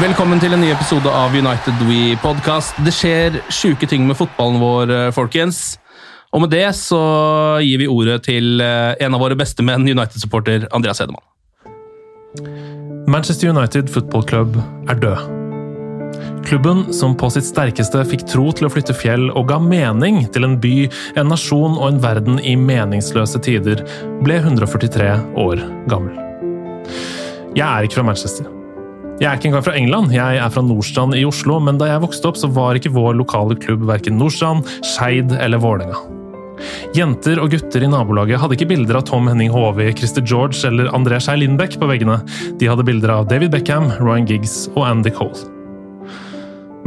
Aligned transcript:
Velkommen 0.00 0.40
til 0.40 0.54
en 0.56 0.62
ny 0.62 0.70
episode 0.72 1.10
av 1.12 1.34
United 1.36 1.82
We 1.84 2.14
Podcast. 2.22 2.78
Det 2.80 2.92
skjer 2.94 3.34
sjuke 3.52 3.84
ting 3.84 4.06
med 4.08 4.16
fotballen 4.16 4.56
vår, 4.56 4.90
eh, 4.94 5.08
folkens. 5.12 5.76
Og 6.32 6.40
med 6.40 6.50
det 6.54 6.70
så 6.78 7.00
gir 7.60 7.82
vi 7.82 7.88
ordet 7.90 8.22
til 8.24 8.62
eh, 8.64 8.94
en 8.96 9.12
av 9.12 9.20
våre 9.20 9.36
beste 9.36 9.60
menn, 9.60 9.84
United-supporter 9.84 10.64
Andreas 10.72 11.02
Hedemann. 11.02 11.20
Manchester 13.12 13.50
United 13.50 13.90
Football 13.92 14.24
Club 14.24 14.56
er 14.88 14.96
død. 15.02 15.18
Klubben 16.48 16.94
som 16.96 17.12
på 17.14 17.28
sitt 17.34 17.44
sterkeste 17.44 18.00
fikk 18.08 18.24
tro 18.24 18.46
til 18.56 18.70
å 18.70 18.72
flytte 18.72 18.96
fjell 18.96 19.28
og 19.34 19.50
ga 19.50 19.58
mening 19.60 20.22
til 20.32 20.48
en 20.48 20.56
by, 20.62 20.88
en 21.20 21.28
nasjon 21.28 21.76
og 21.76 21.90
en 21.90 22.00
verden 22.00 22.40
i 22.40 22.56
meningsløse 22.56 23.42
tider, 23.44 23.84
ble 24.24 24.40
143 24.40 25.12
år 25.44 25.60
gammel. 25.92 26.16
Jeg 27.52 27.66
er 27.68 27.84
ikke 27.84 28.00
fra 28.00 28.06
Manchester. 28.08 28.48
Jeg 29.20 29.28
er 29.28 29.36
ikke 29.36 29.50
engang 29.50 29.64
fra 29.66 29.74
England, 29.76 30.14
jeg 30.16 30.38
er 30.40 30.52
fra 30.52 30.62
Nordstrand 30.64 31.12
i 31.12 31.26
Oslo, 31.28 31.58
men 31.60 31.76
da 31.76 31.90
jeg 31.90 32.00
vokste 32.00 32.30
opp, 32.30 32.38
så 32.40 32.48
var 32.56 32.78
ikke 32.78 32.92
vår 32.94 33.18
lokale 33.18 33.56
klubb 33.60 33.82
verken 33.90 34.16
Nordstrand, 34.16 34.64
Skeid 34.94 35.34
eller 35.36 35.60
Vålerenga. 35.60 35.98
Jenter 36.96 37.40
og 37.42 37.52
gutter 37.52 37.84
i 37.84 37.90
nabolaget 37.92 38.40
hadde 38.40 38.56
ikke 38.56 38.70
bilder 38.72 38.96
av 38.96 39.04
Tom 39.10 39.28
Henning 39.28 39.52
Håvi, 39.52 39.90
Christer 39.96 40.24
George 40.24 40.64
eller 40.68 40.88
André 40.96 41.18
Skei 41.20 41.36
Lindbekk 41.40 41.76
på 41.80 41.88
veggene. 41.90 42.16
De 42.60 42.68
hadde 42.70 42.86
bilder 42.88 43.12
av 43.18 43.28
David 43.28 43.52
Beckham, 43.52 43.90
Ryan 44.00 44.28
Giggs 44.28 44.62
og 44.72 44.86
Andy 44.88 45.12
Cole. 45.12 45.36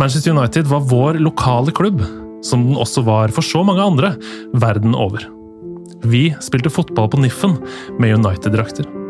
Manchester 0.02 0.34
United 0.34 0.66
var 0.74 0.90
vår 0.90 1.22
lokale 1.22 1.74
klubb, 1.76 2.02
som 2.42 2.66
den 2.66 2.82
også 2.82 3.06
var 3.06 3.34
for 3.34 3.46
så 3.46 3.62
mange 3.66 3.86
andre 3.86 4.16
verden 4.58 4.98
over. 4.98 5.30
Vi 6.02 6.32
spilte 6.42 6.74
fotball 6.74 7.14
på 7.14 7.22
Niffen 7.22 7.60
med 8.02 8.18
United-drakter. 8.18 9.03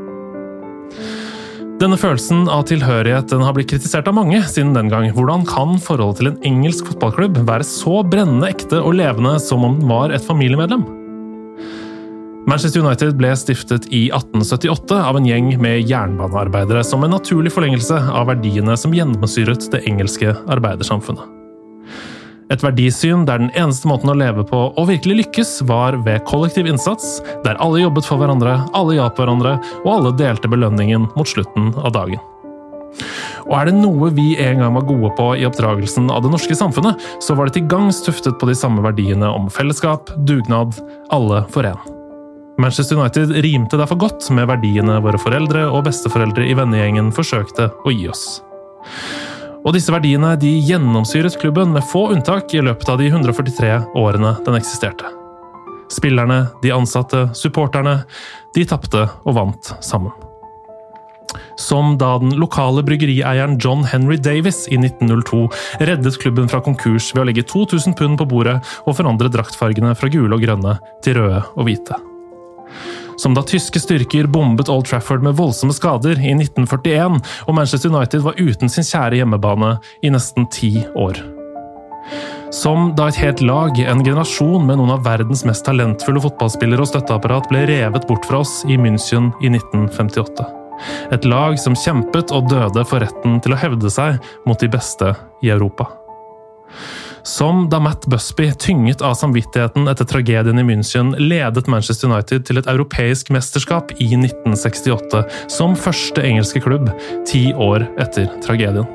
Denne 1.84 1.98
følelsen 2.00 2.46
av 2.48 2.62
tilhørighet 2.70 3.28
den 3.28 3.42
har 3.44 3.52
blitt 3.58 3.68
kritisert 3.74 4.08
av 4.08 4.16
mange 4.16 4.38
siden 4.48 4.70
den 4.72 4.88
gang. 4.88 5.10
Hvordan 5.12 5.42
kan 5.44 5.74
forholdet 5.84 6.22
til 6.22 6.30
en 6.30 6.38
engelsk 6.48 6.88
fotballklubb 6.88 7.42
være 7.44 7.68
så 7.68 7.98
brennende 8.08 8.48
ekte 8.54 8.80
og 8.80 8.96
levende 9.02 9.34
som 9.44 9.66
om 9.68 9.76
den 9.82 9.92
var 9.92 10.16
et 10.16 10.24
familiemedlem? 10.24 10.86
Manchester 12.48 12.86
United 12.86 13.20
ble 13.20 13.34
stiftet 13.36 13.90
i 13.92 14.06
1878 14.16 14.96
av 14.96 15.20
en 15.20 15.28
gjeng 15.28 15.52
med 15.60 15.84
jernbanearbeidere 15.92 16.88
som 16.88 17.04
en 17.04 17.18
naturlig 17.18 17.52
forlengelse 17.52 18.00
av 18.16 18.32
verdiene 18.32 18.80
som 18.80 18.96
gjennomsyret 18.96 19.68
det 19.76 19.84
engelske 19.84 20.32
arbeidersamfunnet. 20.56 21.33
Et 22.54 22.62
verdisyn 22.62 23.24
der 23.26 23.42
den 23.42 23.54
eneste 23.58 23.90
måten 23.90 24.12
å 24.12 24.18
leve 24.18 24.44
på 24.46 24.60
og 24.70 24.90
virkelig 24.90 25.24
lykkes, 25.24 25.56
var 25.70 25.98
ved 26.06 26.22
kollektiv 26.30 26.68
innsats, 26.70 27.18
der 27.46 27.58
alle 27.64 27.82
jobbet 27.82 28.06
for 28.06 28.22
hverandre, 28.22 28.60
alle 28.78 29.00
hjalp 29.00 29.18
hverandre, 29.18 29.56
og 29.82 29.90
alle 29.96 30.14
delte 30.20 30.52
belønningen 30.52 31.10
mot 31.16 31.30
slutten 31.30 31.72
av 31.82 31.96
dagen. 31.98 32.22
Og 33.50 33.56
er 33.58 33.68
det 33.68 33.74
noe 33.80 34.12
vi 34.14 34.36
en 34.40 34.62
gang 34.62 34.78
var 34.78 34.86
gode 34.88 35.10
på 35.18 35.32
i 35.40 35.48
oppdragelsen 35.48 36.12
av 36.14 36.22
det 36.24 36.32
norske 36.36 36.56
samfunnet, 36.56 37.02
så 37.24 37.36
var 37.36 37.50
det 37.50 37.58
til 37.58 37.68
gangs 37.72 38.04
tuftet 38.06 38.38
på 38.40 38.48
de 38.50 38.56
samme 38.58 38.86
verdiene 38.86 39.34
om 39.34 39.50
fellesskap, 39.52 40.14
dugnad, 40.30 40.78
alle 41.14 41.44
for 41.52 41.68
én. 41.68 41.82
Manchester 42.62 43.00
United 43.02 43.34
rimte 43.42 43.80
derfor 43.82 43.98
godt 43.98 44.30
med 44.30 44.46
verdiene 44.52 45.00
våre 45.02 45.18
foreldre 45.18 45.66
og 45.74 45.88
besteforeldre 45.88 46.46
i 46.46 46.54
vennegjengen 46.58 47.10
forsøkte 47.16 47.72
å 47.82 47.94
gi 47.94 48.06
oss. 48.14 48.28
Og 49.64 49.72
disse 49.72 49.94
verdiene 49.94 50.34
de 50.40 50.52
gjennomsyret 50.68 51.38
klubben 51.40 51.72
med 51.72 51.86
få 51.88 52.10
unntak 52.12 52.52
i 52.56 52.64
løpet 52.64 52.90
av 52.92 53.00
de 53.00 53.08
143 53.08 53.72
årene 53.96 54.36
den 54.44 54.60
eksisterte. 54.60 55.08
Spillerne, 55.94 56.48
de 56.64 56.74
ansatte, 56.76 57.30
supporterne, 57.38 58.02
de 58.56 58.66
tapte 58.68 59.06
og 59.24 59.38
vant 59.38 59.74
sammen. 59.86 60.12
Som 61.58 61.96
da 62.02 62.16
den 62.22 62.34
lokale 62.38 62.84
bryggerieieren 62.86 63.56
John 63.62 63.86
Henry 63.88 64.18
Davis 64.22 64.66
i 64.68 64.78
1902 64.82 65.46
reddet 65.88 66.20
klubben 66.22 66.50
fra 66.52 66.62
konkurs 66.66 67.12
ved 67.14 67.24
å 67.24 67.28
legge 67.30 67.46
2000 67.48 67.96
pund 67.98 68.20
på 68.20 68.28
bordet 68.30 68.60
og 68.84 68.98
forandre 69.00 69.32
draktfargene 69.34 69.96
fra 69.98 70.12
gule 70.14 70.34
og 70.36 70.44
grønne 70.44 70.80
til 71.06 71.22
røde 71.22 71.46
og 71.54 71.70
hvite 71.70 72.02
som 73.18 73.36
da 73.36 73.44
tyske 73.46 73.82
styrker 73.82 74.28
bombet 74.32 74.72
Old 74.72 74.88
Trafford 74.90 75.24
med 75.26 75.38
voldsomme 75.40 75.76
skader 75.76 76.20
i 76.20 76.34
1941, 76.36 77.22
og 77.48 77.56
Manchester 77.58 77.94
United 77.94 78.26
var 78.26 78.40
uten 78.40 78.72
sin 78.72 78.88
kjære 78.88 79.22
hjemmebane 79.22 79.78
i 80.04 80.12
nesten 80.14 80.50
ti 80.54 80.76
år. 80.96 81.22
Som 82.54 82.92
da 82.98 83.08
et 83.10 83.18
helt 83.18 83.42
lag, 83.42 83.80
en 83.82 84.04
generasjon 84.06 84.68
med 84.68 84.78
noen 84.78 84.94
av 84.94 85.06
verdens 85.08 85.42
mest 85.48 85.66
talentfulle 85.66 86.22
fotballspillere 86.22 86.86
og 86.86 86.92
støtteapparat 86.92 87.50
ble 87.50 87.64
revet 87.70 88.06
bort 88.10 88.28
fra 88.30 88.44
oss 88.44 88.60
i 88.70 88.78
München 88.78 89.32
i 89.42 89.50
1958. 89.50 90.46
Et 91.16 91.26
lag 91.26 91.58
som 91.62 91.78
kjempet 91.78 92.34
og 92.36 92.52
døde 92.52 92.86
for 92.86 93.02
retten 93.02 93.40
til 93.42 93.56
å 93.56 93.60
hevde 93.60 93.90
seg 93.94 94.22
mot 94.46 94.60
de 94.60 94.70
beste 94.70 95.14
i 95.42 95.50
Europa. 95.54 95.90
Som 97.24 97.70
da 97.70 97.80
Matt 97.80 98.06
Busby, 98.06 98.52
tynget 98.52 99.02
av 99.02 99.14
samvittigheten 99.16 99.88
etter 99.88 100.06
tragedien 100.06 100.60
i 100.60 100.64
München, 100.68 101.14
ledet 101.16 101.70
Manchester 101.72 102.12
United 102.12 102.44
til 102.50 102.60
et 102.60 102.68
europeisk 102.68 103.32
mesterskap 103.32 103.94
i 103.96 104.10
1968, 104.18 105.22
som 105.48 105.78
første 105.80 106.20
engelske 106.20 106.60
klubb, 106.66 106.92
ti 107.30 107.46
år 107.56 107.88
etter 108.04 108.28
tragedien. 108.44 108.90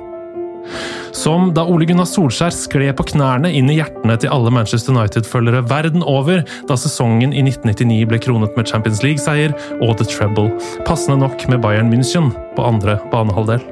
Som 1.16 1.54
da 1.56 1.64
Ole 1.64 1.86
Gunnar 1.88 2.04
Solskjær 2.04 2.52
skled 2.52 2.98
på 2.98 3.06
knærne 3.14 3.48
inn 3.56 3.72
i 3.72 3.78
hjertene 3.78 4.18
til 4.20 4.32
alle 4.34 4.52
Manchester 4.52 4.92
United-følgere 4.92 5.64
verden 5.70 6.04
over 6.04 6.44
da 6.68 6.76
sesongen 6.76 7.32
i 7.32 7.40
1999 7.46 8.04
ble 8.12 8.20
kronet 8.28 8.60
med 8.60 8.68
Champions 8.68 9.00
League-seier 9.06 9.56
og 9.80 9.96
The 9.96 10.04
Treble, 10.04 10.52
passende 10.84 11.16
nok 11.24 11.48
med 11.48 11.64
Bayern 11.64 11.88
München 11.88 12.28
på 12.58 12.68
andre 12.68 13.00
banehalvdel. 13.08 13.64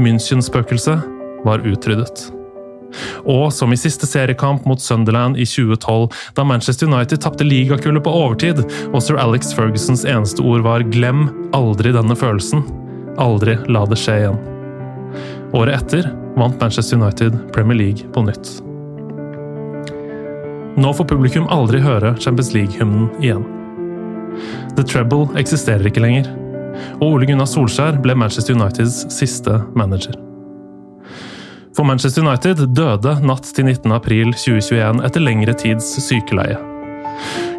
München-spøkelset 0.00 1.04
var 1.44 1.68
utryddet. 1.68 2.30
Og 3.28 3.52
som 3.52 3.72
i 3.72 3.78
siste 3.80 4.08
seriekamp 4.08 4.66
mot 4.68 4.80
Sunderland 4.80 5.36
i 5.36 5.46
2012, 5.48 6.08
da 6.34 6.44
Manchester 6.44 6.88
United 6.88 7.22
tapte 7.22 7.46
ligakullet 7.46 8.04
på 8.04 8.14
overtid, 8.22 8.62
og 8.92 9.02
sir 9.04 9.20
Alex 9.20 9.52
Fergusons 9.56 10.06
eneste 10.08 10.42
ord 10.42 10.64
var 10.66 10.86
'glem 10.86 11.28
aldri 11.52 11.92
denne 11.92 12.16
følelsen'. 12.16 12.64
Aldri 13.18 13.58
la 13.68 13.84
det 13.86 13.98
skje 13.98 14.16
igjen. 14.22 14.38
Året 15.52 15.82
etter 15.82 16.10
vant 16.36 16.60
Manchester 16.60 16.96
United 16.96 17.52
Premier 17.52 17.78
League 17.78 18.08
på 18.12 18.22
nytt. 18.22 18.62
Nå 20.78 20.92
får 20.94 21.08
publikum 21.10 21.48
aldri 21.50 21.80
høre 21.82 22.14
Champions 22.22 22.52
League-hymnen 22.54 23.08
igjen. 23.20 23.42
The 24.76 24.84
Treble 24.86 25.26
eksisterer 25.40 25.86
ikke 25.86 26.04
lenger. 26.04 26.30
og 27.00 27.08
Ole 27.12 27.26
Gunnar 27.26 27.48
Solskjær 27.50 27.98
ble 28.02 28.14
Manchester 28.14 28.54
Uniteds 28.54 29.06
siste 29.10 29.60
manager. 29.74 30.27
For 31.78 31.86
Manchester 31.86 32.24
United 32.26 32.58
døde 32.74 33.12
natt 33.22 33.44
til 33.54 33.68
19. 33.68 33.92
april 33.94 34.32
2021 34.34 34.98
etter 35.06 35.22
lengre 35.22 35.52
tids 35.54 35.92
sykeleie. 36.02 36.56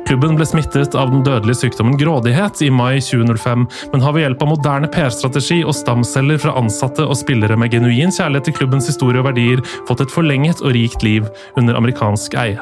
Klubben 0.09 0.35
ble 0.35 0.43
smittet 0.43 0.97
av 0.99 1.13
den 1.13 1.21
dødelige 1.23 1.61
sykdommen 1.61 1.95
grådighet 1.95 2.59
i 2.65 2.67
mai 2.73 2.97
2005, 2.99 3.63
men 3.93 4.03
har 4.03 4.15
ved 4.17 4.25
hjelp 4.25 4.43
av 4.43 4.51
moderne 4.51 4.89
PR-strategi 4.91 5.61
og 5.63 5.77
stamceller 5.77 6.41
fra 6.43 6.57
ansatte 6.59 7.05
og 7.07 7.15
spillere 7.15 7.55
med 7.55 7.71
genuin 7.71 8.11
kjærlighet 8.11 8.49
til 8.49 8.57
klubbens 8.59 8.91
historie 8.91 9.23
og 9.23 9.29
verdier 9.29 9.63
fått 9.87 10.03
et 10.03 10.11
forlenget 10.11 10.65
og 10.65 10.75
rikt 10.75 11.07
liv 11.07 11.31
under 11.55 11.79
amerikansk 11.79 12.35
eie. 12.43 12.59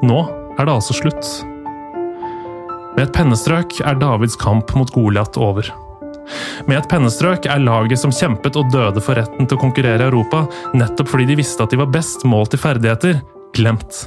Nå 0.00 0.22
er 0.56 0.64
det 0.64 0.72
altså 0.72 0.96
slutt. 1.02 1.34
Med 2.96 3.04
et 3.10 3.12
pennestrøk 3.12 3.76
er 3.84 4.00
Davids 4.00 4.40
kamp 4.40 4.72
mot 4.78 4.88
Goliat 4.96 5.36
over. 5.36 5.68
Med 6.68 6.78
et 6.78 6.88
pennestrøk 6.90 7.48
er 7.50 7.62
laget 7.64 8.00
som 8.00 8.14
kjempet 8.14 8.56
og 8.60 8.70
døde 8.72 9.02
for 9.04 9.18
retten 9.18 9.48
til 9.48 9.58
å 9.58 9.62
konkurrere 9.62 10.04
i 10.04 10.08
Europa, 10.10 10.44
nettopp 10.76 11.12
fordi 11.12 11.28
de 11.30 11.38
visste 11.40 11.64
at 11.64 11.74
de 11.74 11.80
var 11.80 11.92
best 11.92 12.24
målt 12.28 12.56
i 12.56 12.60
ferdigheter, 12.60 13.20
glemt. 13.56 14.04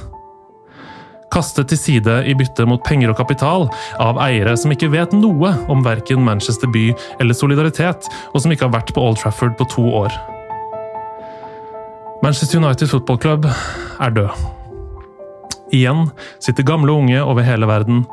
Kastet 1.34 1.66
til 1.72 1.80
side 1.80 2.20
i 2.30 2.34
bytte 2.38 2.66
mot 2.68 2.82
penger 2.86 3.10
og 3.10 3.18
kapital 3.18 3.66
av 4.02 4.20
eiere 4.22 4.54
som 4.60 4.70
ikke 4.70 4.92
vet 4.92 5.16
noe 5.16 5.50
om 5.72 5.82
verken 5.82 6.22
Manchester 6.22 6.70
by 6.70 6.92
eller 7.18 7.34
solidaritet, 7.34 8.06
og 8.32 8.44
som 8.44 8.54
ikke 8.54 8.68
har 8.68 8.76
vært 8.76 8.94
på 8.94 9.02
Old 9.02 9.18
Trafford 9.22 9.56
på 9.58 9.66
to 9.72 9.86
år. 10.04 10.14
Manchester 12.22 12.62
United 12.62 12.88
Football 12.88 13.18
Club 13.18 13.48
er 13.48 14.14
død. 14.14 14.44
Igjen 15.74 16.06
sitter 16.38 16.62
gamle 16.62 16.94
unge 16.94 17.18
over 17.24 17.42
hele 17.42 17.66
verden, 17.66 18.04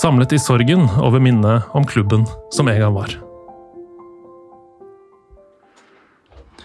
samlet 0.00 0.32
i 0.32 0.40
sorgen 0.40 0.88
over 0.96 1.20
minnet 1.20 1.68
om 1.76 1.84
klubben 1.84 2.24
som 2.50 2.72
en 2.72 2.80
gang 2.80 2.96
var. 2.96 3.12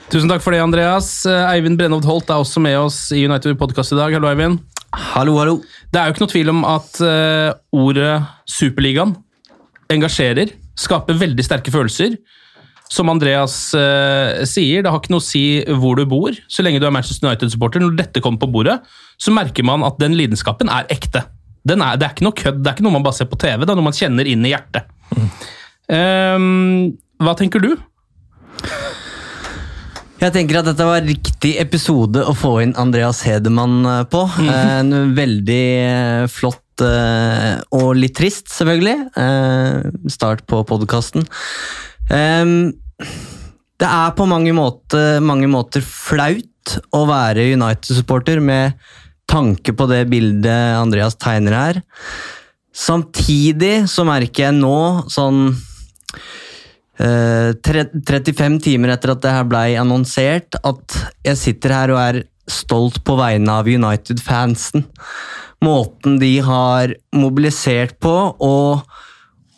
Tusen 0.07 0.29
takk 0.31 0.39
for 0.39 0.55
det, 0.55 0.61
Andreas. 0.63 1.09
Eh, 1.27 1.49
Eivind 1.51 1.75
Brennhovd 1.79 2.05
Holt 2.07 2.29
er 2.31 2.39
også 2.39 2.61
med 2.63 2.77
oss 2.79 3.09
i 3.11 3.25
United 3.27 3.57
Podcast 3.59 3.91
i 3.91 3.97
dag. 3.97 4.13
Hallo, 4.15 4.29
Eivind. 4.29 4.61
Hallo, 4.95 5.33
hallo. 5.35 5.57
Det 5.91 5.99
er 5.99 6.07
jo 6.07 6.13
ikke 6.15 6.23
noe 6.23 6.31
tvil 6.31 6.51
om 6.53 6.61
at 6.63 6.99
uh, 7.03 7.49
ordet 7.75 8.13
Superligaen 8.47 9.17
engasjerer, 9.91 10.53
skaper 10.79 11.19
veldig 11.19 11.43
sterke 11.43 11.73
følelser. 11.75 12.15
Som 12.87 13.11
Andreas 13.11 13.57
uh, 13.75 14.45
sier, 14.47 14.85
det 14.85 14.93
har 14.93 15.01
ikke 15.01 15.11
noe 15.11 15.19
å 15.19 15.27
si 15.27 15.43
hvor 15.81 15.99
du 15.99 16.05
bor, 16.07 16.39
så 16.47 16.63
lenge 16.63 16.79
du 16.79 16.87
er 16.87 16.95
Manchester 16.95 17.27
United-supporter. 17.27 17.83
Når 17.83 17.99
dette 17.99 18.23
kommer 18.23 18.39
på 18.45 18.51
bordet, 18.55 18.77
så 19.19 19.35
merker 19.35 19.67
man 19.67 19.83
at 19.83 19.99
den 19.99 20.15
lidenskapen 20.15 20.71
er 20.71 20.87
ekte. 20.93 21.25
Er, 21.67 21.99
det 21.99 22.07
er 22.07 22.15
ikke 22.15 22.29
noe 22.29 22.39
kødd, 22.45 22.63
det 22.63 22.71
er 22.71 22.79
ikke 22.79 22.87
noe 22.87 22.95
man 22.95 23.03
bare 23.03 23.19
ser 23.19 23.27
på 23.27 23.43
TV, 23.43 23.59
det 23.67 23.75
er 23.75 23.81
noe 23.81 23.89
man 23.89 23.99
kjenner 23.99 24.31
inn 24.31 24.47
i 24.47 24.55
hjertet. 24.55 24.87
Mm. 25.11 25.29
Um, 25.91 26.49
hva 27.19 27.35
tenker 27.35 27.59
du? 27.59 27.73
Jeg 30.17 30.33
tenker 30.33 30.57
at 30.57 30.65
dette 30.65 30.85
var 30.85 31.03
riktig 31.05 31.51
episode 31.61 32.23
å 32.25 32.33
få 32.33 32.55
inn 32.63 32.71
Andreas 32.81 33.19
Hedemann 33.27 33.85
eh, 33.85 34.03
på. 34.09 34.23
Mm. 34.41 34.49
En 34.49 35.11
veldig 35.17 35.65
eh, 35.83 36.23
flott 36.31 36.63
og 36.77 37.87
litt 37.97 38.13
trist, 38.13 38.51
selvfølgelig, 38.53 39.07
start 40.13 40.43
på 40.45 40.59
podkasten. 40.69 41.23
Det 42.05 43.87
er 43.87 44.11
på 44.13 44.27
mange 44.29 44.53
måter, 44.53 45.17
mange 45.25 45.49
måter 45.49 45.81
flaut 45.81 46.75
å 46.93 47.01
være 47.09 47.47
United-supporter 47.55 48.37
med 48.45 48.77
tanke 49.25 49.73
på 49.73 49.89
det 49.89 50.03
bildet 50.11 50.77
Andreas 50.77 51.17
tegner 51.17 51.57
her. 51.57 51.81
Samtidig 52.77 53.87
så 53.89 54.05
merker 54.05 54.51
jeg 54.51 54.59
nå 54.59 55.09
sånn 55.09 55.47
35 56.97 58.57
eh, 58.57 58.61
timer 58.63 58.93
etter 58.95 59.13
at 59.13 59.21
det 59.21 59.33
her 59.35 59.47
blei 59.49 59.67
annonsert, 59.77 60.57
at 60.65 60.97
jeg 61.25 61.37
sitter 61.37 61.75
her 61.75 61.93
og 61.93 62.01
er 62.01 62.21
stolt 62.49 63.01
på 63.05 63.17
vegne 63.19 63.59
av 63.59 63.67
United-fansen. 63.69 64.87
Måten 65.65 66.17
de 66.21 66.37
har 66.45 66.93
mobilisert 67.15 67.97
på, 68.01 68.15
og 68.39 68.85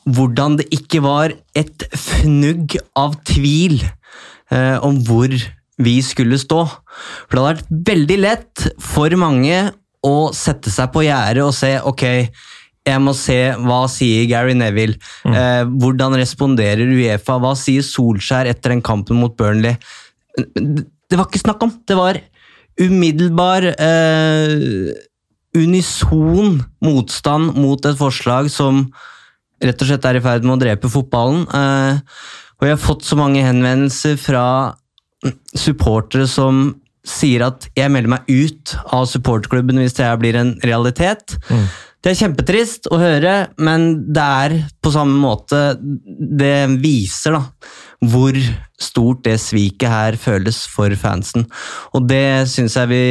hvordan 0.10 0.58
det 0.60 0.68
ikke 0.74 1.04
var 1.06 1.36
et 1.58 1.86
fnugg 1.94 2.78
av 2.98 3.18
tvil 3.30 3.80
eh, 3.84 4.78
om 4.84 5.00
hvor 5.08 5.34
vi 5.80 6.00
skulle 6.04 6.40
stå. 6.42 6.64
For 6.68 7.36
det 7.36 7.44
hadde 7.44 7.52
vært 7.52 7.92
veldig 7.92 8.20
lett 8.20 8.70
for 8.84 9.14
mange 9.20 9.70
å 10.06 10.32
sette 10.36 10.72
seg 10.72 10.92
på 10.94 11.04
gjerdet 11.06 11.44
og 11.44 11.56
se 11.56 11.74
ok, 11.84 12.06
jeg 12.88 13.02
må 13.04 13.14
se 13.18 13.38
hva 13.60 13.84
sier 13.92 14.28
Gary 14.30 14.56
Neville. 14.58 14.98
Mm. 15.28 15.36
Eh, 15.36 15.64
hvordan 15.82 16.16
responderer 16.20 16.90
Uefa? 16.96 17.38
Hva 17.42 17.54
sier 17.60 17.86
Solskjær 17.86 18.50
etter 18.50 18.74
den 18.74 18.84
kampen 18.86 19.20
mot 19.20 19.36
Burnley? 19.38 19.78
Det 20.40 21.18
var 21.18 21.28
ikke 21.28 21.44
snakk 21.44 21.64
om! 21.66 21.74
Det 21.86 21.98
var 21.98 22.22
umiddelbar 22.80 23.66
eh, 23.76 24.92
unison 25.58 26.60
motstand 26.86 27.56
mot 27.60 27.86
et 27.86 27.98
forslag 28.00 28.48
som 28.54 28.86
rett 29.60 29.82
og 29.84 29.90
slett 29.90 30.06
er 30.08 30.20
i 30.20 30.24
ferd 30.24 30.46
med 30.48 30.56
å 30.56 30.62
drepe 30.62 30.92
fotballen. 30.92 31.44
Eh, 31.44 32.04
og 32.60 32.68
jeg 32.68 32.76
har 32.76 32.84
fått 32.84 33.08
så 33.08 33.18
mange 33.20 33.44
henvendelser 33.44 34.16
fra 34.20 34.46
supportere 35.56 36.28
som 36.32 36.80
sier 37.08 37.44
at 37.48 37.68
jeg 37.78 37.92
melder 37.92 38.14
meg 38.18 38.28
ut 38.30 38.74
av 38.96 39.08
supporterklubben 39.10 39.80
hvis 39.82 39.96
det 39.98 40.08
her 40.08 40.20
blir 40.22 40.38
en 40.40 40.54
realitet. 40.64 41.36
Mm. 41.50 41.68
Det 42.00 42.14
er 42.14 42.20
kjempetrist 42.22 42.88
å 42.94 42.98
høre, 43.00 43.34
men 43.60 43.90
det 44.16 44.24
er 44.24 44.56
på 44.80 44.92
samme 44.94 45.18
måte 45.20 45.74
Det 45.80 46.70
viser 46.80 47.36
da 47.36 47.44
hvor 48.00 48.38
stort 48.80 49.26
det 49.26 49.36
sviket 49.44 49.92
her 49.92 50.16
føles 50.16 50.62
for 50.72 50.94
fansen. 50.96 51.44
Og 51.92 52.06
det 52.08 52.48
syns 52.48 52.78
jeg 52.80 52.88
vi, 52.88 53.02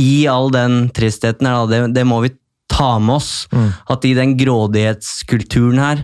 i 0.00 0.12
all 0.24 0.48
den 0.54 0.86
tristheten 0.96 1.44
her, 1.44 1.66
det, 1.68 1.82
det, 1.92 2.06
må 2.08 2.22
vi 2.24 2.32
ta 2.72 2.94
med 2.96 3.18
oss. 3.18 3.44
Mm. 3.52 3.68
At 3.92 4.08
i 4.08 4.14
den 4.16 4.32
grådighetskulturen 4.40 5.82
her 5.82 6.00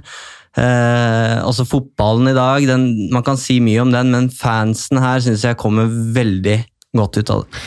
eh, 0.60 1.40
Altså 1.40 1.64
fotballen 1.64 2.34
i 2.34 2.36
dag, 2.36 2.68
den, 2.68 2.86
man 3.16 3.24
kan 3.24 3.40
si 3.40 3.62
mye 3.64 3.80
om 3.80 3.96
den, 3.96 4.12
men 4.12 4.28
fansen 4.28 5.00
her 5.00 5.24
syns 5.24 5.48
jeg 5.48 5.60
kommer 5.60 5.88
veldig 5.88 6.60
godt 7.00 7.22
ut 7.22 7.32
av 7.32 7.46
det. 7.46 7.64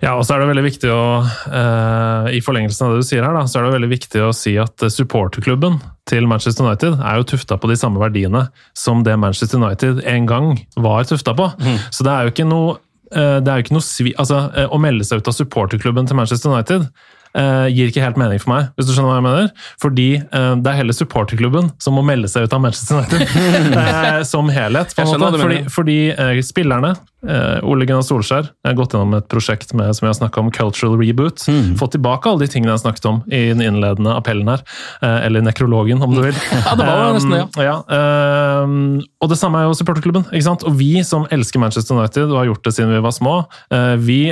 Ja, 0.00 0.14
og 0.16 0.24
så 0.24 0.34
er 0.34 0.42
det 0.42 0.48
veldig 0.48 0.64
viktig 0.64 0.90
å 0.92 1.00
uh, 1.20 2.28
I 2.32 2.40
forlengelsen 2.44 2.86
av 2.86 2.94
det 2.94 3.02
du 3.02 3.08
sier 3.08 3.24
her, 3.24 3.36
da, 3.36 3.44
så 3.44 3.60
er 3.60 3.66
det 3.66 3.74
veldig 3.76 3.90
viktig 3.92 4.22
å 4.24 4.32
si 4.36 4.54
at 4.60 4.86
supporterklubben 4.88 5.76
til 6.08 6.28
Manchester 6.30 6.64
United 6.64 6.96
er 7.04 7.20
jo 7.20 7.26
tufta 7.34 7.58
på 7.60 7.68
de 7.70 7.76
samme 7.78 8.00
verdiene 8.00 8.46
som 8.76 9.04
det 9.06 9.18
Manchester 9.20 9.60
United 9.60 10.00
en 10.08 10.28
gang 10.30 10.54
var 10.80 11.04
tufta 11.08 11.36
på. 11.36 11.50
Mm. 11.60 11.76
Så 11.92 12.06
det 12.06 12.14
er 12.14 12.24
jo 12.24 12.34
ikke 12.34 12.48
noe, 12.48 12.78
uh, 13.12 13.38
det 13.44 13.52
er 13.52 13.60
jo 13.60 13.66
ikke 13.66 13.76
noe 13.76 13.86
svi, 13.86 14.14
altså, 14.16 14.46
uh, 14.56 14.66
Å 14.72 14.80
melde 14.80 15.06
seg 15.06 15.20
ut 15.20 15.30
av 15.30 15.36
supporterklubben 15.36 16.08
til 16.08 16.18
Manchester 16.18 16.54
United 16.54 16.88
Uh, 17.30 17.68
gir 17.70 17.86
ikke 17.86 18.02
helt 18.02 18.18
mening 18.18 18.40
for 18.42 18.50
meg, 18.50 18.70
hvis 18.74 18.88
du 18.88 18.90
skjønner 18.90 19.12
hva 19.12 19.18
jeg 19.20 19.26
mener. 19.28 19.68
Fordi 19.78 20.08
uh, 20.18 20.54
det 20.58 20.72
er 20.72 20.80
heller 20.80 20.96
supporterklubben 20.96 21.70
som 21.82 21.94
må 21.94 22.02
melde 22.06 22.30
seg 22.30 22.48
ut 22.48 22.56
av 22.56 22.64
Manchester 22.64 22.98
United 22.98 23.76
uh, 23.76 24.22
som 24.32 24.50
helhet. 24.50 24.96
på 24.96 25.04
en 25.04 25.12
måte. 25.14 25.42
Fordi, 25.44 25.60
fordi 25.70 26.42
spillerne, 26.46 26.96
Ole 27.68 27.84
Gunnar 27.84 28.02
Solskjær, 28.02 28.48
har 28.64 28.74
gått 28.78 28.94
gjennom 28.96 29.12
et 29.18 29.26
prosjekt 29.30 29.74
med, 29.76 29.92
som 29.92 30.06
jeg 30.06 30.14
har 30.14 30.18
snakka 30.22 30.40
om, 30.40 30.48
Cultural 30.56 30.96
Reboot. 30.98 31.44
Mm. 31.52 31.74
Fått 31.78 31.92
tilbake 31.94 32.30
alle 32.30 32.46
de 32.46 32.50
tingene 32.50 32.72
jeg 32.72 32.82
snakket 32.82 33.08
om 33.10 33.20
i 33.28 33.42
den 33.52 33.60
innledende 33.62 34.14
appellen 34.16 34.48
her. 34.48 34.64
eller 35.04 35.44
nekrologen, 35.44 36.00
om 36.02 36.16
du 36.16 36.22
vil. 36.24 36.34
ja, 36.56 36.74
det 36.80 36.88
var 36.88 37.12
nesten 37.14 37.36
det, 37.36 37.42
ja. 37.60 37.76
ja 37.76 38.64
og 39.20 39.30
det 39.30 39.38
samme 39.38 39.60
er 39.60 39.68
jo 39.68 39.76
supporterklubben. 39.76 40.30
ikke 40.32 40.48
sant? 40.48 40.64
Og 40.64 40.78
vi 40.80 41.04
som 41.06 41.28
elsker 41.30 41.60
Manchester 41.62 42.00
United 42.00 42.30
og 42.30 42.40
har 42.40 42.50
gjort 42.54 42.64
det 42.64 42.74
siden 42.78 42.94
vi 42.96 43.04
var 43.04 43.14
små, 43.14 43.42
vi 44.00 44.22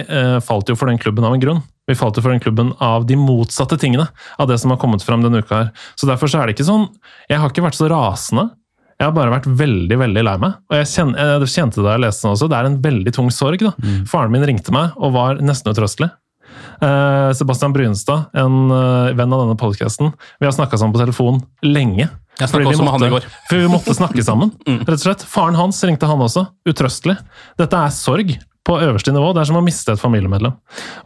falt 0.48 0.72
jo 0.72 0.78
for 0.78 0.88
den 0.90 0.98
klubben 1.02 1.28
av 1.28 1.36
en 1.36 1.44
grunn. 1.44 1.66
Vi 1.88 1.96
falt 1.96 2.18
jo 2.18 2.24
for 2.24 2.34
den 2.34 2.42
klubben 2.44 2.74
av 2.84 3.06
de 3.08 3.16
motsatte 3.18 3.78
tingene 3.80 4.08
av 4.38 4.50
det 4.50 4.58
som 4.60 4.72
har 4.74 4.80
kommet 4.80 5.04
frem 5.04 5.24
denne 5.24 5.40
uka. 5.42 5.64
her. 5.64 5.70
Så 5.96 6.08
Derfor 6.08 6.30
så 6.30 6.42
er 6.42 6.46
det 6.48 6.58
ikke 6.58 6.68
sånn 6.68 6.88
Jeg 7.28 7.40
har 7.40 7.50
ikke 7.50 7.64
vært 7.64 7.78
så 7.78 7.88
rasende. 7.88 8.50
Jeg 8.98 9.06
har 9.06 9.14
bare 9.14 9.30
vært 9.30 9.46
veldig 9.46 9.98
veldig 9.98 10.22
lei 10.26 10.36
meg. 10.42 10.56
Og 10.68 10.74
jeg, 10.80 10.88
kjente, 10.90 11.26
jeg 11.30 11.50
kjente 11.54 11.84
da 11.84 11.92
jeg 11.94 12.02
leste 12.02 12.26
den 12.26 12.34
også, 12.34 12.48
det 12.50 12.56
er 12.58 12.68
en 12.68 12.80
veldig 12.82 13.12
tung 13.14 13.28
sorg. 13.30 13.62
da. 13.62 13.74
Mm. 13.78 14.00
Faren 14.10 14.34
min 14.34 14.46
ringte 14.46 14.74
meg 14.74 14.96
og 14.98 15.14
var 15.14 15.38
nesten 15.38 15.70
utrøstelig. 15.70 16.10
Eh, 16.82 17.30
Sebastian 17.38 17.74
Brynstad, 17.74 18.30
en 18.38 18.72
uh, 18.72 19.14
venn 19.14 19.32
av 19.34 19.44
denne 19.44 19.56
podkasten, 19.58 20.12
vi 20.38 20.46
har 20.46 20.54
snakka 20.54 20.78
sammen 20.78 20.94
på 20.94 21.02
telefon 21.02 21.40
lenge. 21.62 22.08
Jeg 22.38 22.50
snakka 22.50 22.70
også 22.70 22.86
med 22.86 22.94
han 22.94 23.06
i 23.06 23.12
går. 23.16 23.30
For 23.48 23.62
vi 23.62 23.70
måtte 23.70 23.94
snakke 23.98 24.24
sammen. 24.26 24.52
mm. 24.68 24.82
rett 24.84 24.98
og 24.98 25.06
slett. 25.06 25.24
Faren 25.26 25.58
hans 25.58 25.78
ringte 25.86 26.10
han 26.10 26.22
også, 26.22 26.48
utrøstelig. 26.68 27.18
Dette 27.58 27.82
er 27.86 27.94
sorg 27.94 28.34
på 28.68 28.76
øverste 28.84 29.14
nivå. 29.14 29.32
Det 29.32 29.42
er 29.42 29.50
som 29.50 29.58
å 29.60 29.64
miste 29.64 29.96
et 29.96 30.02
familiemedlem. 30.02 30.54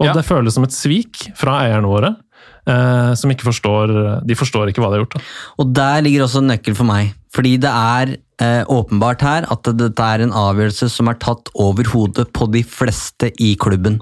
Og 0.00 0.08
ja. 0.08 0.16
det 0.16 0.26
føles 0.26 0.58
som 0.58 0.66
et 0.66 0.74
svik 0.74 1.28
fra 1.38 1.62
eierne 1.64 1.90
våre. 1.90 2.14
Eh, 2.62 3.12
som 3.18 3.30
ikke 3.32 3.48
forstår 3.48 3.90
De 4.22 4.36
forstår 4.38 4.70
ikke 4.70 4.82
hva 4.82 4.92
de 4.92 4.98
har 4.98 5.04
gjort. 5.04 5.16
Da. 5.16 5.30
Og 5.62 5.72
der 5.74 6.04
ligger 6.06 6.26
også 6.26 6.42
en 6.42 6.50
nøkkel 6.52 6.76
for 6.78 6.88
meg. 6.88 7.14
Fordi 7.32 7.54
det 7.62 7.70
er 7.70 8.14
eh, 8.42 8.62
åpenbart 8.68 9.24
her 9.24 9.46
at 9.50 9.70
dette 9.78 10.08
er 10.14 10.24
en 10.24 10.34
avgjørelse 10.36 10.90
som 10.92 11.08
er 11.08 11.18
tatt 11.22 11.48
over 11.54 11.88
hodet 11.94 12.28
på 12.36 12.48
de 12.52 12.62
fleste 12.66 13.32
i 13.40 13.54
klubben. 13.60 14.00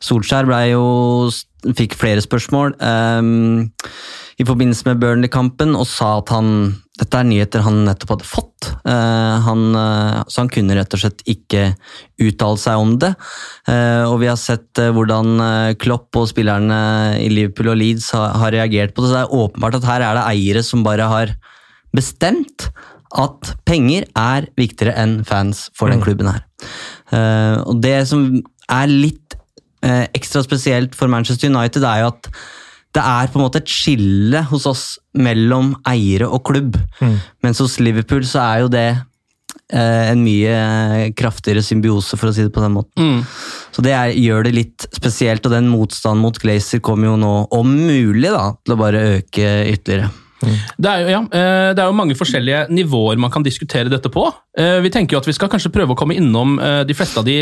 Solskjær 0.00 0.48
jo 0.70 0.84
fikk 1.76 1.98
flere 2.00 2.22
spørsmål. 2.24 2.72
Um, 2.80 3.68
i 4.40 4.46
forbindelse 4.48 4.86
med 4.88 5.00
Burnley-kampen 5.02 5.74
og 5.76 5.88
sa 5.88 6.16
at 6.20 6.32
han 6.32 6.54
Dette 7.00 7.16
er 7.16 7.24
nyheter 7.24 7.62
han 7.64 7.78
nettopp 7.86 8.10
hadde 8.12 8.26
fått, 8.28 8.66
eh, 8.84 9.36
han, 9.46 9.60
eh, 9.72 10.18
så 10.28 10.42
han 10.42 10.50
kunne 10.52 10.74
rett 10.76 10.92
og 10.92 11.00
slett 11.00 11.22
ikke 11.32 11.62
uttale 12.20 12.60
seg 12.60 12.76
om 12.76 12.90
det. 13.00 13.14
Eh, 13.72 14.04
og 14.04 14.18
vi 14.20 14.28
har 14.28 14.36
sett 14.36 14.76
hvordan 14.76 15.40
Klopp 15.80 16.18
og 16.20 16.28
spillerne 16.28 16.80
i 17.16 17.30
Liverpool 17.32 17.72
og 17.72 17.80
Leeds 17.80 18.10
har, 18.12 18.52
reagert 18.52 18.92
på 18.92 19.00
det, 19.00 19.08
så 19.08 19.16
det 19.16 19.22
er 19.22 19.40
åpenbart 19.46 19.80
at 19.80 19.88
her 19.88 20.04
er 20.04 20.20
det 20.20 20.26
eiere 20.28 20.64
som 20.66 20.84
bare 20.84 21.08
har 21.08 21.34
bestemt 21.96 22.68
at 23.16 23.54
penger 23.64 24.04
er 24.12 24.50
viktigere 24.60 24.92
enn 25.00 25.22
fans 25.24 25.70
for 25.72 25.88
den 25.88 26.04
klubben 26.04 26.28
her. 26.28 26.44
Og 27.64 27.80
det 27.80 27.96
som 28.12 28.28
er 28.68 28.92
litt 28.92 29.40
ekstra 29.80 30.44
spesielt 30.44 30.92
for 30.94 31.08
Manchester 31.08 31.48
United, 31.48 31.80
er 31.80 32.04
jo 32.04 32.12
at 32.12 32.34
det 32.96 33.02
er 33.06 33.28
på 33.30 33.38
en 33.38 33.44
måte 33.46 33.60
et 33.62 33.70
skille 33.70 34.40
hos 34.50 34.64
oss 34.66 34.84
mellom 35.14 35.76
eiere 35.86 36.26
og 36.26 36.42
klubb. 36.48 36.78
Mens 37.44 37.60
hos 37.62 37.78
Liverpool 37.82 38.24
så 38.26 38.40
er 38.42 38.64
jo 38.64 38.70
det 38.72 38.86
eh, 39.72 40.10
en 40.10 40.24
mye 40.24 41.10
kraftigere 41.18 41.62
symbiose, 41.62 42.18
for 42.18 42.30
å 42.30 42.34
si 42.34 42.42
det 42.46 42.54
på 42.54 42.64
den 42.64 42.74
måten. 42.74 43.20
Så 43.70 43.84
det 43.86 43.94
er, 43.94 44.14
gjør 44.18 44.48
det 44.48 44.56
litt 44.56 44.88
spesielt, 44.96 45.46
og 45.46 45.54
den 45.54 45.70
motstanden 45.70 46.24
mot 46.24 46.40
Glazer 46.42 46.82
kommer 46.82 47.12
jo 47.12 47.20
nå, 47.22 47.34
om 47.54 47.70
mulig, 47.86 48.30
da, 48.34 48.48
til 48.64 48.74
å 48.74 48.80
bare 48.82 49.04
øke 49.20 49.52
ytterligere. 49.70 50.10
Det 50.40 50.88
er, 50.88 51.02
jo, 51.04 51.08
ja, 51.12 51.18
eh, 51.36 51.70
det 51.76 51.82
er 51.82 51.90
jo 51.90 51.96
mange 51.98 52.14
forskjellige 52.16 52.62
nivåer 52.72 53.18
man 53.20 53.28
kan 53.30 53.44
diskutere 53.44 53.92
dette 53.92 54.08
på. 54.08 54.22
Eh, 54.56 54.78
Vi 54.80 54.88
tenker 54.90 55.14
jo 55.14 55.20
at 55.20 55.28
vi 55.28 55.34
skal 55.36 55.50
kanskje 55.52 55.68
prøve 55.74 55.92
å 55.92 55.98
komme 56.00 56.16
innom 56.16 56.54
eh, 56.58 56.80
de 56.88 56.96
fleste 56.96 57.20
av 57.20 57.26
de 57.28 57.34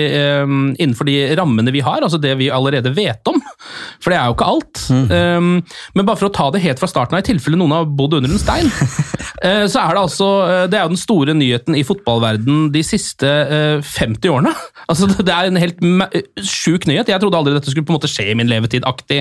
innenfor 0.82 1.06
de 1.06 1.14
rammene 1.38 1.70
vi 1.72 1.80
har, 1.86 2.02
altså 2.02 2.18
det 2.18 2.34
vi 2.40 2.50
allerede 2.50 2.90
vet 2.96 3.30
om. 3.30 3.38
For 3.98 4.12
det 4.12 4.18
er 4.18 4.28
jo 4.30 4.36
ikke 4.36 4.48
alt. 4.48 4.82
Eh, 5.10 5.40
Men 5.98 6.06
bare 6.06 6.18
for 6.20 6.28
å 6.28 6.34
ta 6.34 6.48
det 6.54 6.62
helt 6.62 6.80
fra 6.80 6.88
starten 6.90 7.16
av, 7.16 7.22
i 7.24 7.28
tilfelle 7.28 7.58
noen 7.58 7.74
har 7.74 7.88
bodd 7.98 8.18
under 8.18 8.30
en 8.30 8.40
stein, 8.40 8.68
uh, 8.70 9.66
så 9.72 9.82
er 9.82 9.96
det 9.96 10.02
altså 10.02 10.28
eh, 10.46 10.64
Det 10.70 10.78
er 10.78 10.86
jo 10.86 10.92
den 10.94 11.00
store 11.00 11.34
nyheten 11.36 11.76
i 11.78 11.84
fotballverden 11.86 12.68
de 12.74 12.82
siste 12.86 13.26
uh, 13.28 13.84
50 13.84 14.34
årene. 14.34 14.54
Altså 14.88 15.04
Det 15.12 15.28
er 15.28 15.50
en 15.50 15.58
helt 15.60 15.82
sjuk 16.40 16.86
nyhet. 16.88 17.10
Jeg 17.12 17.20
trodde 17.20 17.36
aldri 17.36 17.52
dette 17.52 17.68
skulle 17.68 17.84
på 17.84 17.92
en 17.92 17.98
måte 17.98 18.08
skje 18.08 18.30
i 18.32 18.36
min 18.38 18.48
levetid-aktig 18.48 19.18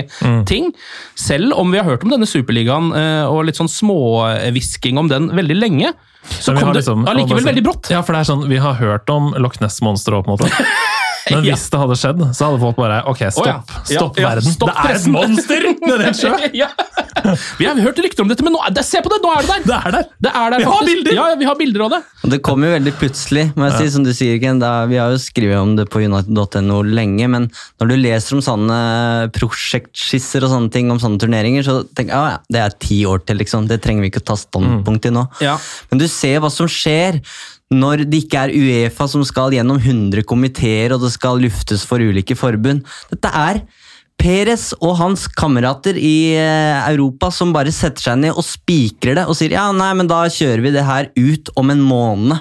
ting. 0.48 0.70
Selv 1.18 1.52
om 1.60 1.68
vi 1.74 1.76
har 1.76 1.84
hørt 1.84 2.06
om 2.06 2.14
denne 2.14 2.28
superligaen 2.28 2.88
uh, 2.94 3.26
og 3.28 3.44
litt 3.44 3.58
sånn 3.60 3.68
småhvisking 3.68 4.96
om 5.00 5.10
den 5.12 5.28
veldig 5.36 5.58
lenge, 5.58 5.92
så 6.40 6.54
Men 6.54 6.62
kom 6.62 6.72
det 6.72 6.80
liksom- 6.82 7.04
allikevel 7.08 7.44
veldig 7.50 7.64
brått. 7.66 7.90
Ja, 7.92 8.00
for 8.02 8.16
det 8.16 8.20
er 8.24 8.30
sånn, 8.32 8.48
Vi 8.48 8.56
har 8.56 8.74
hørt 8.80 9.10
om 9.12 9.34
Loch 9.36 9.60
Ness-monsteret, 9.60 10.24
på 10.24 10.32
en 10.32 10.38
måte. 10.38 10.96
Men 11.34 11.44
Ja. 11.44 11.54
hvis 11.54 11.66
det 11.70 11.78
hadde 11.82 11.96
skjedd, 12.00 12.22
så 12.34 12.48
hadde 12.48 12.60
folk 12.62 12.76
bare 12.80 13.02
Ok, 13.10 13.22
stopp. 13.32 13.46
Oh, 13.46 13.50
ja. 13.52 13.84
Stopp 13.84 14.16
Ja, 14.18 14.22
ja, 14.22 14.28
verden. 14.34 14.52
stopp 14.54 14.74
det 14.82 14.90
er 14.90 14.98
et 14.98 15.06
monster 15.12 15.68
nedi 15.68 16.08
en 16.08 16.14
sjø! 16.18 16.32
Vi 17.58 17.66
har 17.66 17.74
hørt 17.82 17.98
rykter 18.00 18.22
om 18.22 18.28
dette, 18.30 18.44
men 18.46 18.54
nå, 18.54 18.60
det- 18.72 18.84
se 18.86 19.00
på 19.04 19.10
det! 19.12 19.18
Nå 19.24 19.32
er 19.34 19.42
det 19.42 19.48
der! 19.48 19.62
Det 19.66 19.78
er 19.78 19.90
der! 19.92 20.04
Det 20.22 20.32
er 20.34 20.50
der 20.54 20.58
Vi 20.58 20.68
har 20.70 20.84
bilder! 20.86 21.12
Ja, 21.18 21.24
ja, 21.32 21.36
vi 21.40 21.44
har 21.48 21.56
bilder 21.58 21.84
av 21.86 21.90
det. 21.96 22.00
Det 22.32 22.38
kom 22.46 22.62
jo 22.64 22.70
veldig 22.72 22.92
plutselig, 23.00 23.44
må 23.58 23.68
jeg 23.68 23.78
si, 23.80 23.90
som 23.96 24.04
du 24.06 24.12
sier, 24.14 24.38
Ken. 24.40 24.58
Da, 24.62 24.86
vi 24.90 24.96
har 25.00 25.10
jo 25.12 25.18
skrevet 25.20 25.58
om 25.60 25.74
det 25.76 25.88
på 25.92 26.00
united.no 26.04 26.78
lenge, 26.86 27.28
men 27.28 27.50
når 27.80 27.90
du 27.92 27.96
leser 27.98 28.38
om 28.38 28.42
sånne 28.44 28.78
prosjektskisser 29.36 30.46
og 30.46 30.52
sånne 30.54 30.72
ting 30.74 30.90
om 30.94 31.00
sånne 31.02 31.20
turneringer, 31.22 31.66
så 31.66 31.80
tenker 31.90 32.14
jeg 32.14 32.18
ja, 32.18 32.36
ja, 32.36 32.40
det 32.54 32.62
er 32.64 32.76
ti 32.86 33.00
år 33.08 33.22
til, 33.26 33.40
liksom. 33.42 33.68
Det 33.70 33.80
trenger 33.84 34.06
vi 34.06 34.10
ikke 34.12 34.22
å 34.24 34.28
ta 34.32 34.38
standpunkt 34.40 35.08
i 35.10 35.14
nå. 35.14 35.26
Ja. 35.44 35.56
Men 35.90 36.02
du 36.02 36.06
ser 36.10 36.40
hva 36.44 36.50
som 36.52 36.70
skjer 36.70 37.20
når 37.74 38.06
det 38.08 38.22
ikke 38.24 38.46
er 38.46 38.54
Uefa 38.56 39.06
som 39.12 39.24
skal 39.28 39.52
gjennom 39.52 39.76
100 39.82 40.24
komiteer, 40.28 40.94
og 40.94 41.02
det 41.04 41.10
skal 41.12 41.42
luftes 41.42 41.84
for 41.88 42.00
ulike 42.00 42.36
forbund. 42.38 42.86
Dette 43.12 43.32
er 43.36 43.60
Peres 44.18 44.72
og 44.82 44.96
hans 44.98 45.28
kamerater 45.30 45.94
i 45.94 46.32
eh, 46.34 46.78
Europa 46.90 47.28
som 47.30 47.52
bare 47.54 47.70
setter 47.70 48.02
seg 48.08 48.16
ned 48.24 48.32
og 48.34 48.42
spikrer 48.42 49.14
det 49.20 49.26
og 49.30 49.36
sier 49.38 49.54
ja, 49.54 49.68
nei, 49.70 49.92
men 49.94 50.08
da 50.10 50.24
kjører 50.32 50.64
vi 50.64 50.72
det 50.74 50.82
her 50.88 51.10
ut 51.14 51.52
om 51.60 51.70
en 51.70 51.84
måned. 51.86 52.40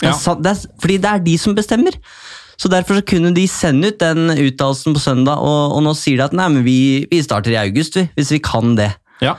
Det 0.00 0.08
er, 0.08 0.14
Ja. 0.16 0.34
det 0.38 0.54
er, 0.54 0.62
fordi 0.80 0.96
det 1.04 1.10
er 1.10 1.24
de 1.26 1.36
som 1.42 1.56
bestemmer. 1.58 1.98
Så 2.58 2.70
Derfor 2.72 2.96
så 2.98 3.04
kunne 3.06 3.34
de 3.36 3.44
sende 3.50 3.90
ut 3.92 4.00
den 4.00 4.32
uttalelsen 4.32 4.94
på 4.96 5.02
søndag, 5.02 5.38
og, 5.42 5.76
og 5.76 5.82
nå 5.84 5.92
sier 5.98 6.16
de 6.18 6.24
at 6.30 6.32
nei, 6.38 6.48
men 6.54 6.64
vi, 6.66 6.78
vi 7.10 7.20
starter 7.22 7.52
i 7.54 7.60
august, 7.60 7.98
vi, 7.98 8.08
hvis 8.16 8.32
vi 8.34 8.40
kan 8.42 8.72
det. 8.78 8.88
Ja. 9.22 9.36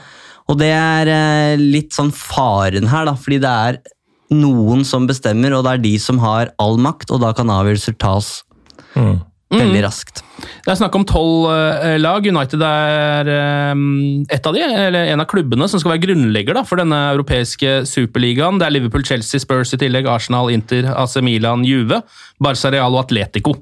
Og 0.48 0.60
det 0.62 0.70
er 0.72 1.10
eh, 1.10 1.56
litt 1.60 1.92
sånn 1.96 2.12
faren 2.14 2.86
her, 2.92 3.08
da, 3.10 3.16
fordi 3.18 3.40
det 3.42 3.50
er 3.50 3.80
noen 4.30 4.84
som 4.86 5.06
bestemmer, 5.10 5.54
og 5.56 5.64
det 5.66 5.72
er 5.72 5.84
de 5.84 5.94
som 5.98 6.20
har 6.22 6.52
all 6.62 6.78
makt, 6.78 7.10
og 7.10 7.22
da 7.24 7.32
kan 7.36 7.50
avgjørelser 7.50 7.96
tas 7.98 8.42
veldig 9.50 9.82
raskt. 9.84 10.22
Det 10.40 10.72
er 10.72 10.78
snakk 10.80 10.96
om 10.98 11.06
tolv 11.08 11.48
eh, 11.52 11.96
lag. 12.00 12.26
United 12.26 12.64
er 12.66 13.30
et 13.30 14.46
av 14.46 14.56
de, 14.56 14.64
eller 14.64 15.12
en 15.12 15.22
av 15.22 15.28
klubbene 15.30 15.68
som 15.70 15.82
skal 15.82 15.94
være 15.94 16.04
grunnlegger 16.06 16.56
da, 16.56 16.64
for 16.66 16.80
denne 16.80 16.98
europeiske 17.14 17.80
superligaen. 17.88 18.60
Det 18.60 18.68
er 18.68 18.76
Liverpool, 18.76 19.04
Chelsea, 19.06 19.42
Spurs 19.42 19.74
i 19.76 19.80
tillegg, 19.80 20.08
Arsenal, 20.10 20.50
Inter, 20.52 20.90
AC 20.94 21.18
Milan, 21.24 21.64
Juve, 21.66 22.02
Barca 22.40 22.72
Real 22.72 22.94
og 22.94 23.04
Atletico. 23.04 23.56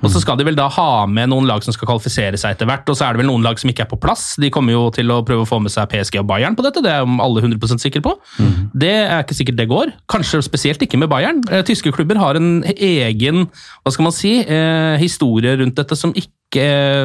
Og 0.00 0.10
Så 0.12 0.22
skal 0.22 0.38
de 0.40 0.46
vel 0.48 0.56
da 0.56 0.68
ha 0.72 1.04
med 1.10 1.30
noen 1.32 1.48
lag 1.48 1.64
som 1.64 1.74
skal 1.76 1.88
kvalifisere 1.90 2.38
seg 2.40 2.56
etter 2.56 2.68
hvert, 2.68 2.88
og 2.88 2.96
så 2.96 3.06
er 3.06 3.14
det 3.14 3.22
vel 3.22 3.30
noen 3.30 3.44
lag 3.44 3.58
som 3.60 3.70
ikke 3.72 3.84
er 3.84 3.90
på 3.90 4.00
plass. 4.00 4.34
De 4.40 4.50
kommer 4.52 4.74
jo 4.76 4.86
til 4.94 5.10
å 5.12 5.20
prøve 5.26 5.44
å 5.44 5.48
få 5.48 5.60
med 5.62 5.72
seg 5.72 5.88
PSG 5.92 6.20
og 6.22 6.28
Bayern 6.30 6.56
på 6.58 6.64
dette, 6.66 6.82
det 6.84 6.92
er 6.92 7.04
alle 7.04 7.44
100 7.44 7.80
sikre 7.82 8.02
på. 8.04 8.14
Det 8.72 8.92
er 9.02 9.20
ikke 9.22 9.36
sikkert 9.36 9.60
det 9.60 9.68
går. 9.70 9.92
Kanskje 10.10 10.42
spesielt 10.46 10.82
ikke 10.84 11.00
med 11.00 11.10
Bayern. 11.12 11.42
Eh, 11.50 11.64
Tyske 11.66 11.92
klubber 11.94 12.20
har 12.20 12.38
en 12.38 12.62
egen 12.64 13.46
hva 13.84 13.92
skal 13.92 14.06
man 14.06 14.14
si, 14.14 14.32
eh, 14.40 14.96
historie 15.00 15.56
rundt 15.60 15.76
dette 15.78 15.96
som 15.96 16.09
ikke 16.16 16.36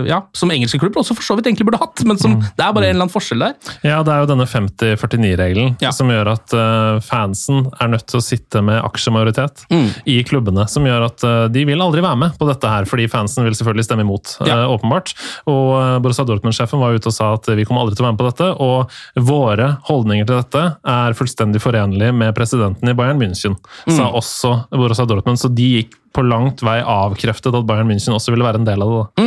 ja, 0.10 0.24
som 0.34 0.50
engelske 0.50 0.80
klubber 0.82 1.04
også 1.04 1.14
for 1.14 1.22
så 1.22 1.36
vidt 1.38 1.46
egentlig 1.46 1.68
burde 1.68 1.78
hatt, 1.78 2.02
men 2.10 2.18
som, 2.18 2.32
det 2.42 2.64
er 2.66 2.72
bare 2.74 2.88
en 2.88 2.96
eller 2.96 3.04
annen 3.06 3.12
forskjell 3.14 3.44
der. 3.44 3.52
Ja, 3.86 4.00
det 4.02 4.10
er 4.10 4.24
jo 4.24 4.30
denne 4.32 4.48
50-49-regelen 4.50 5.76
Ja. 5.84 5.92
som 5.94 6.10
gjør 6.10 6.32
at 6.32 6.56
uh, 6.58 6.98
fansen 7.06 7.68
er 7.78 7.92
nødt 7.92 8.08
til 8.10 8.18
å 8.18 8.24
sitte 8.26 8.64
med 8.66 8.80
aksjemajoritet 8.82 9.68
i 10.10 10.16
klubbene. 10.26 10.66
Som 10.72 10.88
gjør 10.90 11.06
at 11.12 11.26
uh, 11.30 11.34
de 11.54 11.62
vil 11.70 11.84
aldri 11.86 12.02
være 12.02 12.18
med 12.24 12.40
på 12.40 12.48
dette 12.50 12.72
her, 12.74 12.88
fordi 12.90 13.06
fansen 13.12 13.46
vil 13.46 13.54
selvfølgelig 13.54 13.86
stemme 13.86 14.06
imot. 14.08 14.34
ja. 14.50 14.64
uh, 14.64 14.74
åpenbart. 14.74 15.14
Og 15.46 16.02
Borussia 16.02 16.26
Dortmund-sjefen 16.26 16.82
var 16.82 16.98
ute 16.98 17.12
og 17.12 17.14
sa 17.14 17.30
at 17.38 17.46
vi 17.54 17.68
kommer 17.70 17.86
aldri 17.86 18.00
til 18.00 18.02
å 18.02 18.08
være 18.08 18.16
med 18.18 18.24
på 18.24 18.30
dette. 18.32 18.50
Og 18.66 19.30
våre 19.30 19.68
holdninger 19.92 20.26
til 20.26 20.40
dette 20.42 20.64
er 20.96 21.20
fullstendig 21.22 21.62
forenlige 21.62 22.16
med 22.18 22.34
presidenten 22.34 22.90
i 22.90 22.98
Bayern 22.98 23.22
München, 23.22 23.60
sa 23.86 24.10
også 24.10 24.56
Borussia 24.74 25.06
Dortmund. 25.06 25.38
Så 25.38 25.54
de 25.54 25.70
gikk 25.76 25.94
på 26.16 26.24
langt 26.26 26.64
vei 26.66 26.78
avkreftet 26.82 27.56
at 27.60 27.68
Bayern 27.68 27.90
München 27.92 28.16
også 28.16 28.32
ville 28.34 28.48
være 28.48 28.62
en 28.62 28.68
del 28.68 28.82
av 28.86 28.92
det 28.92 29.00
da, 29.02 29.24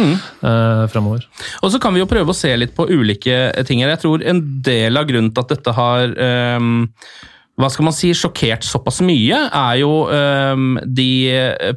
eh, 0.50 0.84
fremover. 0.92 1.26
Og 1.62 1.72
så 1.74 1.80
kan 1.82 1.94
vi 1.94 2.00
jo 2.02 2.08
prøve 2.10 2.32
å 2.32 2.36
se 2.36 2.54
litt 2.56 2.74
på 2.76 2.88
ulike 2.88 3.40
ting 3.68 3.82
her. 3.84 3.92
Jeg 3.94 4.04
tror 4.06 4.24
en 4.24 4.40
del 4.64 4.96
av 4.96 5.08
grunnen 5.10 5.34
til 5.34 5.44
at 5.44 5.52
dette 5.56 5.74
har 5.76 6.14
eh, 6.16 6.70
hva 7.58 7.66
skal 7.74 7.88
man 7.88 7.94
si, 7.96 8.12
sjokkert 8.14 8.62
såpass 8.62 9.00
mye, 9.02 9.34
er 9.50 9.78
jo 9.80 10.06
um, 10.06 10.76
de 10.86 11.08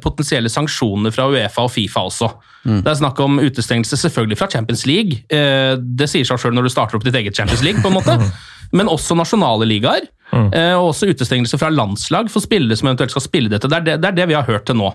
potensielle 0.04 0.46
sanksjonene 0.52 1.10
fra 1.10 1.24
Uefa 1.26 1.64
og 1.66 1.72
Fifa 1.74 2.04
også. 2.06 2.28
Det 2.62 2.86
er 2.86 3.00
snakk 3.00 3.18
om 3.24 3.40
utestengelse 3.42 3.98
selvfølgelig 3.98 4.38
fra 4.38 4.46
Champions 4.52 4.84
League. 4.86 5.24
Uh, 5.26 5.74
det 5.82 6.06
sier 6.12 6.22
seg 6.28 6.38
sjøl 6.38 6.54
når 6.54 6.68
du 6.68 6.70
starter 6.70 7.00
opp 7.00 7.02
ditt 7.08 7.18
eget 7.18 7.34
Champions 7.34 7.64
League, 7.66 7.82
på 7.82 7.90
en 7.90 7.98
måte. 7.98 8.14
Men 8.78 8.86
også 8.88 9.18
nasjonale 9.18 9.66
ligaer. 9.68 10.06
eh, 10.54 10.72
Og 10.78 10.92
også 10.94 11.10
utestengelse 11.10 11.58
fra 11.60 11.68
landslag 11.68 12.30
for 12.32 12.40
spillere 12.40 12.78
som 12.78 12.88
eventuelt 12.88 13.12
skal 13.12 13.26
spille 13.26 13.50
dette. 13.52 13.68
Det 13.68 13.76
er 13.82 13.84
det, 13.90 13.96
det, 14.00 14.08
er 14.14 14.20
det 14.22 14.28
vi 14.30 14.38
har 14.38 14.46
hørt 14.46 14.64
til 14.70 14.78
nå. 14.78 14.92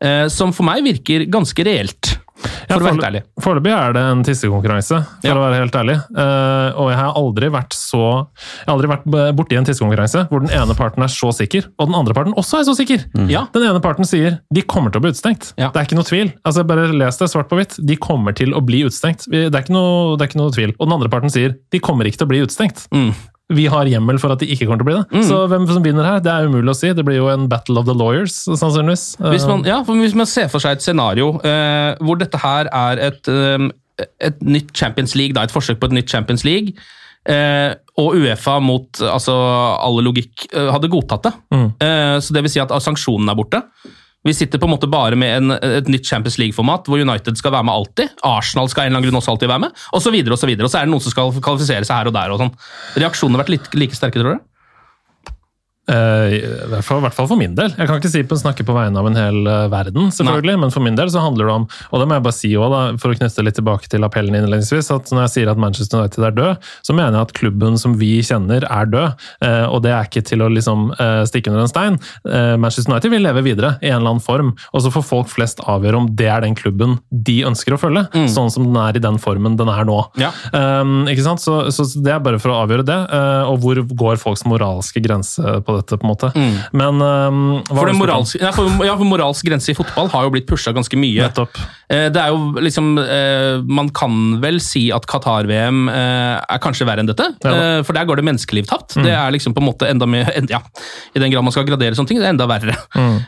Eh, 0.00 0.26
Som 0.32 0.52
for 0.56 0.64
meg 0.64 0.82
virker 0.86 1.26
ganske 1.30 1.64
reelt, 1.66 2.16
Ja, 2.40 2.78
for 2.78 2.80
å 2.80 2.84
være 2.86 2.94
helt 2.94 3.04
ærlig. 3.04 3.20
Foreløpig 3.44 3.72
er 3.76 3.92
det 3.92 4.00
en 4.00 4.22
tissekonkurranse, 4.24 5.00
for 5.20 5.28
Ja. 5.28 5.34
å 5.34 5.42
være 5.42 5.58
helt 5.60 5.74
ærlig. 5.76 5.96
Eh, 6.16 6.68
og 6.80 6.88
jeg 6.88 6.96
har 6.96 7.12
aldri 7.20 7.50
vært 7.52 7.74
så 7.76 8.00
Jeg 8.40 8.66
har 8.66 8.74
aldri 8.78 8.88
vært 8.88 9.36
borti 9.36 9.58
en 9.58 9.64
tissekonkurranse 9.68 10.22
hvor 10.30 10.40
den 10.40 10.48
ene 10.56 10.74
parten 10.78 11.02
er 11.04 11.08
så 11.12 11.28
sikker, 11.36 11.66
og 11.78 11.90
den 11.90 11.94
andre 11.98 12.14
parten 12.16 12.32
også 12.40 12.60
er 12.60 12.64
så 12.64 12.74
sikker. 12.78 13.04
Ja. 13.28 13.44
Den 13.52 13.62
ene 13.68 13.82
parten 13.84 14.08
sier 14.08 14.38
de 14.50 14.62
kommer 14.62 14.90
til 14.90 15.00
å 15.00 15.04
bli 15.04 15.12
utestengt. 15.12 15.52
Ja. 15.58 15.68
Det 15.68 15.82
er 15.82 15.84
ikke 15.90 15.98
noe 16.00 16.08
tvil. 16.08 16.32
Altså, 16.46 16.64
bare 16.66 16.88
les 16.96 17.16
det 17.20 17.28
svart 17.28 17.50
på 17.50 17.58
hvitt. 17.60 17.76
De 17.84 17.96
kommer 17.96 18.32
til 18.34 18.54
å 18.56 18.64
bli 18.64 18.84
utestengt. 18.88 19.28
Det 19.30 19.52
er, 19.52 19.60
ikke 19.60 19.76
noe, 19.76 20.16
det 20.16 20.24
er 20.24 20.30
ikke 20.32 20.40
noe 20.40 20.50
tvil. 20.56 20.72
Og 20.80 20.86
den 20.88 20.96
andre 20.96 21.10
parten 21.12 21.28
sier 21.30 21.58
de 21.70 21.78
kommer 21.78 22.08
ikke 22.08 22.22
til 22.22 22.26
å 22.26 22.32
bli 22.32 22.40
utestengt. 22.46 22.86
Mm. 22.94 23.12
Vi 23.50 23.64
har 23.72 23.88
hjemmel 23.90 24.18
for 24.22 24.30
at 24.34 24.40
de 24.42 24.46
ikke 24.46 24.68
kommer 24.68 24.78
til 24.80 24.86
å 24.86 24.90
bli 24.90 24.98
det. 25.00 25.24
Så 25.26 25.40
hvem 25.50 25.64
som 25.66 25.82
vinner 25.82 26.06
her, 26.06 26.20
det 26.22 26.30
er 26.30 26.46
umulig 26.46 26.70
å 26.70 26.76
si. 26.78 26.92
Det 26.94 27.04
blir 27.06 27.18
jo 27.18 27.26
en 27.32 27.48
battle 27.50 27.80
of 27.80 27.88
the 27.88 27.96
lawyers, 27.96 28.36
sannsynligvis. 28.46 29.04
Hvis 29.18 29.46
man, 29.50 29.64
ja, 29.66 29.80
for 29.86 29.98
hvis 29.98 30.14
man 30.18 30.28
ser 30.30 30.46
for 30.52 30.62
seg 30.62 30.78
et 30.78 30.84
scenario 30.86 31.32
eh, 31.42 31.98
hvor 32.04 32.20
dette 32.20 32.38
her 32.38 32.70
er 32.70 33.02
et, 33.10 33.30
eh, 33.30 33.66
et 34.30 34.40
nytt 34.46 34.70
Champions 34.76 35.16
League, 35.18 35.34
da, 35.34 35.42
et 35.48 35.54
forsøk 35.54 35.80
på 35.82 35.90
et 35.90 35.98
nytt 35.98 36.10
Champions 36.12 36.46
League, 36.46 36.76
eh, 37.28 37.74
og 38.00 38.14
Uefa 38.16 38.58
mot 38.64 39.02
altså, 39.04 39.34
alle 39.82 40.04
logikk 40.06 40.46
eh, 40.54 40.70
hadde 40.72 40.88
godtatt 40.92 41.26
det. 41.28 41.34
Eh, 41.84 42.16
så 42.22 42.36
det 42.36 42.44
vil 42.46 42.54
si 42.54 42.62
at 42.62 42.72
sanksjonene 42.80 43.34
er 43.34 43.40
borte. 43.42 43.64
Vi 44.26 44.34
sitter 44.36 44.60
på 44.60 44.68
en 44.68 44.74
måte 44.74 44.88
bare 44.90 45.16
med 45.16 45.32
en, 45.38 45.54
et 45.56 45.88
nytt 45.88 46.04
Champions 46.04 46.36
League-format 46.36 46.88
hvor 46.90 47.00
United 47.00 47.38
skal 47.40 47.54
være 47.54 47.64
med 47.64 47.72
alltid. 47.72 48.18
Arsenal 48.28 48.68
skal 48.68 48.84
en 48.84 48.90
eller 48.90 49.00
annen 49.00 49.08
grunn 49.08 49.20
også 49.22 49.32
alltid 49.32 49.48
være 49.48 49.64
med, 49.64 49.80
og 49.96 50.04
så 50.04 50.12
videre 50.12 50.36
og 50.36 50.42
så 50.42 50.50
videre. 50.50 50.68
Og 50.68 50.72
så 50.72 50.80
er 50.80 50.88
det 50.88 50.92
noen 50.92 51.04
som 51.04 51.14
skal 51.14 51.32
kvalifisere 51.40 51.88
seg 51.88 52.02
her 52.02 52.10
og 52.10 52.16
der. 52.18 52.34
og 52.34 52.42
sånn. 52.42 52.52
Reaksjonene 53.00 53.40
har 53.40 53.46
vært 53.46 53.78
like 53.80 53.96
sterke, 53.96 54.20
tror 54.20 54.36
du? 54.36 54.49
Eh, 55.88 56.34
I 56.36 56.40
hvert 56.70 56.84
fall, 56.86 57.00
i 57.00 57.04
hvert 57.06 57.16
fall 57.16 57.28
for 57.30 57.40
min 57.40 57.54
del. 57.56 57.72
Jeg 57.74 57.88
kan 57.88 57.98
ikke 57.98 58.10
si 58.12 58.22
på, 58.28 58.36
snakke 58.38 58.66
på 58.68 58.74
vegne 58.76 59.00
av 59.00 59.08
en 59.08 59.16
hel 59.18 59.38
eh, 59.48 59.66
verden, 59.72 60.10
selvfølgelig, 60.14 60.58
men 60.62 60.74
for 60.74 60.84
min 60.84 60.98
del 60.98 61.10
så 61.10 61.22
handler 61.24 61.48
det 61.48 61.54
om 61.56 61.64
Og 61.90 62.02
det 62.02 62.06
må 62.06 62.18
jeg 62.18 62.24
bare 62.26 62.36
si 62.36 62.50
også, 62.52 62.70
da, 62.74 62.98
for 63.00 63.10
å 63.14 63.18
knytte 63.18 63.44
litt 63.46 63.56
tilbake 63.58 63.90
til 63.90 64.06
appellen 64.06 64.36
innledningsvis, 64.38 64.90
at 64.94 65.10
når 65.10 65.24
jeg 65.24 65.34
sier 65.34 65.50
at 65.50 65.60
Manchester 65.60 66.02
United 66.02 66.26
er 66.28 66.36
død, 66.36 66.68
så 66.86 66.96
mener 66.96 67.16
jeg 67.16 67.28
at 67.30 67.34
klubben 67.40 67.78
som 67.80 67.96
vi 67.98 68.12
kjenner, 68.26 68.66
er 68.68 68.90
død. 68.92 69.26
Eh, 69.46 69.64
og 69.70 69.82
det 69.86 69.94
er 69.96 70.06
ikke 70.06 70.22
til 70.26 70.44
å 70.44 70.50
liksom 70.52 70.90
stikke 71.26 71.50
under 71.50 71.64
en 71.64 71.70
stein. 71.70 71.96
Manchester 72.60 72.92
United 72.92 73.12
vil 73.12 73.22
leve 73.24 73.42
videre 73.44 73.72
i 73.80 73.90
en 73.90 74.00
eller 74.00 74.14
annen 74.14 74.22
form, 74.22 74.52
og 74.74 74.82
så 74.84 74.92
får 74.92 75.04
folk 75.06 75.30
flest 75.32 75.62
avgjøre 75.70 76.00
om 76.02 76.08
det 76.18 76.28
er 76.30 76.44
den 76.44 76.56
klubben 76.58 76.98
de 77.10 77.40
ønsker 77.48 77.74
å 77.74 77.80
følge, 77.80 78.04
sånn 78.32 78.50
som 78.52 78.66
den 78.68 78.78
er 78.80 78.98
i 78.98 79.02
den 79.02 79.18
formen 79.22 79.56
den 79.58 79.70
er 79.72 79.86
nå. 79.88 79.98
Ja. 80.20 80.30
Um, 80.52 81.08
ikke 81.10 81.24
sant? 81.26 81.42
Så, 81.42 81.62
så 81.74 81.86
det 82.02 82.14
er 82.14 82.22
bare 82.24 82.40
for 82.42 82.52
å 82.52 82.60
avgjøre 82.64 82.86
det, 82.88 82.98
og 83.50 83.62
hvor 83.64 83.82
går 84.04 84.20
folks 84.22 84.44
moralske 84.48 85.02
grense 85.04 85.60
på 85.66 85.79
dette, 85.80 85.98
på 86.00 86.06
en 86.06 86.12
måte. 86.12 86.30
Men 86.76 87.00
um, 87.02 87.40
For, 87.68 87.90
moralske, 87.96 88.40
ja, 88.42 88.52
for, 88.54 88.70
ja, 88.86 88.94
for 89.00 89.08
moralsk 89.08 89.48
grense 89.48 89.72
i 89.72 89.76
fotball 89.78 90.10
har 90.12 90.26
jo 90.28 90.32
blitt 90.34 90.48
pusha 90.50 90.74
ganske 90.76 90.98
mye. 91.00 91.26
Nettopp. 91.28 91.58
Eh, 91.90 92.06
Det 92.14 92.20
er 92.22 92.30
jo 92.30 92.60
liksom 92.62 92.92
eh, 93.02 93.58
Man 93.66 93.90
kan 93.94 94.38
vel 94.42 94.60
si 94.62 94.86
at 94.94 95.06
Qatar-VM 95.10 95.88
er 95.90 96.60
kanskje 96.62 96.86
verre 96.88 97.02
enn 97.02 97.10
dette. 97.10 97.26
Ja. 97.42 97.82
For 97.86 97.96
der 97.96 98.06
går 98.08 98.20
det 98.20 98.26
menneskeliv 98.28 98.68
tapt. 98.70 98.94
Det 99.00 99.10
er 99.10 99.32
liksom 99.34 99.54
på 99.56 99.62
en 99.62 99.68
måte 99.70 99.88
enda 99.90 100.06
mer 100.10 100.30
Ja, 100.50 100.60
i 101.14 101.22
den 101.22 101.32
grad 101.32 101.44
man 101.44 101.54
skal 101.54 101.66
gradere 101.68 101.96
sånne 101.98 102.10
ting, 102.12 102.20
det 102.20 102.28
er 102.28 102.34
enda 102.34 102.46
verre. 102.50 102.76
Mm. 102.94 103.18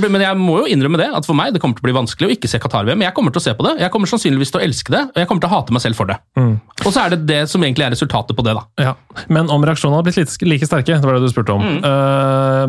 blir, 0.00 0.10
men 0.12 0.22
jeg 0.24 0.38
må 0.40 0.60
jo 0.62 0.68
innrømme 0.70 1.00
det, 1.00 1.08
at 1.16 1.26
for 1.28 1.36
meg 1.36 1.54
det 1.54 1.60
kommer 1.62 1.76
til 1.78 1.84
å 1.84 1.88
bli 1.88 1.96
vanskelig 1.96 2.28
å 2.28 2.34
ikke 2.34 2.50
se 2.50 2.60
Qatar-VM. 2.62 3.04
Jeg 3.04 3.14
kommer 3.16 3.34
til 3.34 3.42
å 3.42 3.44
se 3.44 3.54
på 3.56 3.66
det, 3.66 3.74
jeg 3.82 3.92
kommer 3.94 4.10
sannsynligvis 4.10 4.52
til 4.54 4.60
å 4.60 4.64
elske 4.64 4.94
det, 4.94 5.02
og 5.12 5.20
jeg 5.22 5.28
kommer 5.30 5.44
til 5.44 5.50
å 5.50 5.54
hate 5.58 5.76
meg 5.76 5.84
selv 5.84 5.98
for 6.00 6.10
det. 6.10 6.16
Og 6.40 6.90
så 6.94 7.04
er 7.04 7.14
det 7.14 7.20
det 7.28 7.40
som 7.52 7.62
egentlig 7.64 7.86
er 7.88 7.94
resultatet 7.94 8.36
på 8.36 8.44
det, 8.46 8.54
da. 8.56 8.64
Ja, 8.80 8.94
Men 9.28 9.50
om 9.52 9.64
reaksjonene 9.66 10.00
hadde 10.00 10.12
blitt 10.14 10.44
like 10.48 10.68
sterke, 10.68 10.96
det 11.00 11.06
var 11.06 11.18
det 11.18 11.26
du 11.26 11.32
spurte 11.32 11.56
om. 11.56 11.64
Eh, 11.78 12.66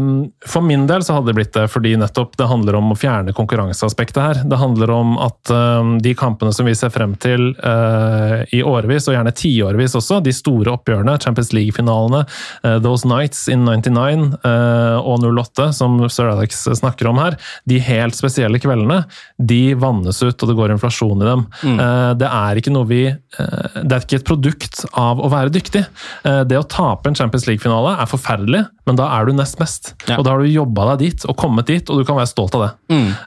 for 0.47 0.65
min 0.65 0.85
del 0.89 1.03
så 1.03 1.17
hadde 1.17 1.31
det 1.31 1.37
blitt 1.37 1.53
det, 1.55 1.67
fordi 1.71 1.95
nettopp 1.99 2.37
det 2.39 2.49
handler 2.49 2.77
om 2.79 2.93
å 2.93 2.97
fjerne 2.97 3.33
konkurranseaspektet 3.35 4.21
her. 4.21 4.41
Det 4.47 4.59
handler 4.61 4.91
om 4.93 5.15
at 5.21 5.51
eh, 5.53 5.91
de 6.03 6.13
kampene 6.17 6.53
som 6.55 6.67
vi 6.67 6.75
ser 6.77 6.93
frem 6.93 7.15
til 7.21 7.51
eh, 7.57 8.41
i 8.55 8.61
årevis, 8.63 9.07
og 9.09 9.17
gjerne 9.17 9.33
tiårevis 9.35 9.95
også, 9.99 10.21
de 10.23 10.33
store 10.35 10.73
oppgjørene, 10.75 11.17
Champions 11.23 11.51
League-finalene, 11.55 12.23
eh, 12.63 12.77
Those 12.83 13.09
Nights 13.09 13.47
in 13.51 13.65
99 13.67 14.37
eh, 14.47 14.97
og 14.99 15.25
08, 15.27 15.71
som 15.77 15.99
Sir 16.09 16.31
Alex 16.31 16.65
snakker 16.81 17.09
om 17.11 17.21
her, 17.21 17.37
de 17.69 17.79
helt 17.83 18.17
spesielle 18.17 18.61
kveldene, 18.61 19.03
de 19.37 19.61
vannes 19.79 20.21
ut, 20.23 20.35
og 20.35 20.49
det 20.49 20.57
går 20.57 20.75
inflasjon 20.75 21.21
i 21.21 21.29
dem. 21.29 21.47
Eh, 21.71 22.11
det 22.21 22.29
er 22.29 22.59
ikke 22.59 22.73
noe 22.73 22.87
vi 22.89 23.01
Det 23.01 23.95
er 23.95 24.03
ikke 24.03 24.17
et 24.19 24.27
produkt 24.27 24.81
av 24.97 25.19
å 25.21 25.29
være 25.31 25.51
dyktig. 25.53 25.81
Det 26.23 26.57
å 26.57 26.65
tape 26.67 27.09
en 27.09 27.15
Champions 27.17 27.45
League-finale 27.47 27.93
er 28.01 28.09
forferdelig, 28.09 28.61
men 28.91 28.99
da 28.99 29.07
er 29.15 29.29
du 29.29 29.35
nest 29.37 29.57
best. 29.61 29.93
Ja. 30.09 30.19
Og 30.19 30.27
da 30.27 30.35
har 30.35 30.43
du 30.43 30.51
jobba 30.51 30.91
deg 30.91 31.05
dit 31.05 31.25
og 31.29 31.37
kommet 31.39 31.69
dit, 31.71 31.87
og 31.87 32.01
du 32.01 32.07
kan 32.07 32.19
være 32.19 32.29
stolt 32.31 32.57
av 32.59 32.65
det. 32.67 32.71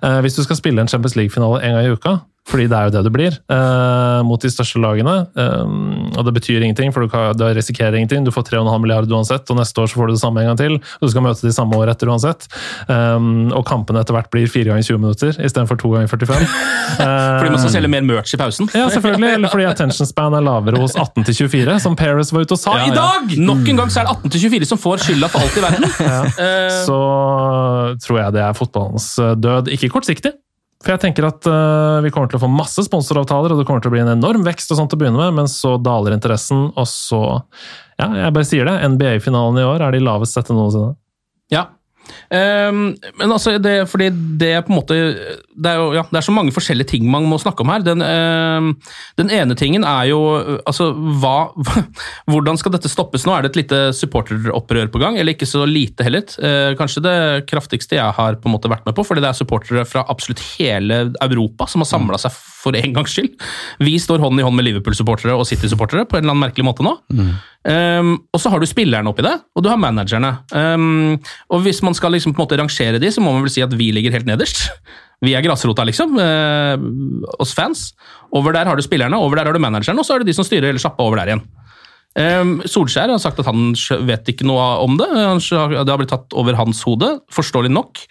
Eh, 0.05 0.21
hvis 0.27 0.37
du 0.37 0.45
skal 0.45 0.61
spille 0.61 0.85
en 0.85 0.91
Champions 0.91 1.17
League-finale 1.17 1.63
en 1.65 1.79
gang 1.79 1.89
i 1.89 1.95
uka, 1.97 2.19
fordi 2.45 2.67
det 2.69 2.77
er 2.77 2.89
jo 2.89 2.93
det 2.93 3.03
du 3.07 3.11
blir, 3.13 3.37
eh, 3.49 4.21
mot 4.29 4.41
de 4.41 4.51
største 4.53 4.81
lagene. 4.83 5.15
Eh, 5.33 6.19
og 6.19 6.27
det 6.27 6.35
betyr 6.37 6.61
ingenting, 6.61 6.93
for 6.93 7.05
du, 7.05 7.09
kan, 7.09 7.33
du 7.33 7.45
risikerer 7.57 7.97
ingenting. 7.97 8.27
Du 8.27 8.31
får 8.35 8.45
3,5 8.51 8.83
milliarder 8.85 9.17
uansett, 9.17 9.49
og 9.49 9.57
neste 9.57 9.81
år 9.81 9.89
så 9.89 9.97
får 9.97 10.11
du 10.11 10.13
det 10.13 10.21
samme 10.21 10.43
en 10.43 10.51
gang 10.53 10.61
til. 10.61 10.75
Og 10.77 11.07
du 11.09 11.13
skal 11.15 11.25
møte 11.25 11.47
de 11.47 11.55
samme 11.57 11.79
året 11.79 11.97
etter 11.97 12.13
uansett. 12.13 12.45
Eh, 12.85 13.31
og 13.57 13.65
kampene 13.69 14.03
etter 14.05 14.17
hvert 14.17 14.29
blir 14.35 14.45
4 14.51 14.69
ganger 14.71 14.85
20 14.85 15.01
minutter 15.01 15.41
istedenfor 15.41 15.81
2 15.81 15.95
ganger 15.97 16.13
45. 16.13 16.45
Fordi 17.01 17.55
man 17.55 17.65
skal 17.65 17.75
selge 17.79 17.93
mer 17.97 18.05
merch 18.13 18.37
i 18.37 18.41
pausen. 18.45 18.69
Ja, 18.77 18.91
selvfølgelig. 18.93 19.33
Eller 19.39 19.51
fordi 19.51 19.67
attention 19.71 20.09
span 20.09 20.37
er 20.37 20.45
lavere 20.45 20.79
hos 20.85 20.95
18 21.01 21.25
til 21.31 21.41
24, 21.49 21.81
som 21.83 21.97
Paris 21.99 22.31
var 22.35 22.45
ute 22.45 22.55
og 22.59 22.61
sa 22.61 22.77
Ja, 22.77 22.85
i 22.85 22.93
ja. 22.93 23.01
dag! 23.01 23.35
Nok 23.41 23.73
en 23.73 23.83
gang 23.83 23.91
så 23.93 24.03
er 24.03 24.11
det 24.11 24.19
18 24.21 24.37
til 24.37 24.45
24 24.51 24.71
som 24.75 24.81
får 24.85 25.05
skylda 25.09 25.33
for 25.33 25.43
alt 25.43 25.59
i 25.59 25.65
verden. 25.65 25.89
ja. 26.13 26.23
Så 26.85 27.01
tror 28.05 28.21
jeg 28.21 28.37
det 28.37 28.45
er 28.45 28.57
fotballens 28.59 29.09
eh, 29.19 29.35
død. 29.41 29.73
Ikke 29.75 29.91
kortsiktig. 29.97 30.37
For 30.85 30.93
jeg 30.93 31.01
tenker 31.01 31.25
at 31.25 31.47
uh, 31.49 32.03
vi 32.05 32.11
kommer 32.13 32.29
til 32.29 32.37
å 32.37 32.43
få 32.43 32.51
masse 32.53 32.83
sponsoravtaler, 32.85 33.55
og 33.55 33.61
det 33.61 33.65
kommer 33.69 33.81
til 33.81 33.89
å 33.89 33.95
bli 33.95 34.03
en 34.03 34.13
enorm 34.13 34.45
vekst 34.45 34.75
og 34.75 34.83
sånt 34.83 34.93
å 34.93 34.99
begynne 35.01 35.17
med, 35.17 35.39
men 35.39 35.49
så 35.49 35.79
daler 35.81 36.17
interessen, 36.17 36.69
og 36.77 36.89
så 36.91 37.23
Ja, 37.97 38.11
jeg 38.19 38.35
bare 38.35 38.49
sier 38.49 38.69
det. 38.69 38.75
NBA-finalen 38.93 39.63
i 39.63 39.65
år 39.65 39.87
er 39.87 39.95
de 39.95 40.03
lavest 40.05 40.37
sette 40.37 40.53
noensinne. 40.53 40.97
Ja. 41.53 41.69
Ehm, 42.35 42.95
men 43.19 43.33
altså, 43.33 43.57
det, 43.63 43.75
fordi 43.91 44.11
det 44.41 44.51
er 44.57 44.65
på 44.65 44.73
en 44.73 44.79
måte 44.79 44.97
det 45.55 45.71
er, 45.71 45.79
jo, 45.79 45.93
ja, 45.95 46.03
det 46.11 46.19
er 46.19 46.27
så 46.27 46.35
mange 46.35 46.55
forskjellige 46.55 46.91
ting 46.95 47.07
man 47.11 47.27
må 47.31 47.39
snakke 47.41 47.65
om 47.65 47.71
her. 47.73 47.85
Den, 47.87 48.03
ehm, 48.05 48.73
den 49.21 49.31
ene 49.35 49.57
tingen 49.59 49.87
er 49.87 50.09
jo 50.11 50.21
altså, 50.67 50.91
hva, 51.23 51.53
Hvordan 52.31 52.59
skal 52.61 52.75
dette 52.75 52.91
stoppes 52.91 53.27
nå? 53.27 53.35
Er 53.35 53.45
det 53.45 53.53
et 53.53 53.61
lite 53.63 53.83
supporteropprør 53.97 54.91
på 54.93 55.03
gang? 55.03 55.19
Eller 55.19 55.37
ikke 55.37 55.49
så 55.49 55.65
lite 55.69 56.07
heller. 56.07 56.25
Uh, 56.39 56.73
kanskje 56.79 57.03
det 57.05 57.17
kraftigste 57.51 57.99
jeg 57.99 58.17
har 58.17 58.39
på 58.41 58.49
en 58.49 58.55
måte 58.55 58.71
vært 58.71 58.87
med 58.89 58.97
på, 58.97 59.05
fordi 59.07 59.23
det 59.25 59.31
er 59.31 59.39
supportere 59.39 59.85
fra 59.89 60.05
absolutt 60.11 60.43
hele 60.55 61.01
Europa 61.23 61.69
som 61.71 61.85
har 61.85 61.91
samla 61.91 62.21
seg 62.21 62.35
for 62.65 62.77
en 62.79 62.97
gangs 62.97 63.13
skyld. 63.15 63.35
Vi 63.85 63.95
står 64.01 64.23
hånd 64.25 64.41
i 64.41 64.47
hånd 64.47 64.57
med 64.57 64.67
Liverpool-supportere 64.69 65.37
og 65.37 65.47
City-supportere 65.49 66.07
på 66.09 66.19
en 66.19 66.25
eller 66.25 66.35
annen 66.35 66.47
merkelig 66.47 66.67
måte 66.67 66.87
nå. 66.87 66.97
Um, 67.65 68.15
og 68.35 68.41
så 68.43 68.53
har 68.53 68.61
du 68.61 68.69
spillerne 68.69 69.09
oppi 69.09 69.25
det, 69.25 69.35
og 69.57 69.65
du 69.65 69.71
har 69.73 69.81
managerne. 69.81 70.35
Um, 70.53 71.17
og 71.53 71.65
hvis 71.65 71.81
man 71.87 71.97
skal 71.97 72.13
liksom 72.17 72.35
på 72.35 72.43
en 72.43 72.47
måte 72.47 72.61
rangere 72.61 73.01
de, 73.01 73.13
så 73.13 73.25
må 73.25 73.33
man 73.33 73.47
vel 73.47 73.55
si 73.55 73.65
at 73.65 73.73
vi 73.79 73.89
ligger 73.97 74.17
helt 74.17 74.29
nederst. 74.29 74.67
Vi 75.25 75.33
er 75.33 75.45
grasrota, 75.45 75.87
liksom. 75.89 76.19
Uh, 76.21 77.29
oss 77.41 77.55
fans. 77.57 77.93
Over 78.35 78.57
der 78.57 78.69
har 78.69 78.77
du 78.77 78.85
spillerne, 78.85 79.17
over 79.17 79.39
der 79.39 79.49
har 79.49 79.57
du 79.57 79.63
manageren, 79.63 80.01
og 80.01 80.07
så 80.07 80.17
er 80.17 80.25
det 80.25 80.33
de 80.33 80.37
som 80.37 80.47
styrer 80.47 80.73
hele 80.73 80.83
sjappa 80.83 81.07
over 81.07 81.23
der 81.23 81.33
igjen. 81.33 81.45
Um, 82.15 82.61
Solskjær 82.71 83.11
har 83.11 83.19
sagt 83.19 83.41
at 83.43 83.49
han 83.49 83.73
vet 84.07 84.29
ikke 84.31 84.47
noe 84.47 84.63
om 84.85 84.99
det. 85.01 85.09
Det 85.11 85.59
har 85.59 85.99
blitt 85.99 86.13
tatt 86.13 86.37
over 86.39 86.55
hans 86.61 86.85
hode, 86.87 87.17
forståelig 87.35 87.73
nok. 87.75 88.05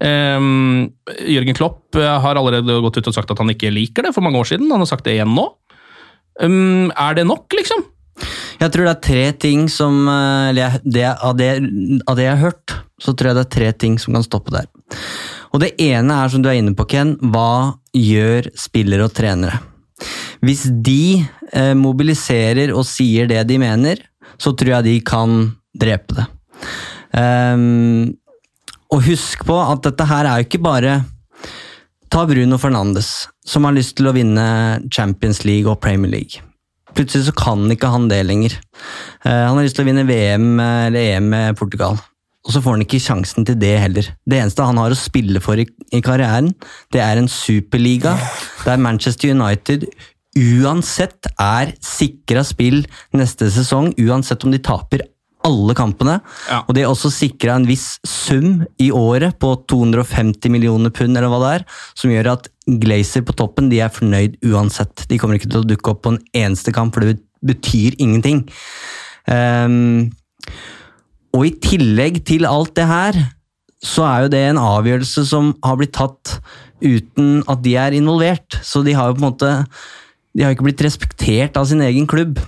Um, 0.00 0.90
Jørgen 1.28 1.56
Klopp 1.56 1.96
uh, 1.98 2.16
har 2.24 2.38
allerede 2.40 2.78
gått 2.86 3.00
ut 3.00 3.10
og 3.10 3.16
sagt 3.16 3.32
at 3.34 3.40
han 3.42 3.52
ikke 3.52 3.72
liker 3.74 4.06
det 4.06 4.14
for 4.16 4.24
mange 4.24 4.40
år 4.40 4.48
siden. 4.52 4.70
Han 4.72 4.84
har 4.84 4.88
sagt 4.88 5.04
det 5.08 5.18
igjen 5.18 5.34
nå. 5.36 5.46
Um, 6.40 6.88
er 6.96 7.18
det 7.18 7.26
nok, 7.28 7.52
liksom? 7.56 7.84
Jeg 8.60 8.72
tror 8.72 8.86
det 8.86 8.92
er 8.92 9.04
tre 9.04 9.24
ting 9.40 9.64
som 9.72 10.02
eh, 10.10 10.50
eller 10.50 10.76
det, 10.84 11.06
av, 11.08 11.32
det, 11.38 11.50
av 12.04 12.18
det 12.18 12.26
jeg 12.26 12.34
har 12.34 12.50
hørt, 12.50 12.74
så 13.00 13.14
tror 13.16 13.30
jeg 13.30 13.38
det 13.38 13.44
er 13.46 13.54
tre 13.54 13.70
ting 13.84 13.96
som 14.02 14.16
kan 14.16 14.26
stoppe 14.26 14.52
der. 14.52 14.68
Og 15.54 15.62
det 15.62 15.72
ene 15.80 16.18
er, 16.20 16.28
som 16.32 16.44
du 16.44 16.50
er 16.50 16.58
inne 16.60 16.74
på, 16.76 16.86
Ken, 16.90 17.14
hva 17.32 17.80
gjør 17.96 18.50
spillere 18.58 19.08
og 19.08 19.14
trenere? 19.16 19.62
Hvis 20.44 20.66
de 20.84 21.22
eh, 21.52 21.72
mobiliserer 21.76 22.74
og 22.74 22.86
sier 22.88 23.28
det 23.30 23.42
de 23.48 23.58
mener, 23.60 24.04
så 24.40 24.52
tror 24.56 24.78
jeg 24.78 24.88
de 24.88 24.96
kan 25.04 25.40
drepe 25.80 26.16
det. 26.16 26.28
Ehm, 27.16 28.19
og 28.90 29.02
husk 29.06 29.46
på 29.46 29.56
at 29.62 29.82
dette 29.86 30.06
her 30.10 30.26
er 30.26 30.40
jo 30.40 30.48
ikke 30.48 30.62
bare 30.64 31.00
Ta 32.10 32.24
Bruno 32.26 32.56
Fernandes, 32.58 33.28
som 33.46 33.66
har 33.68 33.74
lyst 33.76 33.94
til 34.00 34.08
å 34.10 34.14
vinne 34.16 34.44
Champions 34.90 35.44
League 35.46 35.70
og 35.70 35.78
Premier 35.78 36.10
League. 36.10 36.42
Plutselig 36.90 37.28
så 37.28 37.34
kan 37.38 37.70
ikke 37.70 37.90
han 37.92 38.08
det 38.10 38.24
lenger. 38.26 38.56
Eh, 39.22 39.30
han 39.46 39.54
har 39.54 39.62
lyst 39.62 39.78
til 39.78 39.84
å 39.84 39.90
vinne 39.92 40.02
VM 40.08 40.56
eller 40.58 40.98
EM 40.98 41.28
med 41.30 41.60
Portugal. 41.60 42.00
Og 42.42 42.50
så 42.50 42.62
får 42.64 42.74
han 42.74 42.82
ikke 42.82 43.02
sjansen 43.04 43.46
til 43.46 43.58
det 43.62 43.76
heller. 43.78 44.08
Det 44.26 44.40
eneste 44.40 44.66
han 44.66 44.80
har 44.80 44.90
å 44.90 44.98
spille 44.98 45.42
for 45.44 45.60
i, 45.60 45.68
i 45.94 46.02
karrieren, 46.02 46.50
det 46.90 47.04
er 47.04 47.20
en 47.20 47.30
superliga 47.30 48.16
der 48.64 48.82
Manchester 48.82 49.30
United 49.30 49.86
uansett 50.36 51.30
er 51.38 51.74
sikra 51.82 52.42
spill 52.46 52.84
neste 53.16 53.50
sesong, 53.54 53.92
uansett 53.98 54.44
om 54.46 54.54
de 54.54 54.60
taper 54.62 55.04
alle 55.46 55.74
kampene. 55.76 56.18
Ja. 56.50 56.60
Og 56.66 56.76
de 56.76 56.84
er 56.84 56.90
også 56.90 57.10
sikra 57.14 57.56
en 57.56 57.66
viss 57.68 57.94
sum 58.06 58.62
i 58.80 58.90
året 58.94 59.38
på 59.40 59.54
250 59.70 60.52
millioner 60.52 60.92
pund, 60.94 61.16
eller 61.16 61.32
hva 61.32 61.40
det 61.42 61.52
er, 61.58 61.66
som 61.98 62.12
gjør 62.12 62.34
at 62.36 62.50
Glazer 62.80 63.24
på 63.26 63.34
toppen 63.38 63.70
de 63.72 63.80
er 63.82 63.92
fornøyd 63.92 64.36
uansett. 64.46 65.06
De 65.10 65.18
kommer 65.18 65.38
ikke 65.38 65.50
til 65.50 65.62
å 65.62 65.66
dukke 65.66 65.94
opp 65.94 66.04
på 66.04 66.14
en 66.14 66.22
eneste 66.36 66.74
kamp, 66.76 66.94
for 66.94 67.06
det 67.06 67.18
betyr 67.46 67.96
ingenting. 67.98 68.44
Um, 69.26 70.10
og 71.36 71.46
i 71.46 71.54
tillegg 71.62 72.20
til 72.28 72.46
alt 72.48 72.74
det 72.78 72.86
her, 72.90 73.18
så 73.80 74.04
er 74.04 74.24
jo 74.24 74.32
det 74.34 74.42
en 74.44 74.60
avgjørelse 74.60 75.24
som 75.30 75.54
har 75.64 75.78
blitt 75.80 75.96
tatt 75.96 76.36
uten 76.84 77.40
at 77.48 77.62
de 77.64 77.76
er 77.80 77.96
involvert. 77.96 78.60
Så 78.66 78.84
de 78.84 78.94
har 78.96 79.10
jo 79.10 79.16
på 79.16 79.24
en 79.24 79.30
måte 79.30 79.52
De 80.36 80.44
har 80.44 80.52
ikke 80.54 80.68
blitt 80.68 80.82
respektert 80.84 81.56
av 81.58 81.64
sin 81.66 81.80
egen 81.82 82.06
klubb. 82.06 82.38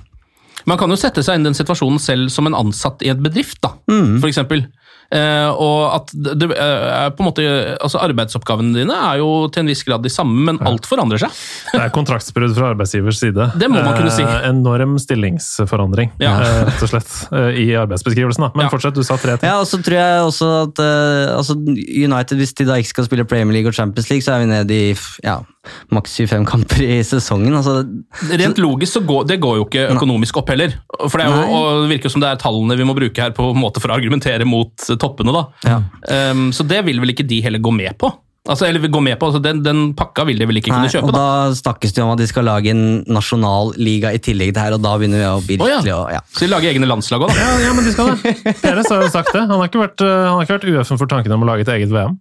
Man 0.66 0.78
kan 0.78 0.90
jo 0.92 0.98
sette 1.00 1.24
seg 1.24 1.38
inn 1.38 1.46
i 1.46 1.50
den 1.50 1.58
situasjonen 1.58 2.00
selv 2.02 2.30
som 2.32 2.46
en 2.48 2.56
ansatt 2.58 3.02
i 3.02 3.10
et 3.12 3.22
bedrift, 3.22 3.58
da, 3.64 3.74
for 3.88 4.28
eksempel. 4.30 4.66
Eh, 5.12 5.48
og 5.60 5.80
at 5.98 6.12
det, 6.14 6.34
det 6.40 6.46
er 6.56 7.10
på 7.12 7.20
en 7.20 7.28
måte, 7.28 7.42
altså 7.84 8.00
Arbeidsoppgavene 8.00 8.72
dine 8.78 8.96
er 8.96 9.18
jo 9.20 9.28
til 9.52 9.60
en 9.64 9.68
viss 9.68 9.82
grad 9.84 10.00
de 10.06 10.08
samme, 10.12 10.46
men 10.48 10.60
alt 10.64 10.86
forandrer 10.88 11.20
seg. 11.20 11.34
Det 11.74 11.82
er 11.82 11.92
kontraktsbrudd 11.92 12.54
fra 12.56 12.70
arbeidsgivers 12.72 13.20
side. 13.20 13.50
Det 13.60 13.68
må 13.68 13.82
man 13.84 13.92
kunne 13.98 14.14
si. 14.14 14.24
Eh, 14.24 14.48
enorm 14.48 14.96
stillingsforandring, 15.02 16.12
Ja. 16.22 16.32
eh, 16.40 16.64
rett 16.70 16.82
og 16.86 16.88
slett, 16.94 17.12
eh, 17.32 17.60
i 17.60 17.66
arbeidsbeskrivelsen. 17.76 18.46
Da. 18.46 18.50
Men 18.54 18.66
Ja. 18.66 18.70
fortsett, 18.72 18.94
du 18.94 19.02
sa 19.04 19.16
tre 19.16 19.36
ting. 19.36 19.48
Ja, 19.50 19.60
og 19.60 19.66
så 19.68 19.82
tror 19.82 19.98
jeg 20.00 20.26
også 20.30 20.50
at 20.68 20.78
eh, 20.78 21.36
altså 21.36 21.56
United, 21.60 22.36
hvis 22.38 22.54
de 22.54 22.64
da 22.64 22.74
ikke 22.80 22.88
skal 22.94 23.04
spille 23.04 23.24
Premier 23.28 23.52
League 23.52 23.68
og 23.68 23.74
Champions 23.74 24.08
League, 24.10 24.22
så 24.24 24.32
er 24.36 24.46
vi 24.46 24.46
nede 24.46 24.70
i 24.72 24.96
ja, 25.24 25.38
maks 25.92 26.16
25 26.18 26.46
kamper 26.48 26.82
i 26.82 27.02
sesongen. 27.06 27.52
Altså, 27.54 27.84
Rent 28.32 28.58
logisk 28.58 28.96
så 28.96 29.04
går 29.06 29.26
det 29.28 29.40
går 29.40 29.56
jo 29.60 29.66
ikke 29.68 29.84
økonomisk 29.94 30.36
opp 30.40 30.48
heller. 30.48 30.72
For 31.08 31.18
det, 31.18 31.26
er 31.26 31.36
jo, 31.36 31.52
og 31.52 31.82
det 31.88 31.98
virker 31.98 32.10
som 32.10 32.20
det 32.24 32.30
er 32.32 32.40
tallene 32.42 32.76
vi 32.80 32.84
må 32.88 32.94
bruke 32.96 33.22
her 33.22 33.30
på 33.36 33.50
en 33.52 33.60
måte 33.60 33.80
for 33.82 33.92
å 33.92 33.96
argumentere 34.00 34.44
mot 34.48 34.72
toppene. 35.02 35.34
da. 35.34 35.46
Ja. 35.66 35.80
Um, 36.32 36.50
så 36.54 36.66
det 36.66 36.84
vil 36.86 37.02
vel 37.02 37.14
ikke 37.14 37.26
de 37.28 37.42
heller 37.44 37.62
gå 37.62 37.74
med 37.74 37.98
på? 38.00 38.12
Altså, 38.42 38.66
eller 38.66 38.82
gå 38.90 38.98
med 38.98 39.14
på, 39.20 39.28
altså 39.28 39.38
Den, 39.38 39.60
den 39.62 39.82
pakka 39.94 40.24
vil 40.26 40.40
de 40.40 40.48
vel 40.50 40.58
ikke 40.58 40.72
Nei, 40.72 40.80
kunne 40.80 40.90
kjøpe? 40.90 41.12
og 41.12 41.14
da. 41.14 41.26
da 41.46 41.58
snakkes 41.60 41.94
det 41.94 42.02
om 42.02 42.10
at 42.10 42.18
de 42.18 42.26
skal 42.26 42.48
lage 42.48 42.72
en 42.72 42.82
nasjonalliga 43.06 44.10
i 44.16 44.18
tillegg 44.18 44.50
til 44.56 44.64
her, 44.64 44.74
og 44.74 44.82
da 44.82 44.96
begynner 44.98 45.22
vi 45.22 45.28
å 45.28 45.36
bli 45.46 45.58
ja. 45.60 45.68
virkelig 45.76 45.92
å 45.94 46.00
ja. 46.10 46.22
Så 46.34 46.42
de 46.42 46.50
lager 46.50 46.72
egne 46.72 46.88
landslag 46.90 47.22
òg, 47.22 47.30
da? 47.30 47.38
Ja, 47.38 47.52
ja, 47.68 47.76
men 47.76 47.86
de 47.86 47.94
skal 47.94 48.10
det. 48.10 48.34
Peres 48.64 48.90
har 48.90 49.06
jo 49.06 49.12
sagt 49.14 49.30
det. 49.30 49.44
Han 49.46 49.62
har 49.62 49.70
ikke 49.70 49.84
vært, 49.84 50.02
eh, 50.02 50.18
han 50.26 50.40
har 50.40 50.48
ikke 50.48 50.58
vært 50.58 50.68
uøffen 50.72 50.98
for 51.04 51.12
tanken 51.14 51.36
om 51.36 51.46
å 51.46 51.50
lage 51.52 51.68
et 51.68 51.72
eget 51.76 51.94
VM. 51.94 52.18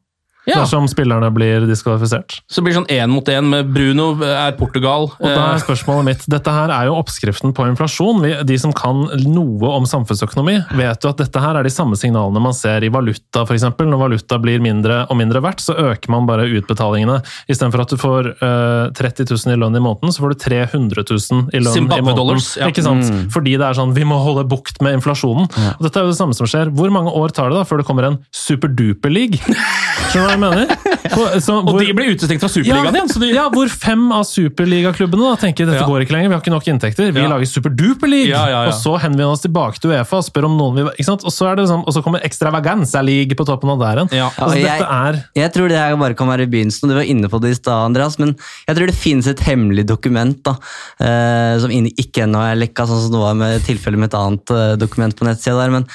Ja. 0.50 0.56
Dersom 0.64 0.88
spillerne 0.90 1.28
blir 1.34 1.68
diskvalifisert. 1.70 2.40
Så 2.50 2.62
det 2.62 2.64
blir 2.66 2.74
sånn 2.80 2.88
én 2.90 3.12
mot 3.14 3.28
én 3.30 3.46
med 3.46 3.68
Bruno 3.76 4.16
er 4.26 4.56
Portugal. 4.58 5.12
Og 5.20 5.28
da 5.28 5.52
Eh, 5.52 5.56
er 5.56 5.60
spørsmålet 5.62 6.06
mitt, 6.08 6.24
Dette 6.30 6.50
her 6.50 6.72
er 6.74 6.88
jo 6.90 6.96
oppskriften 6.98 7.54
på 7.54 7.68
inflasjon. 7.70 8.24
De 8.46 8.58
som 8.58 8.74
kan 8.74 9.04
noe 9.22 9.70
om 9.70 9.86
samfunnsøkonomi, 9.86 10.56
vet 10.74 11.04
jo 11.06 11.10
at 11.14 11.18
dette 11.22 11.40
her 11.40 11.56
er 11.60 11.64
de 11.64 11.70
samme 11.70 11.94
signalene 12.00 12.42
man 12.42 12.54
ser 12.58 12.82
i 12.84 12.90
valuta, 12.90 13.44
f.eks. 13.46 13.62
Når 13.78 14.00
valuta 14.02 14.40
blir 14.42 14.60
mindre 14.60 15.04
og 15.12 15.18
mindre 15.18 15.42
verdt, 15.46 15.62
så 15.62 15.76
øker 15.78 16.10
man 16.10 16.26
bare 16.26 16.50
utbetalingene. 16.50 17.20
Istedenfor 17.48 17.82
at 17.86 17.90
du 17.94 17.98
får 18.02 18.32
eh, 18.42 18.90
30 18.98 19.30
000 19.30 19.54
i 19.54 19.60
lønn 19.62 19.78
i 19.78 19.84
måneden, 19.84 20.10
så 20.12 20.26
får 20.26 20.34
du 20.34 20.40
300 20.42 21.06
000 21.06 21.54
i 21.54 21.62
lønn 21.62 21.78
i 21.78 21.86
måneden. 21.86 22.16
dollars, 22.18 22.58
ja. 22.58 22.68
Ikke 22.74 22.82
sant? 22.86 23.06
Fordi 23.32 23.58
det 23.62 23.68
er 23.70 23.78
sånn, 23.78 23.94
vi 23.94 24.04
må 24.10 24.18
holde 24.26 24.48
bukt 24.50 24.82
med 24.82 24.98
inflasjonen. 24.98 25.46
Og 25.78 25.86
dette 25.86 26.02
er 26.02 26.10
jo 26.10 26.14
det 26.16 26.18
samme 26.18 26.34
som 26.34 26.50
skjer. 26.50 26.74
Hvor 26.74 26.90
mange 26.90 27.14
år 27.14 27.30
tar 27.30 27.50
det 27.54 27.58
da 27.62 27.64
før 27.64 27.78
det 27.84 27.86
kommer 27.86 28.10
en 28.10 28.20
superduper-league? 28.34 29.38
Hva 30.32 30.38
jeg 30.38 30.42
mener? 30.42 30.72
Så, 31.12 31.24
så 31.44 31.56
og 31.60 31.76
de 31.82 31.92
blir 31.98 32.14
utestengt 32.16 32.40
fra 32.44 32.48
Superligaen 32.52 32.96
igjen! 32.96 33.10
Så 33.12 33.20
de, 33.20 33.30
ja, 33.36 33.48
hvor 33.52 33.68
fem 33.72 34.04
av 34.16 34.24
superligaklubbene 34.30 35.26
da 35.28 35.36
tenker 35.42 35.68
dette 35.68 35.82
Ja. 35.82 35.88
går 35.90 36.06
ikke 36.06 36.16
lenger, 36.16 36.30
vi 36.32 36.36
har 36.38 36.44
ikke 36.44 36.54
nok 36.54 36.70
inntekter, 36.72 37.12
vi 37.12 37.20
Ja. 37.24 37.28
lager 37.32 37.50
superduper-league! 37.52 38.32
Ja, 38.32 38.46
ja, 38.48 38.62
ja. 38.64 38.72
Og 38.72 38.78
så 38.80 38.94
henvender 39.02 39.28
vi 39.28 39.36
oss 39.36 39.44
tilbake 39.44 39.82
til 39.82 39.92
Uefa 39.92 40.22
og 40.22 40.24
spør 40.28 40.48
om 40.48 40.56
noen 40.60 40.78
vil 40.78 40.90
ikke 40.96 41.08
sant? 41.10 41.26
Og 41.28 41.34
så, 41.36 41.50
er 41.52 41.60
det 41.60 41.68
sånn, 41.72 41.84
og 41.86 41.94
så 41.98 42.04
kommer 42.06 42.24
extravaganza-league 42.24 43.36
på 43.40 43.48
toppen 43.50 43.74
av 43.76 43.80
der 43.84 44.02
igjen. 44.04 44.14
Ja. 44.22 44.30
Altså, 44.38 44.58
Ja, 44.62 44.78
dette 44.78 44.88
er 44.88 45.22
Jeg 45.42 45.54
tror 45.54 45.68
det 45.70 45.78
her 45.82 45.96
bare 45.98 46.16
kan 46.16 46.28
være 46.32 46.48
begynnelsen, 46.48 46.88
og 46.88 46.90
du 46.96 47.00
var 47.02 47.10
inne 47.12 47.28
på 47.32 47.42
det 47.44 47.52
i 47.52 47.60
stad, 47.60 47.86
Andreas, 47.92 48.18
men 48.22 48.36
jeg 48.68 48.76
tror 48.78 48.88
det 48.88 48.96
finnes 48.96 49.28
et 49.28 49.40
hemmelig 49.46 49.86
dokument 49.90 50.38
da, 50.48 50.56
eh, 51.00 51.60
som 51.60 51.70
ikke 51.72 52.24
ennå 52.26 52.40
er 52.40 52.56
lekka, 52.62 52.88
sånn 52.88 53.04
som 53.04 53.12
det 53.12 53.20
var 53.22 53.36
med 53.36 53.62
tilfellet 53.68 54.00
med 54.00 54.12
et 54.14 54.20
annet 54.20 54.52
eh, 54.56 54.76
dokument 54.80 55.16
på 55.18 55.26
nettsida 55.28 55.58
der, 55.60 55.72
men 55.72 55.88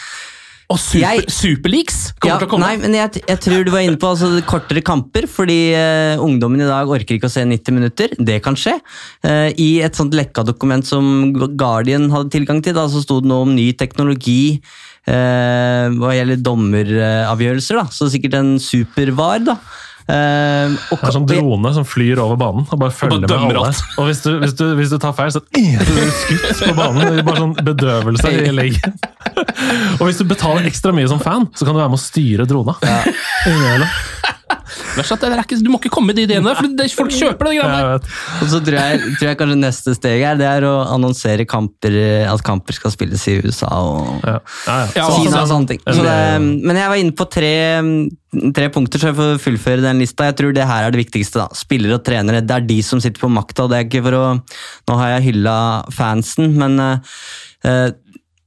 og 0.66 0.79
super, 0.83 0.98
Jeg- 1.05 1.31
Superleaks 1.31 1.98
kommer 2.18 2.33
ja, 2.35 2.38
til 2.40 2.48
å 2.48 2.50
komme. 2.50 2.66
Nei, 2.66 2.76
men 2.83 2.96
jeg, 2.96 3.22
jeg 3.29 3.38
tror 3.44 3.64
du 3.66 3.70
var 3.70 3.85
inne 3.87 4.00
på 4.02 4.09
altså, 4.11 4.31
kortere 4.48 4.83
kamper, 4.83 5.29
fordi 5.31 5.59
uh, 5.79 6.18
ungdommen 6.24 6.64
i 6.64 6.66
dag 6.66 6.90
orker 6.90 7.14
ikke 7.18 7.31
å 7.31 7.35
se 7.37 7.44
90 7.46 7.76
minutter. 7.76 8.16
Det 8.18 8.40
kan 8.42 8.59
skje. 8.59 8.74
Uh, 9.22 9.52
I 9.55 9.68
et 9.87 9.94
sånt 9.94 10.16
lekka 10.16 10.42
dokument 10.48 10.83
som 10.87 11.31
Guardian 11.37 12.11
hadde 12.11 12.35
tilgang 12.35 12.62
til, 12.66 12.74
da, 12.74 12.88
så 12.90 13.05
sto 13.05 13.20
det 13.22 13.31
noe 13.31 13.46
om 13.46 13.55
ny 13.55 13.68
teknologi 13.79 14.59
uh, 15.07 15.87
hva 16.00 16.16
gjelder 16.18 16.42
dommeravgjørelser. 16.42 17.83
da, 17.83 17.87
Så 17.94 18.11
sikkert 18.11 18.35
en 18.40 18.57
super-var. 18.59 19.44
da. 19.46 19.61
Eh, 20.07 20.75
og, 20.95 21.01
det 21.01 21.09
er 21.09 21.14
sånn 21.16 21.27
drone 21.27 21.73
som 21.75 21.87
flyr 21.88 22.21
over 22.23 22.38
banen 22.38 22.62
og 22.71 22.79
bare 22.79 22.95
følger 22.95 23.25
med 23.25 23.33
alle. 23.35 23.73
Og 23.99 24.07
hvis 24.07 24.21
du, 24.23 24.31
hvis, 24.38 24.55
du, 24.55 24.64
hvis 24.79 24.92
du 24.95 25.01
tar 25.03 25.16
feil, 25.19 25.33
så, 25.35 25.42
blir 25.51 25.83
du 25.83 26.12
skutt 26.21 26.62
på 26.62 26.77
banen. 26.79 27.03
Det 27.03 27.25
er 27.25 27.27
Bare 27.27 27.42
sånn 27.42 27.57
bedøvelse 27.66 28.33
i 28.38 28.55
leggen. 28.55 28.95
Og 29.99 30.07
hvis 30.07 30.23
du 30.23 30.27
betaler 30.29 30.69
ekstra 30.71 30.95
mye 30.95 31.11
som 31.11 31.23
fan, 31.23 31.49
så 31.59 31.66
kan 31.66 31.75
du 31.75 31.83
være 31.83 31.90
med 31.95 31.99
å 31.99 32.05
styre 32.05 32.47
drona. 32.49 32.77
Innimellom. 33.51 33.90
Verst 34.96 35.14
at 35.14 35.22
det 35.24 35.28
er 35.35 35.40
ikke, 35.42 35.59
du 35.62 35.70
må 35.72 35.78
ikke 35.80 35.90
komme 35.94 36.12
med 36.12 36.18
de 36.18 36.24
ideene, 36.26 36.52
for 36.54 36.68
det, 36.78 36.87
folk 36.94 37.12
kjøper 37.14 37.48
det 37.48 37.54
greiene 37.59 37.78
der. 37.90 38.11
Og 38.42 38.50
så 38.52 38.61
tror 38.62 38.76
jeg, 38.78 39.00
tror 39.18 39.28
jeg 39.30 39.38
kanskje 39.40 39.59
neste 39.59 39.94
steg 39.96 40.22
er 40.26 40.38
det 40.38 40.46
er 40.46 40.66
å 40.68 40.74
annonsere 40.94 41.46
kamper, 41.48 41.96
at 42.30 42.44
kamper 42.46 42.76
skal 42.78 42.94
spilles 42.94 43.26
i 43.30 43.38
USA 43.42 43.70
og 43.82 44.26
Ja. 44.26 44.37
Ja, 44.66 44.76
ja. 44.96 45.06
Kina 45.16 45.42
og 45.42 45.50
sånne 45.50 45.72
ting. 45.72 45.82
Så 45.87 46.04
det, 46.04 46.16
men 46.40 46.78
jeg 46.78 46.92
var 46.92 47.00
inne 47.02 47.16
på 47.16 47.26
tre, 47.30 47.52
tre 48.56 48.70
punkter, 48.74 49.02
så 49.02 49.11
jeg 49.11 49.18
får 49.18 49.42
fullføre 49.42 49.85
den 49.85 50.02
lista. 50.02 50.30
Jeg 50.30 50.38
tror 50.40 50.54
det 50.56 50.66
her 50.68 50.87
er 50.87 50.94
det 50.94 51.02
viktigste. 51.04 51.42
da. 51.42 51.48
Spillere 51.56 51.98
og 51.98 52.06
trenere, 52.06 52.42
det 52.46 52.56
er 52.56 52.66
de 52.70 52.80
som 52.87 53.02
sitter 53.02 53.22
på 53.22 53.32
makta. 53.32 53.66
og 53.66 53.72
det 53.72 53.78
er 53.78 53.88
ikke 53.88 54.04
for 54.06 54.18
å, 54.18 54.24
Nå 54.87 54.98
har 55.02 55.16
jeg 55.16 55.32
hylla 55.32 55.56
fansen, 55.94 56.54
men 56.59 56.78
eh, 56.82 57.20
eh, 57.66 57.88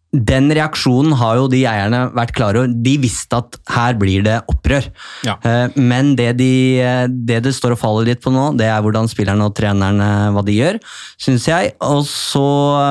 den 0.10 0.50
reaksjonen 0.58 1.14
har 1.20 1.38
jo 1.38 1.50
de 1.52 1.62
eierne 1.70 2.08
vært 2.18 2.34
klar 2.34 2.58
over. 2.58 2.72
De 2.74 2.96
visste 3.02 3.38
at 3.38 3.60
her 3.76 3.98
blir 4.00 4.24
det 4.26 4.40
opprør. 4.50 4.88
Ja. 5.28 5.38
Eh, 5.46 5.76
Men 5.78 6.16
det, 6.18 6.32
de, 6.40 6.80
eh, 6.82 7.06
det 7.08 7.44
det 7.46 7.54
står 7.54 7.76
og 7.76 7.82
faller 7.82 8.10
litt 8.10 8.24
på 8.24 8.34
nå, 8.34 8.58
det 8.58 8.66
er 8.66 8.82
hvordan 8.82 9.10
spillerne 9.10 9.46
og 9.46 9.56
trenerne 9.56 10.32
hva 10.34 10.46
de 10.46 10.58
gjør, 10.58 10.80
syns 11.22 11.46
jeg. 11.48 11.76
Og 11.86 12.02
så 12.10 12.48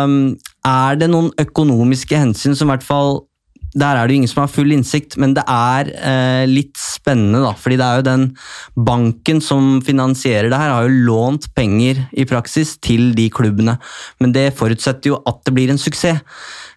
um, 0.06 0.36
er 0.64 1.00
det 1.00 1.10
noen 1.10 1.32
økonomiske 1.38 2.16
hensyn 2.16 2.54
som 2.54 2.70
i 2.70 2.76
hvert 2.76 2.86
fall 2.86 3.24
der 3.76 3.98
er 3.98 4.06
det 4.08 4.14
jo 4.14 4.20
ingen 4.22 4.30
som 4.30 4.40
har 4.40 4.50
full 4.50 4.72
innsikt, 4.72 5.18
men 5.20 5.34
det 5.36 5.44
er 5.44 5.90
eh, 5.92 6.44
litt 6.48 6.78
spennende, 6.80 7.42
da. 7.44 7.52
Fordi 7.52 7.76
det 7.76 7.84
er 7.84 8.00
jo 8.00 8.06
den 8.06 8.24
banken 8.88 9.42
som 9.44 9.82
finansierer 9.84 10.48
det 10.48 10.60
her, 10.60 10.72
har 10.72 10.88
jo 10.88 11.02
lånt 11.10 11.50
penger 11.56 12.00
i 12.16 12.24
praksis 12.28 12.76
til 12.80 13.12
de 13.18 13.28
klubbene. 13.34 13.76
Men 14.22 14.32
det 14.32 14.54
forutsetter 14.56 15.12
jo 15.12 15.20
at 15.28 15.42
det 15.44 15.54
blir 15.56 15.74
en 15.74 15.80
suksess. 15.80 16.24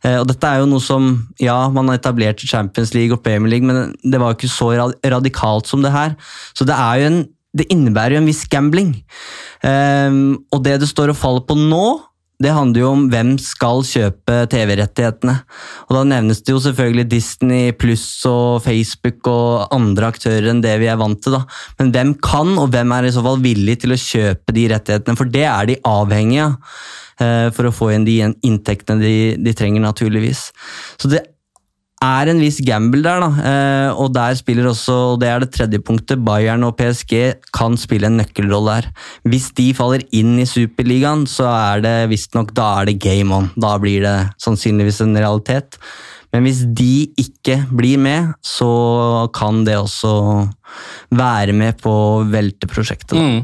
Eh, 0.05 0.17
og 0.17 0.27
dette 0.29 0.47
er 0.47 0.61
jo 0.61 0.69
noe 0.71 0.83
som 0.83 1.11
Ja, 1.41 1.69
man 1.69 1.91
har 1.91 1.99
etablert 1.99 2.41
Champions 2.41 2.95
League 2.97 3.13
og 3.13 3.23
Premier 3.25 3.55
League, 3.55 3.67
men 3.67 3.93
det 4.01 4.21
var 4.21 4.33
jo 4.33 4.39
ikke 4.39 4.53
så 4.53 4.71
radikalt 5.05 5.69
som 5.69 5.85
det 5.85 5.93
her. 5.93 6.15
Så 6.57 6.67
det 6.67 6.77
er 6.77 7.01
jo 7.01 7.11
en 7.11 7.21
det 7.51 7.65
innebærer 7.67 8.15
jo 8.15 8.21
en 8.21 8.29
viss 8.29 8.45
gambling. 8.47 8.93
Eh, 9.67 10.13
og 10.55 10.61
det 10.63 10.77
det 10.79 10.87
står 10.87 11.11
og 11.11 11.19
faller 11.19 11.43
på 11.43 11.57
nå, 11.59 11.99
det 12.41 12.53
handler 12.55 12.81
jo 12.81 12.91
om 12.95 13.03
hvem 13.11 13.33
skal 13.41 13.83
kjøpe 13.85 14.37
TV-rettighetene. 14.49 15.35
Og 15.87 15.93
da 15.93 16.03
nevnes 16.09 16.41
det 16.41 16.55
jo 16.55 16.61
selvfølgelig 16.63 17.05
Disney 17.11 17.75
pluss 17.77 18.05
og 18.29 18.63
Facebook 18.65 19.27
og 19.29 19.75
andre 19.75 20.09
aktører 20.09 20.49
enn 20.49 20.63
det 20.63 20.73
vi 20.81 20.89
er 20.89 20.97
vant 21.01 21.21
til. 21.21 21.35
da. 21.37 21.43
Men 21.79 21.93
hvem 21.93 22.15
kan, 22.23 22.55
og 22.57 22.71
hvem 22.73 22.95
er 22.95 23.09
i 23.09 23.13
så 23.13 23.21
fall 23.25 23.43
villig 23.43 23.77
til 23.83 23.93
å 23.93 23.99
kjøpe 23.99 24.57
de 24.57 24.65
rettighetene? 24.73 25.19
For 25.19 25.29
det 25.29 25.45
er 25.51 25.69
de 25.69 25.77
avhengige 25.85 26.49
av 26.49 26.57
for 27.55 27.69
å 27.69 27.75
få 27.75 27.91
inn 27.95 28.07
de 28.07 28.17
inntektene 28.47 29.03
de, 29.03 29.15
de 29.37 29.53
trenger, 29.57 29.83
naturligvis. 29.83 30.47
Så 31.01 31.11
det 31.11 31.21
er 32.01 32.31
en 32.31 32.41
viss 32.41 32.59
gamble 32.65 33.03
der, 33.05 33.21
da. 33.21 33.29
Eh, 33.51 33.99
og 34.01 34.11
der 34.15 34.35
spiller 34.37 34.71
også, 34.71 34.95
og 35.13 35.19
det 35.21 35.29
er 35.29 35.43
det 35.43 35.51
tredje 35.53 35.81
punktet, 35.85 36.23
Bayern 36.25 36.65
og 36.65 36.75
PSG 36.79 37.13
kan 37.55 37.77
spille 37.79 38.09
en 38.09 38.17
nøkkelrolle 38.19 38.79
her. 38.79 38.89
Hvis 39.29 39.51
de 39.57 39.69
faller 39.77 40.05
inn 40.17 40.39
i 40.41 40.47
Superligaen, 40.49 41.27
så 41.29 41.49
er 41.51 41.85
det 41.85 41.95
visstnok 42.11 42.55
da 42.57 42.71
er 42.79 42.89
det 42.89 42.99
game 43.03 43.35
on. 43.37 43.51
Da 43.55 43.75
blir 43.81 44.01
det 44.05 44.17
sannsynligvis 44.41 45.03
en 45.05 45.17
realitet. 45.19 45.77
Men 46.31 46.45
hvis 46.47 46.63
de 46.63 47.11
ikke 47.19 47.59
blir 47.75 47.99
med, 48.01 48.31
så 48.45 49.27
kan 49.35 49.65
det 49.67 49.75
også 49.77 50.13
være 51.11 51.53
med 51.53 51.81
på 51.83 51.91
å 51.91 52.21
velte 52.31 52.69
prosjektet. 52.71 53.19
Mm. 53.19 53.41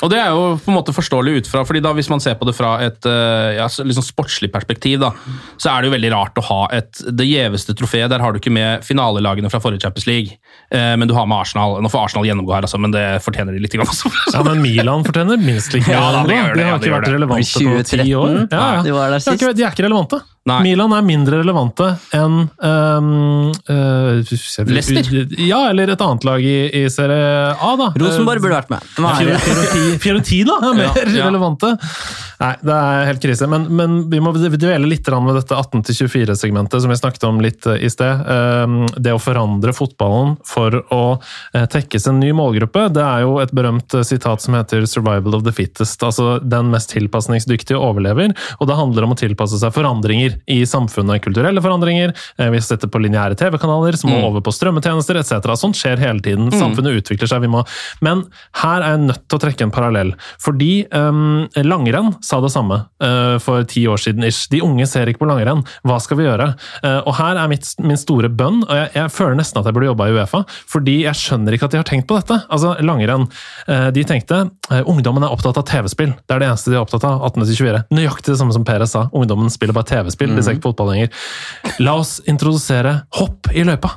Og 0.00 0.10
det 0.12 0.20
er 0.20 0.30
jo 0.32 0.54
på 0.60 0.72
en 0.72 0.76
måte 0.78 0.94
forståelig 0.96 1.40
ut 1.40 1.50
fra, 1.50 1.62
fordi 1.68 1.82
da 1.84 1.92
hvis 1.96 2.08
man 2.12 2.22
ser 2.24 2.36
på 2.40 2.48
det 2.48 2.54
fra 2.56 2.72
et 2.84 3.06
eh, 3.08 3.58
ja, 3.58 3.66
liksom 3.68 4.04
sportslig 4.06 4.50
perspektiv, 4.52 5.00
da, 5.02 5.12
så 5.60 5.74
er 5.74 5.82
det 5.82 5.90
jo 5.90 5.96
veldig 5.96 6.12
rart 6.14 6.40
å 6.40 6.46
ha 6.48 6.60
et, 6.76 7.02
det 7.04 7.28
gjeveste 7.28 7.76
trofeet. 7.76 8.08
Der 8.12 8.24
har 8.24 8.32
du 8.32 8.40
ikke 8.40 8.52
med 8.54 8.86
finalelagene 8.86 9.52
fra 9.52 9.60
forrige 9.62 9.84
Champions 9.84 10.08
League, 10.08 10.40
eh, 10.72 10.94
men 10.96 11.08
du 11.08 11.14
har 11.16 11.28
med 11.28 11.42
Arsenal. 11.42 11.76
Nå 11.84 11.92
får 11.92 12.08
Arsenal 12.08 12.28
gjennomgå 12.30 12.56
her, 12.56 12.68
altså, 12.68 12.80
men 12.80 12.96
det 12.96 13.04
fortjener 13.26 13.56
de 13.56 13.62
litt. 13.62 13.76
Også. 13.80 14.10
ja, 14.34 14.42
men 14.44 14.64
Milan 14.64 15.04
fortjener 15.06 15.40
minst 15.40 15.76
like 15.76 15.92
ja, 15.94 16.02
da, 16.16 16.24
det. 16.24 16.40
De, 16.40 16.58
de 16.58 16.68
har 16.68 16.80
ikke 16.80 16.96
vært 16.96 17.12
relevante 17.12 17.64
på 17.68 17.86
ti 17.92 18.02
år. 18.16 18.36
Ja, 18.48 18.66
ja. 18.80 18.84
De, 18.86 18.96
var 18.96 19.12
der 19.12 19.24
sist. 19.24 19.48
de 19.56 19.64
er 19.66 19.72
ikke 19.72 19.86
relevante. 19.86 20.24
Nei. 20.48 20.62
Milan 20.64 20.92
er 20.96 21.02
mindre 21.04 21.42
relevante 21.42 21.86
enn 22.16 22.46
um, 22.48 23.08
uh, 23.68 24.30
Leicester? 24.72 25.34
Ja, 25.36 25.66
eller 25.68 25.92
et 25.92 26.00
annet 26.00 26.24
lag 26.24 26.40
i, 26.40 26.54
i 26.80 26.86
serie 26.90 27.52
A, 27.52 27.74
da. 27.76 27.90
Rosenborg 28.00 28.40
burde 28.40 28.56
vært 28.56 28.72
med. 28.72 28.86
Nei. 29.04 29.28
4 30.00 30.18
og 30.18 30.24
10, 30.24 30.42
da, 30.48 30.58
er 30.70 30.76
mer 30.76 30.90
ja, 30.90 31.06
ja. 31.16 31.28
relevante. 31.28 31.74
Nei, 32.40 32.54
det 32.64 32.74
er 32.74 33.06
helt 33.10 33.22
krise. 33.22 33.48
Men, 33.50 33.66
men 33.76 33.96
vi 34.10 34.20
må 34.22 34.32
dvele 34.32 34.88
litt 34.88 35.08
ved 35.10 35.36
dette 35.36 35.56
18-24-segmentet 35.56 36.84
som 36.84 36.92
vi 36.92 36.96
snakket 36.96 37.26
om 37.28 37.40
litt 37.42 37.66
eh, 37.68 37.82
i 37.84 37.90
sted. 37.92 38.22
Ehm, 38.32 38.84
det 38.96 39.12
å 39.12 39.20
forandre 39.20 39.74
fotballen 39.76 40.36
for 40.48 40.78
å 40.94 41.02
eh, 41.18 41.66
tekkes 41.70 42.08
en 42.08 42.20
ny 42.22 42.30
målgruppe, 42.36 42.86
det 42.94 43.04
er 43.04 43.24
jo 43.26 43.36
et 43.42 43.52
berømt 43.56 43.96
eh, 43.98 44.06
sitat 44.06 44.44
som 44.44 44.56
heter 44.56 44.86
'survival 44.88 45.36
of 45.36 45.44
the 45.44 45.52
fittest'. 45.52 46.00
Altså 46.06 46.38
den 46.40 46.70
mest 46.72 46.94
tilpasningsdyktige 46.94 47.78
overlever, 47.78 48.32
og 48.58 48.70
det 48.70 48.78
handler 48.78 49.06
om 49.06 49.12
å 49.16 49.20
tilpasse 49.20 49.60
seg 49.60 49.74
forandringer 49.76 50.38
i 50.48 50.62
samfunnet. 50.68 51.20
Kulturelle 51.24 51.60
forandringer, 51.60 52.14
vi 52.40 52.62
setter 52.64 52.88
på 52.88 53.02
lineære 53.02 53.36
TV-kanaler 53.36 53.98
små 54.00 54.10
må 54.10 54.18
mm. 54.18 54.26
over 54.28 54.44
på 54.44 54.54
strømmetjenester 54.54 55.18
etc. 55.20 55.52
Sånt 55.58 55.78
skjer 55.78 56.00
hele 56.02 56.22
tiden. 56.24 56.50
Samfunnet 56.52 57.00
utvikler 57.00 57.30
seg, 57.30 57.44
vi 57.44 57.52
må 57.52 57.62
Men 58.04 58.24
her 58.62 58.82
er 58.82 58.96
jeg 58.96 59.04
nødt 59.06 59.24
til 59.30 59.38
å 59.38 59.42
trekke 59.44 59.66
en 59.66 59.72
parallell. 59.74 60.12
Fordi 60.42 60.84
um, 60.92 61.46
langrenn 61.64 62.12
sa 62.24 62.40
det 62.42 62.50
samme 62.52 62.80
uh, 63.02 63.36
for 63.42 63.64
ti 63.70 63.84
år 63.90 64.00
siden. 64.02 64.26
ish. 64.26 64.48
De 64.50 64.60
unge 64.66 64.86
ser 64.90 65.10
ikke 65.10 65.22
på 65.22 65.30
langrenn. 65.30 65.62
Hva 65.86 66.00
skal 66.02 66.18
vi 66.20 66.26
gjøre? 66.26 66.50
Uh, 66.82 66.98
og 67.06 67.14
her 67.20 67.38
er 67.40 67.50
mitt, 67.52 67.68
min 67.82 67.98
store 68.00 68.28
bønn, 68.28 68.64
og 68.66 68.74
jeg, 68.74 68.90
jeg 68.98 69.14
føler 69.14 69.38
nesten 69.38 69.62
at 69.62 69.70
jeg 69.70 69.76
burde 69.76 69.90
jobba 69.92 70.10
i 70.10 70.16
Uefa, 70.18 70.42
fordi 70.70 70.96
jeg 71.04 71.20
skjønner 71.20 71.56
ikke 71.56 71.70
at 71.70 71.76
de 71.76 71.80
har 71.80 71.88
tenkt 71.88 72.08
på 72.10 72.18
dette. 72.18 72.40
Altså, 72.50 72.74
langrenn. 72.84 73.28
Uh, 73.70 73.88
de 73.94 74.04
tenkte 74.08 74.42
ungdommen 74.90 75.24
er 75.26 75.32
opptatt 75.34 75.58
av 75.58 75.66
TV-spill. 75.70 76.12
Det 76.26 76.34
er 76.36 76.42
det 76.42 76.50
eneste 76.50 76.70
de 76.72 76.78
er 76.78 76.84
opptatt 76.84 77.06
av. 77.06 77.22
18-24. 77.30 77.84
Nøyaktig 77.94 78.34
det 78.34 78.38
samme 78.42 78.54
som 78.54 78.66
Perez 78.66 78.92
sa. 78.94 79.06
Ungdommen 79.16 79.50
spiller 79.52 79.76
bare 79.76 79.88
TV-spill, 79.90 80.34
de 80.36 80.44
ser 80.46 80.58
ikke 80.58 80.70
fotball 80.70 80.92
lenger. 80.92 81.10
La 81.82 81.96
oss 82.00 82.18
introdusere 82.30 83.00
hopp 83.18 83.50
i 83.54 83.64
løypa. 83.66 83.96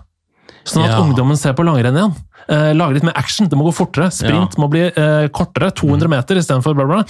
Sånn 0.63 0.86
at 0.86 0.93
Ja. 0.93 1.02
ungdommen 1.04 1.36
ser 1.38 1.54
på 1.58 1.65
langrenn 1.67 1.98
igjen. 1.98 2.13
Eh, 2.47 2.71
lage 2.75 2.97
litt 2.97 3.06
mer 3.08 3.17
action. 3.19 3.47
Det 3.49 3.58
må 3.60 3.67
gå 3.67 3.73
fortere. 3.75 4.10
Sprint 4.13 4.58
må 4.62 4.69
bli 4.71 4.86
eh, 4.89 5.27
kortere. 5.34 5.71
200 5.73 6.12
meter 6.12 6.39
istedenfor 6.39 6.75
bla, 6.77 6.86
bla. 6.89 7.01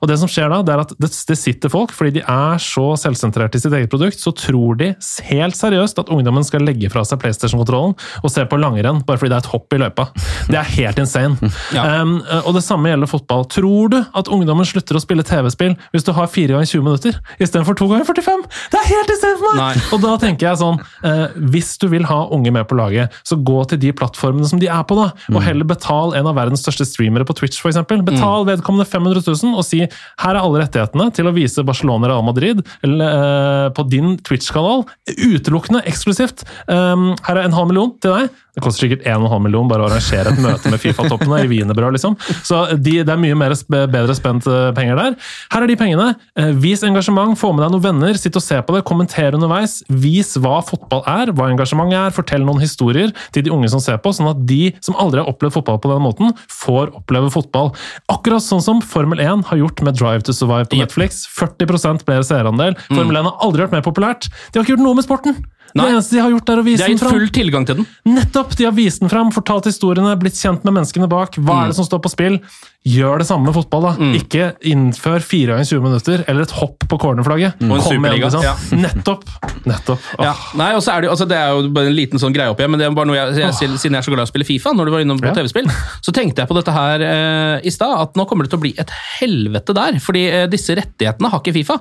Og 0.00 0.10
det 0.10 0.18
som 0.20 0.30
skjer 0.30 0.50
da, 0.52 0.60
det 0.66 0.74
er 0.74 0.84
at 0.84 0.94
det, 1.00 1.10
det 1.30 1.38
sitter 1.38 1.72
folk, 1.72 1.94
fordi 1.96 2.18
de 2.18 2.24
er 2.24 2.62
så 2.62 2.86
selvsentrert 3.00 3.56
i 3.56 3.62
sitt 3.62 3.74
eget 3.76 3.92
produkt, 3.92 4.20
så 4.20 4.32
tror 4.36 4.78
de 4.80 4.92
helt 5.30 5.58
seriøst 5.58 6.00
at 6.02 6.10
ungdommen 6.12 6.46
skal 6.46 6.64
legge 6.66 6.90
fra 6.92 7.04
seg 7.06 7.20
PlayStation-kontrollen 7.22 7.96
og 7.96 8.32
se 8.32 8.44
på 8.48 8.58
langrenn 8.60 9.02
bare 9.06 9.20
fordi 9.20 9.32
det 9.32 9.38
er 9.38 9.44
et 9.44 9.52
hopp 9.52 9.76
i 9.76 9.80
løypa. 9.80 10.08
Det 10.50 10.58
er 10.60 10.74
helt 10.76 11.02
insane. 11.02 11.38
Ja. 11.70 12.00
Um, 12.00 12.16
og 12.48 12.54
det 12.56 12.62
samme 12.64 12.88
gjelder 12.90 13.08
fotball. 13.10 13.44
Tror 13.52 13.90
du 13.92 13.96
at 14.00 14.28
ungdommen 14.32 14.66
slutter 14.66 14.96
å 14.96 15.02
spille 15.02 15.22
TV-spill 15.26 15.76
hvis 15.92 16.06
du 16.06 16.10
har 16.16 16.26
4 16.30 16.56
ganger 16.56 16.66
20 16.66 16.82
minutter 16.86 17.18
istedenfor 17.38 17.76
2 17.78 17.88
ganger 17.92 18.08
45? 18.08 18.42
Det 18.72 18.80
er 18.80 18.88
helt 18.88 19.12
insane 19.14 19.38
for 19.38 19.58
meg! 19.58 19.60
Nei. 19.60 19.84
Og 19.94 20.02
da 20.02 20.14
tenker 20.22 20.48
jeg 20.48 20.60
sånn, 20.62 20.80
eh, 21.06 21.36
hvis 21.52 21.70
du 21.82 21.86
vil 21.92 22.08
ha 22.10 22.20
unge 22.34 22.52
med 22.54 22.66
på 22.70 22.78
laget, 22.78 23.14
så 23.26 23.38
gå 23.38 23.60
til 23.70 23.80
de 23.84 23.92
plattformene 24.00 24.48
som 24.50 24.62
de 24.62 24.70
er 24.72 24.79
på, 24.88 24.96
da. 24.98 25.10
Og 25.34 25.42
heller 25.44 25.68
betal 25.68 26.14
en 26.18 26.28
av 26.30 26.36
verdens 26.38 26.62
største 26.64 26.86
streamere 26.88 27.26
på 27.28 27.36
Twitch, 27.38 27.60
f.eks. 27.60 27.80
Betal 28.06 28.46
vedkommende 28.48 28.88
500 28.88 29.24
000 29.26 29.56
og 29.58 29.66
si 29.66 29.82
her 29.84 30.32
er 30.32 30.40
alle 30.40 30.62
rettighetene 30.62 31.08
til 31.16 31.28
å 31.28 31.34
vise 31.36 31.64
Barcelona 31.66 32.10
Real 32.10 32.24
Madrid 32.26 32.62
eller, 32.86 33.16
uh, 33.20 33.66
på 33.76 33.86
din 33.90 34.14
Twitch-kanal. 34.26 34.86
Utelukkende, 35.10 35.84
eksklusivt. 35.90 36.46
Um, 36.66 37.12
her 37.26 37.40
er 37.40 37.48
en 37.48 37.56
halv 37.56 37.72
million 37.72 37.94
til 38.02 38.16
deg. 38.16 38.38
Det 38.60 38.66
koster 38.66 38.84
sikkert 38.86 39.06
1,5 39.08 39.40
million 39.46 39.68
bare 39.70 39.86
å 39.86 39.88
arrangere 39.88 40.34
et 40.34 40.40
møte 40.44 40.70
med 40.72 40.80
Fifa-toppene 40.82 41.38
i 41.46 41.48
wienerbrød, 41.50 41.96
liksom. 41.96 42.16
Så 42.44 42.58
de, 42.76 42.98
det 43.06 43.14
er 43.14 43.20
mye 43.20 43.36
mer, 43.38 43.54
bedre 43.88 44.16
spent 44.18 44.44
eh, 44.50 44.68
penger 44.76 44.98
der. 45.00 45.16
Her 45.54 45.64
er 45.64 45.70
de 45.70 45.76
pengene. 45.80 46.08
Eh, 46.36 46.52
Vis 46.60 46.84
engasjement, 46.86 47.32
få 47.40 47.54
med 47.56 47.64
deg 47.64 47.72
noen 47.72 47.84
venner, 47.84 48.18
sitt 48.20 48.36
og 48.36 48.44
se 48.44 48.58
på 48.60 48.76
det, 48.76 48.82
kommenter 48.88 49.38
underveis. 49.38 49.78
Vis 49.88 50.34
hva 50.40 50.58
fotball 50.66 51.02
er, 51.08 51.32
hva 51.36 51.48
engasjement 51.54 51.94
er, 51.96 52.12
fortell 52.14 52.44
noen 52.44 52.60
historier 52.60 53.14
til 53.34 53.46
de 53.46 53.54
unge 53.54 53.70
som 53.72 53.80
ser 53.82 53.96
på, 54.04 54.12
sånn 54.16 54.28
at 54.34 54.44
de 54.48 54.74
som 54.84 54.98
aldri 55.00 55.22
har 55.22 55.30
opplevd 55.32 55.56
fotball 55.56 55.80
på 55.80 55.92
den 55.94 56.04
måten, 56.04 56.36
får 56.52 56.92
oppleve 57.00 57.32
fotball. 57.32 57.72
Akkurat 58.12 58.44
sånn 58.44 58.64
som 58.64 58.84
Formel 58.84 59.22
1 59.24 59.46
har 59.48 59.62
gjort 59.62 59.80
med 59.86 59.96
Drive 59.96 60.26
to 60.28 60.36
Survive 60.36 60.68
på 60.68 60.82
Netflix. 60.82 61.24
40% 61.38 62.04
mer 62.10 62.26
seerandel. 62.28 62.76
Formel 62.90 63.22
1 63.22 63.30
har 63.30 63.40
aldri 63.48 63.64
vært 63.64 63.78
mer 63.78 63.86
populært. 63.86 64.28
De 64.50 64.60
har 64.60 64.66
ikke 64.68 64.76
gjort 64.76 64.84
noe 64.84 64.98
med 65.00 65.08
sporten! 65.08 65.40
Nei. 65.74 65.86
Det 65.86 65.92
eneste 65.94 66.16
de 66.16 66.22
har 66.24 66.30
gjort, 66.34 66.48
er 66.50 66.60
å 66.60 66.64
De 66.64 66.70
vise 66.70 66.82
har 66.82 66.88
den 66.88 66.96
gitt 66.96 67.04
fram. 67.04 67.12
full 67.14 67.28
tilgang 67.36 67.66
til 67.68 67.76
den. 67.80 67.86
Nettopp! 68.06 68.56
De 68.58 68.64
har 68.66 68.72
vist 68.74 69.00
den 69.04 69.08
fram, 69.12 69.30
fortalt 69.34 69.64
historiene, 69.70 70.16
blitt 70.18 70.34
kjent 70.40 70.64
med 70.64 70.74
menneskene 70.80 71.08
bak. 71.08 71.36
Hva 71.38 71.64
er 71.64 71.70
det 71.70 71.76
som 71.78 71.86
står 71.86 72.02
på 72.02 72.10
spill? 72.10 72.40
Gjør 72.88 73.20
det 73.20 73.26
samme 73.28 73.44
med 73.44 73.52
fotball, 73.52 73.82
da. 73.90 74.06
Ikke 74.16 74.44
innfør 74.64 75.20
fire 75.20 75.52
ganger 75.52 75.66
20 75.68 75.82
minutter, 75.84 76.22
eller 76.32 76.46
et 76.46 76.54
hopp 76.56 76.86
på 76.88 76.96
cornerflagget. 77.02 77.58
Og 77.66 77.74
en 77.76 77.82
superliga, 77.84 78.30
liksom. 78.30 78.40
ja. 78.46 78.54
Nettopp! 78.80 79.26
Nettopp. 79.68 80.06
Oh. 80.16 80.22
Ja. 80.24 80.30
Nei, 80.56 80.70
og 80.78 80.80
så 80.80 80.94
er 80.94 81.02
det, 81.04 81.10
jo, 81.10 81.12
altså, 81.12 81.26
det 81.28 81.36
er 81.36 81.50
jo 81.52 81.68
bare 81.76 81.90
en 81.90 81.96
liten 81.98 82.22
sånn 82.22 82.32
greie 82.32 82.48
opp 82.48 82.62
igjen, 82.62 82.72
men 82.72 82.80
det 82.80 82.86
er 82.88 82.94
bare 82.96 83.10
noe 83.10 83.18
jeg, 83.18 83.34
jeg, 83.42 83.52
siden 83.76 83.98
jeg 83.98 84.00
er 84.00 84.06
så 84.06 84.14
glad 84.14 84.24
i 84.24 84.28
å 84.30 84.32
spille 84.32 84.48
Fifa, 84.48 84.72
når 84.72 84.88
du 84.88 84.94
var 84.96 85.04
innom 85.04 85.20
på 85.20 85.28
Ja. 85.28 85.34
TV-spill, 85.36 85.68
så 86.00 86.14
tenkte 86.16 86.40
jeg 86.40 86.48
på 86.48 86.56
dette 86.56 86.72
her 86.78 87.04
eh, 87.04 87.68
i 87.68 87.72
stad, 87.74 87.92
at 88.00 88.16
nå 88.16 88.24
kommer 88.30 88.48
det 88.48 88.54
til 88.54 88.62
å 88.62 88.64
bli 88.64 88.72
et 88.80 88.94
helvete 89.20 89.76
der, 89.76 90.00
fordi 90.00 90.24
eh, 90.32 90.46
disse 90.50 90.78
rettighetene 90.80 91.28
har 91.34 91.44
ikke 91.44 91.54
Fifa. 91.60 91.76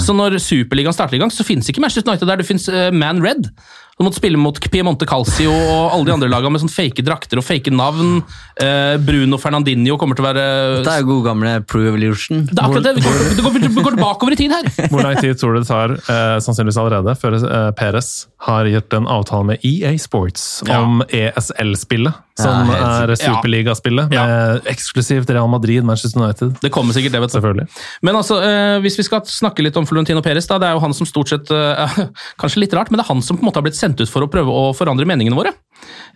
Så 0.00 0.16
når 0.16 0.40
Superligaen 0.40 0.96
starter 0.96 1.20
i 1.20 1.20
gang, 1.20 1.30
så 1.34 1.44
finnes 1.44 1.68
ikke 1.68 1.84
Manchester 1.84 2.08
United 2.08 2.24
der, 2.32 2.40
det 2.40 2.48
finnes 2.48 2.64
eh, 2.72 2.88
Man 2.96 3.20
Red. 3.20 3.50
Du 3.98 4.04
måtte 4.06 4.20
spille 4.20 4.38
mot 4.38 4.54
Piemonte 4.70 5.06
Calcio 5.10 5.50
og 5.50 5.88
alle 5.96 6.06
de 6.06 6.12
andre 6.14 6.28
lagene 6.30 6.54
med 6.54 6.62
sånn 6.62 6.70
fake 6.70 7.02
drakter 7.02 7.40
og 7.40 7.44
fake 7.46 7.72
navn. 7.74 8.20
Eh, 8.62 8.94
Bruno 9.02 9.40
Fernandinho 9.42 9.96
kommer 9.98 10.14
til 10.14 10.22
å 10.22 10.28
være 10.28 10.44
Det 10.86 10.92
er 10.92 11.02
jo 11.02 11.08
god 11.08 11.24
gamle 11.26 11.54
Pro 11.66 11.82
Evolution. 11.82 12.44
Det 12.46 12.54
er 12.54 12.62
akkurat 12.68 12.86
det. 12.86 12.92
Vi 13.00 13.02
går, 13.08 13.18
det 13.34 13.42
går, 13.48 13.58
vi 13.74 13.84
går 13.88 13.98
bakover 13.98 14.36
i 14.36 14.38
tid 14.38 14.54
her. 14.54 14.70
Hvor 14.92 15.02
lang 15.02 15.18
tid 15.18 15.34
tror 15.40 15.58
du 15.58 15.64
det 15.64 15.70
tar, 15.72 15.96
eh, 15.98 16.36
sannsynligvis 16.46 16.78
allerede, 16.78 17.16
før 17.18 17.38
eh, 17.42 17.68
Peres 17.78 18.12
har 18.46 18.70
gitt 18.70 18.94
en 19.00 19.10
avtale 19.10 19.50
med 19.50 19.66
EA 19.66 19.90
Sports 19.98 20.46
Ja. 20.68 20.78
om 20.84 21.02
ESL-spillet? 21.10 22.14
Som 22.38 22.68
Ja, 22.70 23.02
er 23.02 23.14
superligaspillet, 23.18 24.12
Ja. 24.14 24.24
med 24.26 24.68
eksklusivt 24.70 25.30
Real 25.34 25.48
Madrid, 25.50 25.82
Manchester 25.84 26.22
United. 26.22 26.56
Det 26.62 26.70
kommer 26.70 26.94
sikkert 26.94 27.16
det, 27.16 27.20
vet. 27.24 27.34
Selvfølgelig. 27.34 27.66
Men 28.06 28.14
altså, 28.14 28.38
eh, 28.42 28.78
hvis 28.84 28.98
vi 29.00 29.06
skal 29.08 29.24
snakke 29.26 29.64
litt 29.66 29.76
om 29.76 29.86
Florentino 29.88 30.22
Perez, 30.22 30.46
da, 30.46 30.58
det 30.62 30.68
er 30.68 30.76
jo 30.78 30.84
han 30.84 30.94
som 30.94 31.08
stort 31.08 31.32
sett 31.32 31.50
eh, 31.50 31.98
Kanskje 32.40 32.62
litt 32.62 32.76
rart, 32.78 32.92
men 32.92 33.00
det 33.00 33.06
er 33.06 33.12
han 33.12 33.22
som 33.22 33.36
på 33.36 33.42
en 33.42 33.50
måte 33.50 33.58
har 33.58 33.66
blitt 33.66 33.78
sendt 33.80 34.00
ut 34.00 34.08
for 34.12 34.22
å 34.22 34.30
prøve 34.30 34.54
å 34.54 34.70
forandre 34.76 35.08
meningene 35.08 35.38
våre. 35.38 35.52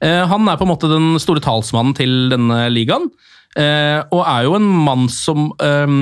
Eh, 0.03 0.23
han 0.27 0.49
er 0.49 0.57
på 0.61 0.67
en 0.67 0.73
måte 0.73 0.91
den 0.91 1.19
store 1.23 1.43
talsmannen 1.43 1.97
til 1.99 2.31
denne 2.31 2.69
ligaen, 2.71 3.11
eh, 3.59 4.01
og 4.13 4.23
er 4.23 4.47
jo 4.47 4.55
en 4.59 4.71
mann 4.87 5.09
som 5.11 5.51
eh, 5.59 5.99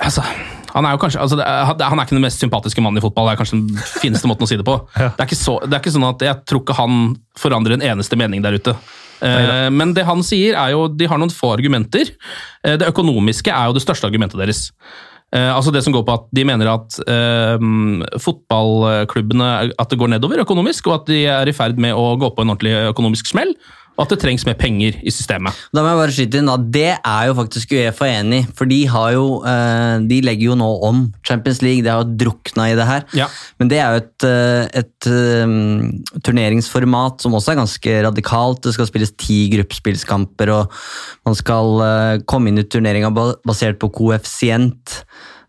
altså, 0.00 0.24
han 0.72 0.86
er 0.88 0.94
jo 0.94 1.00
kanskje, 1.02 1.20
altså 1.20 1.38
han 1.42 1.76
er 2.00 2.06
ikke 2.06 2.16
den 2.16 2.24
mest 2.24 2.40
sympatiske 2.40 2.82
mannen 2.84 3.00
i 3.00 3.04
fotball, 3.04 3.28
det 3.28 3.34
er 3.36 3.42
kanskje 3.42 3.58
den 3.60 3.82
fineste 4.00 4.30
måten 4.30 4.46
å 4.46 4.50
si 4.50 4.56
det 4.60 4.66
på. 4.66 4.78
Det, 4.96 5.12
er 5.18 5.28
ikke 5.28 5.40
så, 5.40 5.58
det 5.66 5.76
er 5.76 5.82
ikke 5.82 5.94
sånn 5.94 6.08
at 6.08 6.24
Jeg 6.24 6.44
tror 6.48 6.62
ikke 6.64 6.76
han 6.78 7.00
forandrer 7.38 7.76
en 7.76 7.84
eneste 7.92 8.16
mening 8.16 8.44
der 8.44 8.56
ute. 8.56 8.76
Eh, 9.22 9.68
men 9.70 9.94
det 9.96 10.06
han 10.08 10.24
sier, 10.26 10.58
er 10.58 10.74
jo 10.74 10.88
de 10.90 11.08
har 11.08 11.20
noen 11.20 11.32
få 11.32 11.54
argumenter. 11.54 12.10
Eh, 12.64 12.76
det 12.80 12.90
økonomiske 12.90 13.52
er 13.54 13.70
jo 13.70 13.76
det 13.78 13.84
største 13.84 14.08
argumentet 14.08 14.40
deres. 14.40 14.68
Eh, 15.32 15.48
altså 15.48 15.72
det 15.72 15.80
som 15.84 15.94
går 15.94 16.04
på 16.04 16.12
at 16.12 16.26
De 16.36 16.44
mener 16.44 16.68
at 16.68 16.98
eh, 17.08 17.68
fotballklubbene 18.20 19.52
at 19.80 19.92
det 19.92 20.00
går 20.00 20.12
nedover 20.12 20.42
økonomisk, 20.44 20.90
og 20.90 21.00
at 21.00 21.12
de 21.12 21.22
er 21.24 21.48
i 21.48 21.56
ferd 21.56 21.80
med 21.80 21.96
å 21.96 22.12
gå 22.20 22.32
på 22.34 22.44
en 22.44 22.52
ordentlig 22.52 22.74
økonomisk 22.92 23.30
smell. 23.32 23.54
At 24.00 24.08
det 24.08 24.22
trengs 24.22 24.44
mer 24.48 24.56
penger 24.56 24.96
i 25.04 25.12
systemet. 25.12 25.56
Da 25.74 25.82
må 25.82 25.90
jeg 25.90 25.98
bare 26.00 26.14
skyte 26.16 26.40
inn 26.40 26.48
at 26.48 26.64
Det 26.72 26.88
er 26.96 27.26
jo 27.28 27.34
faktisk 27.36 27.74
Uefa 27.76 28.08
enig 28.08 28.38
i, 28.40 28.46
for 28.56 28.70
de, 28.70 28.78
har 28.88 29.10
jo, 29.12 29.26
eh, 29.48 29.96
de 30.08 30.20
legger 30.24 30.48
jo 30.48 30.56
nå 30.58 30.68
om 30.88 31.02
Champions 31.28 31.60
League. 31.64 31.84
De 31.84 31.92
har 31.92 32.00
jo 32.00 32.16
drukna 32.24 32.70
i 32.70 32.76
det 32.78 32.86
her. 32.88 33.04
Ja. 33.18 33.28
Men 33.60 33.72
det 33.72 33.80
er 33.82 33.92
jo 33.92 34.02
et, 34.02 34.28
et, 34.80 34.80
et 34.82 35.10
eh, 35.12 36.22
turneringsformat 36.24 37.20
som 37.24 37.36
også 37.36 37.52
er 37.52 37.60
ganske 37.60 37.98
radikalt. 38.08 38.62
Det 38.64 38.72
skal 38.78 38.88
spilles 38.88 39.12
ti 39.20 39.44
gruppespillskamper, 39.52 40.54
og 40.56 40.82
man 41.28 41.36
skal 41.38 41.84
eh, 41.84 42.24
komme 42.24 42.48
inn 42.48 42.62
i 42.62 42.66
turneringa 42.68 43.12
basert 43.12 43.80
på 43.82 43.92
koeffisient. 43.92 45.02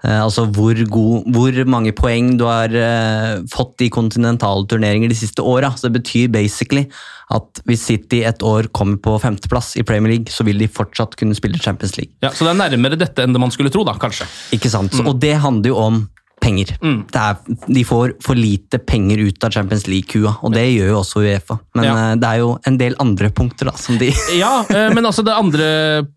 Eh, 0.03 0.19
altså 0.19 0.43
hvor, 0.51 0.75
god, 0.91 1.27
hvor 1.31 1.59
mange 1.71 1.93
poeng 1.95 2.33
du 2.39 2.43
har 2.49 2.73
eh, 2.75 3.43
fått 3.51 3.85
i 3.85 3.91
kontinentale 3.93 4.67
turneringer 4.67 5.11
de 5.11 5.17
siste 5.17 5.43
åra. 5.43 5.71
Så 5.77 5.87
det 5.87 6.01
betyr 6.01 6.31
basically 6.33 6.85
at 7.33 7.61
hvis 7.69 7.85
City 7.87 8.19
et 8.27 8.43
år 8.45 8.67
kommer 8.75 8.99
på 9.01 9.15
femteplass 9.23 9.73
i 9.79 9.85
Premier 9.87 10.17
League, 10.17 10.33
så 10.33 10.45
vil 10.45 10.59
de 10.59 10.67
fortsatt 10.69 11.15
kunne 11.19 11.37
spille 11.37 11.61
Champions 11.61 11.95
League. 11.97 12.13
Ja, 12.21 12.33
så 12.35 12.45
det 12.45 12.51
er 12.53 12.59
nærmere 12.65 12.99
dette 12.99 13.23
enn 13.23 13.33
det 13.33 13.41
man 13.41 13.53
skulle 13.53 13.71
tro, 13.73 13.85
da, 13.87 13.95
kanskje. 13.99 14.27
Ikke 14.55 14.71
sant? 14.71 14.93
Mm. 14.93 15.07
og 15.09 15.23
det 15.23 15.37
handler 15.41 15.73
jo 15.73 15.79
om 15.79 16.03
penger. 16.43 16.73
Det 16.83 17.21
er, 17.21 17.57
de 17.65 17.83
får 17.87 18.15
for 18.23 18.39
lite 18.39 18.79
penger 18.83 19.21
ut 19.23 19.47
av 19.47 19.53
Champions 19.55 19.87
League-kua, 19.89 20.35
og 20.43 20.53
det 20.55 20.65
gjør 20.73 20.91
jo 20.91 20.99
også 20.99 21.23
Uefa. 21.23 21.59
Men 21.77 21.87
Ja. 21.87 21.93
eh, 21.95 22.15
det 22.19 22.29
er 22.29 22.41
jo 22.43 22.49
en 22.67 22.79
del 22.81 22.97
andre 22.99 23.29
punkter 23.31 23.71
da, 23.71 23.75
som 23.79 23.97
de 24.01 24.11
Ja, 24.43 24.53
eh, 24.67 24.89
men 24.93 25.07
altså 25.07 25.23
det 25.25 25.35
andre 25.35 25.67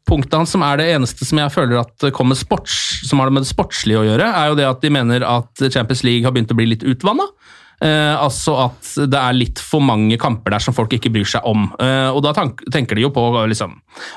punktet 0.09 0.39
hans, 0.39 0.55
som 0.55 0.65
er 0.67 0.83
det 0.83 0.91
eneste 0.97 1.27
som 1.29 1.39
jeg 1.43 1.55
føler 1.55 1.81
at 1.85 2.11
kommer 2.17 2.39
sports, 2.39 3.07
som 3.07 3.21
har 3.23 3.31
det 3.31 3.39
med 3.39 3.47
det 3.47 3.53
sportslige 3.53 4.03
å 4.03 4.07
gjøre, 4.09 4.33
er 4.33 4.51
jo 4.51 4.59
det 4.59 4.67
at 4.69 4.83
de 4.83 4.93
mener 4.93 5.27
at 5.27 5.69
Champions 5.71 6.03
League 6.07 6.27
har 6.27 6.35
begynt 6.35 6.53
å 6.53 6.59
bli 6.59 6.73
litt 6.75 6.87
utvanna. 6.87 7.29
Eh, 7.85 8.15
altså 8.17 8.55
at 8.71 8.93
det 9.05 9.19
er 9.21 9.37
litt 9.37 9.61
for 9.61 9.85
mange 9.85 10.17
kamper 10.21 10.55
der 10.55 10.65
som 10.65 10.75
folk 10.77 10.95
ikke 10.97 11.13
bryr 11.13 11.29
seg 11.29 11.45
om. 11.49 11.67
Eh, 11.83 12.09
og 12.09 12.23
da 12.25 12.33
tenker 12.33 12.97
de 12.97 13.05
jo 13.05 13.11
på 13.13 13.25
liksom, 13.51 13.75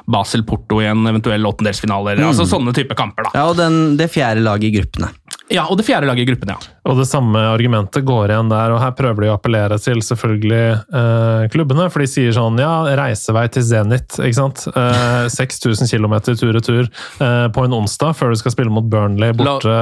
Basel-Porto 0.07 0.79
i 0.83 0.87
en 0.87 1.03
eventuell 1.11 1.43
åttendelsfinale, 1.49 2.15
mm. 2.21 2.29
altså 2.29 2.47
sånne 2.47 2.73
type 2.77 2.95
kamper. 2.99 3.27
da. 3.27 3.35
Ja, 3.35 3.49
og 3.51 3.59
den, 3.59 3.97
det 3.99 4.11
fjerde 4.13 4.45
laget 4.45 4.71
i 4.71 4.77
gruppene. 4.79 5.11
Ja, 5.49 5.63
og 5.69 5.77
det 5.79 5.85
fjerde 5.88 6.05
laget 6.09 6.23
i 6.23 6.29
gruppen, 6.29 6.51
ja. 6.53 6.57
Og 6.89 6.97
det 6.97 7.05
samme 7.09 7.38
argumentet 7.51 8.05
går 8.05 8.31
igjen 8.31 8.49
der, 8.51 8.71
og 8.73 8.79
her 8.81 8.91
prøver 8.97 9.25
de 9.25 9.29
å 9.31 9.35
appellere 9.35 9.77
til 9.81 9.99
selvfølgelig 10.05 10.62
eh, 10.93 11.47
klubbene, 11.53 11.88
for 11.93 12.01
de 12.03 12.07
sier 12.09 12.33
sånn 12.35 12.57
ja, 12.62 12.71
reisevei 12.97 13.43
til 13.53 13.65
Zenit, 13.65 14.17
ikke 14.21 14.38
sant. 14.38 14.63
Eh, 14.69 15.25
6000 15.39 15.89
km 15.89 16.15
tur-retur 16.38 16.85
eh, 16.88 17.47
på 17.53 17.65
en 17.65 17.75
onsdag 17.79 18.13
før 18.17 18.33
du 18.33 18.39
skal 18.41 18.53
spille 18.55 18.73
mot 18.73 18.85
Burnley 18.89 19.33
borte 19.38 19.75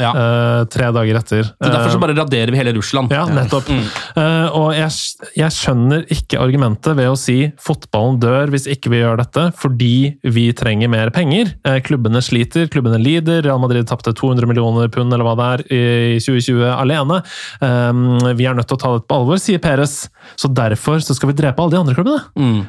Ja. 0.00 0.10
eh, 0.12 0.64
tre 0.72 0.90
dager 0.96 1.20
etter. 1.20 1.48
Så 1.52 1.68
Derfor 1.70 1.90
så 1.94 2.00
Eh, 2.00 2.04
bare 2.06 2.16
raderer 2.16 2.50
vi 2.54 2.60
hele 2.60 2.72
Russland. 2.76 3.12
ja, 3.12 3.26
nettopp. 3.28 3.68
Eh, 4.16 4.48
og 4.56 4.72
jeg, 4.76 4.90
jeg 5.36 5.52
skjønner 5.56 6.04
ikke 6.12 6.40
argumentet 6.40 6.96
ved 6.96 7.10
å 7.12 7.16
si 7.18 7.38
fotballen 7.60 8.18
dør 8.22 8.52
hvis 8.54 8.66
ikke 8.72 8.92
vi 8.92 9.02
gjør 9.02 9.20
dette, 9.20 9.48
fordi 9.60 9.92
vi 10.24 10.46
trenger 10.56 10.88
mer 10.92 11.10
penger. 11.14 11.54
Eh, 11.68 11.80
klubbene 11.84 12.22
sliter, 12.24 12.68
klubbene 12.72 13.00
lider. 13.00 13.42
Real 13.44 13.60
Madrid 13.62 13.88
tapte 13.90 14.12
200 14.16 14.48
millioner 14.48 14.88
pund 14.92 15.09
eller 15.14 15.26
hva 15.26 15.36
det 15.38 15.48
er 15.50 15.64
i 15.70 16.20
2020 16.22 16.64
alene. 16.74 17.20
Eh, 17.64 18.34
vi 18.38 18.48
er 18.48 18.56
nødt 18.56 18.70
til 18.70 18.78
å 18.78 18.82
ta 18.82 18.94
dette 18.96 19.08
på 19.10 19.20
alvor, 19.20 19.40
sier 19.42 19.62
Perez. 19.62 20.02
Så 20.38 20.50
derfor 20.54 21.00
så 21.04 21.16
skal 21.16 21.32
vi 21.32 21.38
drepe 21.38 21.62
alle 21.62 21.74
de 21.74 21.80
andre 21.80 21.96
klubbene. 21.96 22.20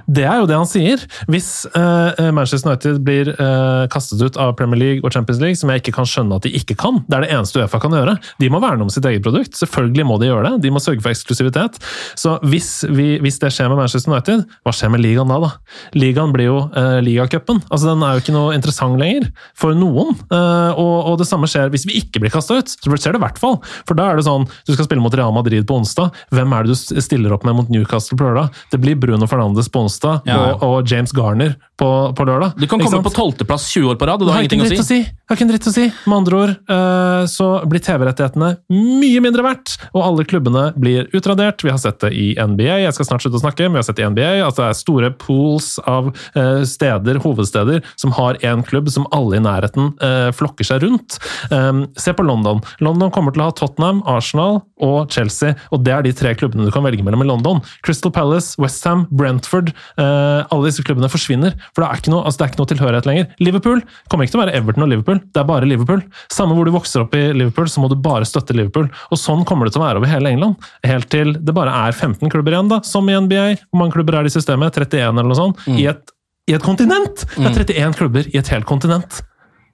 Det 0.08 0.26
er 0.26 0.42
jo 0.42 0.48
det 0.50 0.58
han 0.58 0.70
sier. 0.70 1.04
Hvis 1.32 1.52
eh, 1.78 2.32
Manchester 2.34 2.72
United 2.72 3.02
blir 3.06 3.34
eh, 3.36 3.86
kastet 3.92 4.22
ut 4.24 4.40
av 4.42 4.56
Premier 4.60 4.80
League 4.80 5.06
og 5.06 5.14
Champions 5.14 5.42
League, 5.44 5.60
som 5.60 5.72
jeg 5.72 5.84
ikke 5.84 5.96
kan 6.00 6.10
skjønne 6.10 6.40
at 6.40 6.48
de 6.48 6.54
ikke 6.58 6.78
kan, 6.80 7.02
det 7.08 7.18
er 7.18 7.26
det 7.26 7.32
eneste 7.36 7.62
Uefa 7.62 7.82
kan 7.82 7.96
gjøre. 7.96 8.18
De 8.42 8.50
må 8.52 8.62
verne 8.64 8.86
om 8.86 8.92
sitt 8.94 9.06
eget 9.08 9.26
produkt. 9.26 9.58
Selvfølgelig 9.60 10.08
må 10.08 10.18
de 10.22 10.32
gjøre 10.32 10.48
det. 10.48 10.64
De 10.66 10.74
må 10.74 10.82
sørge 10.84 11.04
for 11.04 11.14
eksklusivitet. 11.14 11.80
Så 12.20 12.38
hvis, 12.48 12.72
vi, 12.90 13.14
hvis 13.24 13.40
det 13.42 13.52
skjer 13.54 13.72
med 13.72 13.82
Manchester 13.82 14.14
United, 14.14 14.46
hva 14.66 14.76
skjer 14.76 14.94
med 14.94 15.04
ligaen 15.04 15.32
da? 15.32 15.40
da? 15.44 15.52
Ligaen 15.98 16.34
blir 16.36 16.50
jo 16.50 16.60
eh, 16.78 17.00
ligacupen. 17.06 17.62
Altså, 17.70 17.92
den 17.92 18.06
er 18.06 18.16
jo 18.16 18.24
ikke 18.24 18.36
noe 18.36 18.56
interessant 18.58 19.00
lenger 19.02 19.30
for 19.58 19.78
noen. 19.78 20.18
Eh, 20.32 20.72
og, 20.80 20.96
og 21.12 21.20
det 21.22 21.30
samme 21.30 21.50
skjer 21.52 21.72
hvis 21.74 21.88
vi 21.90 22.00
ikke 22.02 22.24
blir 22.24 22.31
kasta 22.34 22.60
ut. 22.62 22.72
Så 22.72 22.98
ser 22.98 23.16
det 23.16 23.22
i 23.22 23.26
hvert 23.26 23.42
fall. 23.42 23.60
For 23.88 23.98
da 23.98 24.12
er 24.12 24.20
det 24.20 24.28
sånn, 24.28 24.48
du 24.68 24.74
skal 24.74 24.88
spille 24.88 25.04
mot 25.04 25.16
Real 25.18 25.34
Madrid 25.36 25.68
på 25.68 25.80
onsdag. 25.82 26.16
Hvem 26.34 26.56
er 26.58 26.68
det 26.68 26.76
du 26.76 27.02
stiller 27.04 27.36
opp 27.36 27.46
med 27.48 27.58
mot 27.58 27.72
Newcastle 27.72 28.18
på 28.20 28.28
lørdag? 28.28 28.62
Det 28.72 28.82
blir 28.82 29.00
Bruno 29.00 29.30
Fernandes 29.30 29.70
på 29.72 29.86
onsdag 29.86 30.28
Ja, 30.30 30.38
ja. 30.38 30.56
og, 30.56 30.66
og 30.68 30.92
James 30.92 31.14
Garner 31.16 31.58
på, 31.82 31.90
på 32.18 32.26
lørdag. 32.28 32.58
Du 32.62 32.68
kan 32.70 32.82
komme 32.84 33.02
på 33.06 33.14
tolvteplass 33.16 33.68
20 33.74 33.94
år 33.94 34.00
på 34.00 34.08
rad, 34.10 34.22
og 34.22 34.30
du 34.30 34.34
har 34.34 34.46
ingenting 34.46 34.62
å 34.64 34.70
si. 34.70 34.82
å 34.82 34.86
si. 34.86 35.00
Har 35.30 35.38
ikke 35.38 35.48
en 35.48 35.54
dritt 35.54 35.70
å 35.70 35.74
si. 35.74 35.88
Med 36.06 36.18
andre 36.20 36.42
ord 36.42 36.52
eh, 36.76 37.24
så 37.32 37.48
blir 37.70 37.82
TV-rettighetene 37.86 38.52
mye 38.76 39.24
mindre 39.24 39.46
verdt, 39.46 39.78
og 39.92 40.04
alle 40.06 40.26
klubbene 40.30 40.68
blir 40.78 41.10
utradert. 41.18 41.64
Vi 41.66 41.74
har 41.74 41.80
sett 41.82 42.02
det 42.04 42.12
i 42.14 42.28
NBA, 42.38 42.82
jeg 42.84 42.96
skal 42.98 43.10
snart 43.10 43.26
slutte 43.26 43.40
å 43.40 43.44
snakke, 43.44 43.66
men 43.68 43.80
vi 43.80 43.82
har 43.82 43.88
sett 43.88 43.98
det 43.98 44.06
i 44.06 44.12
NBA 44.12 44.30
at 44.46 44.60
det 44.60 44.68
er 44.68 44.78
store 44.78 45.12
pools 45.22 45.74
av 45.90 46.12
eh, 46.38 46.62
steder, 46.70 47.22
hovedsteder, 47.24 47.82
som 48.00 48.14
har 48.18 48.40
én 48.46 48.66
klubb 48.68 48.92
som 48.94 49.08
alle 49.16 49.40
i 49.40 49.44
nærheten 49.44 49.94
eh, 50.04 50.30
flokker 50.36 50.68
seg 50.68 50.86
rundt. 50.86 51.18
Um, 51.50 51.86
se 52.00 52.14
på 52.14 52.21
London. 52.28 52.62
London 52.84 53.12
kommer 53.14 53.36
til 53.36 53.44
å 53.44 53.50
ha 53.50 53.56
Tottenham, 53.56 54.02
Arsenal 54.10 54.62
og 54.82 55.12
Chelsea, 55.14 55.56
og 55.72 55.84
det 55.86 55.94
er 55.96 56.06
de 56.06 56.14
tre 56.18 56.34
klubbene 56.38 56.68
du 56.68 56.72
kan 56.74 56.86
velge 56.86 57.06
mellom 57.06 57.24
i 57.24 57.30
London. 57.30 57.62
Crystal 57.86 58.14
Palace, 58.14 58.56
Westham, 58.62 59.06
Brentford, 59.12 59.72
eh, 60.02 60.42
alle 60.42 60.70
disse 60.70 60.86
klubbene 60.86 61.10
forsvinner, 61.12 61.56
for 61.72 61.84
det 61.84 61.90
er 61.90 62.02
ikke 62.02 62.14
noe, 62.14 62.24
altså 62.26 62.42
det 62.42 62.48
er 62.48 62.54
ikke 62.54 62.62
noe 62.62 62.72
tilhørighet 62.74 63.10
lenger. 63.10 63.30
Liverpool 63.44 63.84
kommer 64.12 64.26
ikke 64.28 64.36
til 64.36 64.42
å 64.42 64.44
være 64.46 64.58
Everton 64.60 64.86
og 64.88 64.92
Liverpool, 64.94 65.22
det 65.22 65.44
er 65.44 65.50
bare 65.50 65.70
Liverpool. 65.70 66.04
Samme 66.34 66.58
hvor 66.58 66.68
du 66.68 66.74
vokser 66.76 67.06
opp 67.06 67.16
i 67.18 67.24
Liverpool, 67.36 67.70
så 67.72 67.84
må 67.84 67.92
du 67.92 67.98
bare 68.02 68.28
støtte 68.28 68.56
Liverpool. 68.58 68.90
Og 69.12 69.20
sånn 69.20 69.46
kommer 69.48 69.68
det 69.68 69.76
til 69.76 69.84
å 69.84 69.88
være 69.88 70.02
over 70.02 70.12
hele 70.12 70.34
England, 70.34 70.72
helt 70.88 71.10
til 71.14 71.36
det 71.38 71.56
bare 71.58 71.74
er 71.88 71.96
15 71.96 72.32
klubber 72.32 72.56
igjen, 72.56 72.72
da, 72.72 72.82
som 72.88 73.10
i 73.10 73.18
NBA. 73.18 73.48
Hvor 73.70 73.84
mange 73.84 73.96
klubber 73.98 74.18
er 74.18 74.26
det 74.28 74.34
i 74.34 74.38
systemet? 74.38 74.76
31 74.78 75.12
eller 75.12 75.30
noe 75.30 75.40
sånt? 75.40 75.66
I, 75.72 75.88
et, 75.92 76.16
I 76.50 76.56
et 76.58 76.66
kontinent! 76.66 77.26
Det 77.36 77.48
er 77.48 77.60
31 77.66 78.00
klubber 78.00 78.30
i 78.32 78.40
et 78.40 78.52
helt 78.54 78.68
kontinent. 78.70 79.22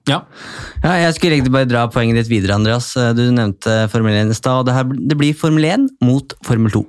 Ja. 0.08 0.22
Ja, 0.82 0.92
jeg 1.02 1.16
skulle 1.16 1.36
egentlig 1.36 1.52
bare 1.56 1.68
dra 1.68 1.86
poenget 1.92 2.20
ditt 2.20 2.30
videre, 2.30 2.56
Andreas. 2.56 2.92
Du 3.16 3.24
nevnte 3.34 3.80
Formel 3.92 4.14
1 4.22 4.30
i 4.32 4.38
stad, 4.38 4.62
og 4.62 4.68
det, 4.68 5.00
det 5.10 5.18
blir 5.20 5.36
Formel 5.36 5.66
1 5.68 5.90
mot 6.04 6.32
Formel 6.46 6.72
2. 6.72 6.84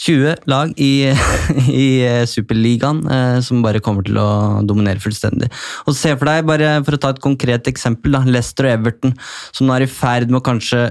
20 0.00 0.48
lag 0.48 0.72
i, 0.80 1.10
i 1.84 1.88
Superligaen 2.28 3.02
eh, 3.10 3.38
som 3.44 3.60
bare 3.64 3.82
kommer 3.84 4.06
til 4.06 4.16
å 4.20 4.62
dominere 4.66 5.02
fullstendig. 5.02 5.50
Og 5.86 5.96
Se 5.96 6.14
for 6.16 6.30
deg, 6.30 6.48
bare 6.48 6.78
for 6.86 6.96
å 6.96 7.02
ta 7.02 7.12
et 7.12 7.22
konkret 7.22 7.68
eksempel, 7.70 8.16
da, 8.16 8.24
Leicester 8.24 8.68
og 8.68 8.76
Everton, 8.78 9.14
som 9.52 9.68
nå 9.68 9.76
er 9.76 9.86
i 9.86 9.90
ferd 9.92 10.32
med 10.32 10.40
å 10.40 10.46
kanskje 10.46 10.88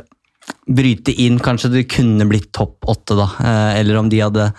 bryte 0.70 1.14
inn. 1.22 1.40
Kanskje 1.42 1.72
det 1.74 1.88
kunne 1.94 2.28
blitt 2.30 2.52
topp 2.56 2.86
åtte, 2.90 3.18
da. 3.18 3.30
Eh, 3.42 3.80
eller 3.82 4.02
om 4.02 4.12
de 4.12 4.22
hadde 4.22 4.52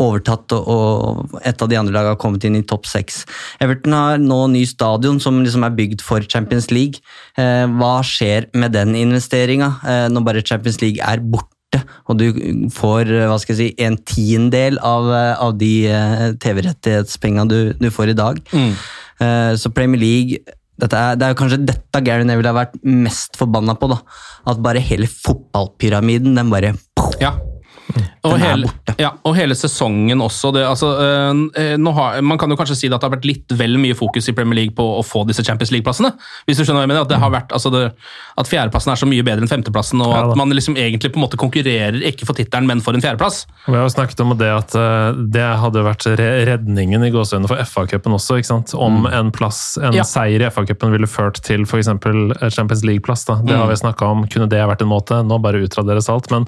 overtatt 0.00 0.52
og, 0.56 1.38
et 1.46 1.62
av 1.62 1.70
de 1.70 1.78
andre 1.78 1.94
lagene 1.94 2.14
har 2.14 2.20
kommet 2.20 2.44
inn 2.46 2.58
i 2.58 2.64
topp 2.66 2.88
seks. 2.90 3.22
Everton 3.62 3.94
har 3.94 4.22
nå 4.22 4.40
ny 4.52 4.64
stadion 4.66 5.20
som 5.22 5.42
liksom 5.44 5.66
er 5.66 5.76
bygd 5.76 6.02
for 6.04 6.24
Champions 6.26 6.70
League. 6.74 7.02
Eh, 7.38 7.64
hva 7.78 7.96
skjer 8.06 8.48
med 8.58 8.74
den 8.74 8.96
investeringa 8.98 9.70
eh, 9.82 10.06
når 10.12 10.26
bare 10.26 10.46
Champions 10.46 10.80
League 10.82 11.02
er 11.02 11.22
borte? 11.22 11.50
Og 12.10 12.18
du 12.18 12.26
får 12.74 13.08
eh, 13.10 13.28
hva 13.30 13.38
skal 13.42 13.54
jeg 13.54 13.60
si, 13.60 13.86
en 13.86 13.98
tiendedel 14.06 14.80
av, 14.82 15.08
av 15.46 15.54
de 15.58 15.72
TV-rettighetspenga 16.42 17.46
du, 17.50 17.58
du 17.78 17.88
får 17.94 18.14
i 18.14 18.18
dag. 18.18 18.42
Mm. 18.54 18.74
så 19.58 19.70
Premier 19.70 20.00
League 20.00 20.42
dette 20.80 20.98
er, 20.98 21.14
det 21.14 21.26
er 21.26 21.34
jo 21.34 21.38
kanskje 21.38 21.60
dette 21.68 22.00
Gary 22.02 22.26
Neville 22.26 22.50
har 22.50 22.56
vært 22.56 22.74
mest 22.82 23.38
forbanna 23.38 23.76
på. 23.78 23.92
da. 23.92 24.00
At 24.50 24.62
bare 24.62 24.82
hele 24.82 25.06
fotballpyramiden 25.10 26.34
den 26.34 26.50
bare 26.50 26.74
Ja. 27.22 27.36
Og 28.24 28.38
hele, 28.40 28.68
ja, 28.98 29.10
og 29.28 29.34
hele 29.36 29.52
sesongen 29.54 30.22
også. 30.24 30.48
Det, 30.56 30.62
altså, 30.64 30.88
øh, 30.96 31.92
har, 31.94 32.20
man 32.24 32.38
kan 32.40 32.48
jo 32.50 32.56
kanskje 32.56 32.76
si 32.78 32.88
at 32.88 32.96
det 32.96 33.04
har 33.04 33.12
vært 33.12 33.26
litt 33.28 33.52
vel 33.58 33.76
mye 33.78 33.94
fokus 33.94 34.28
i 34.30 34.34
Premier 34.36 34.56
League 34.62 34.74
på 34.74 34.82
å 34.98 35.02
få 35.04 35.26
disse 35.28 35.44
Champions 35.44 35.70
League-plassene. 35.74 36.14
Hvis 36.48 36.56
du 36.56 36.64
skjønner 36.64 36.80
hva 36.80 36.86
jeg 36.86 36.92
mener. 36.94 37.02
At, 37.04 37.10
det 37.12 37.18
har 37.20 37.30
vært, 37.34 37.52
altså 37.52 37.70
det, 37.74 37.82
at 38.40 38.48
fjerdeplassen 38.48 38.94
er 38.94 39.00
så 39.02 39.08
mye 39.10 39.26
bedre 39.26 39.44
enn 39.44 39.50
femteplassen, 39.52 40.00
og 40.00 40.14
Ja 40.14 40.22
at 40.24 40.38
man 40.40 40.48
liksom 40.56 40.78
egentlig 40.80 41.12
på 41.12 41.20
en 41.20 41.24
måte 41.26 41.36
konkurrerer 41.38 42.00
ikke 42.08 42.24
for 42.26 42.34
tittelen, 42.38 42.66
men 42.66 42.80
for 42.80 42.96
en 42.96 43.04
fjerdeplass. 43.04 43.42
Vi 43.68 43.76
har 43.76 43.84
jo 43.84 43.92
snakket 43.92 44.22
om 44.24 44.32
det 44.40 44.48
at 44.50 44.74
eh, 44.80 45.20
det 45.36 45.44
hadde 45.60 45.84
vært 45.84 46.08
redningen 46.48 47.04
i 47.04 47.12
gåsehudene 47.14 47.50
for 47.50 47.60
FA-cupen 47.68 48.16
også. 48.16 48.38
ikke 48.40 48.50
sant? 48.50 48.72
Om 48.74 49.04
en 49.10 49.30
plass, 49.36 49.76
en 49.82 49.92
Ja. 49.92 50.02
seier 50.08 50.40
i 50.40 50.48
FA-cupen 50.48 50.90
ville 50.96 51.06
ført 51.10 51.42
til 51.44 51.66
f.eks. 51.68 51.92
Champions 52.56 52.82
League-plass. 52.88 53.26
da. 53.28 53.36
Det 53.44 53.52
Mm. 53.54 53.60
har 53.60 53.68
vi 53.68 53.76
snakka 53.76 54.02
om. 54.08 54.26
Kunne 54.26 54.48
det 54.48 54.64
vært 54.64 54.80
en 54.82 54.88
måte? 54.88 55.20
Nå 55.22 55.38
bare 55.42 55.60
utraderes 55.62 56.08
alt. 56.08 56.30
Men 56.30 56.46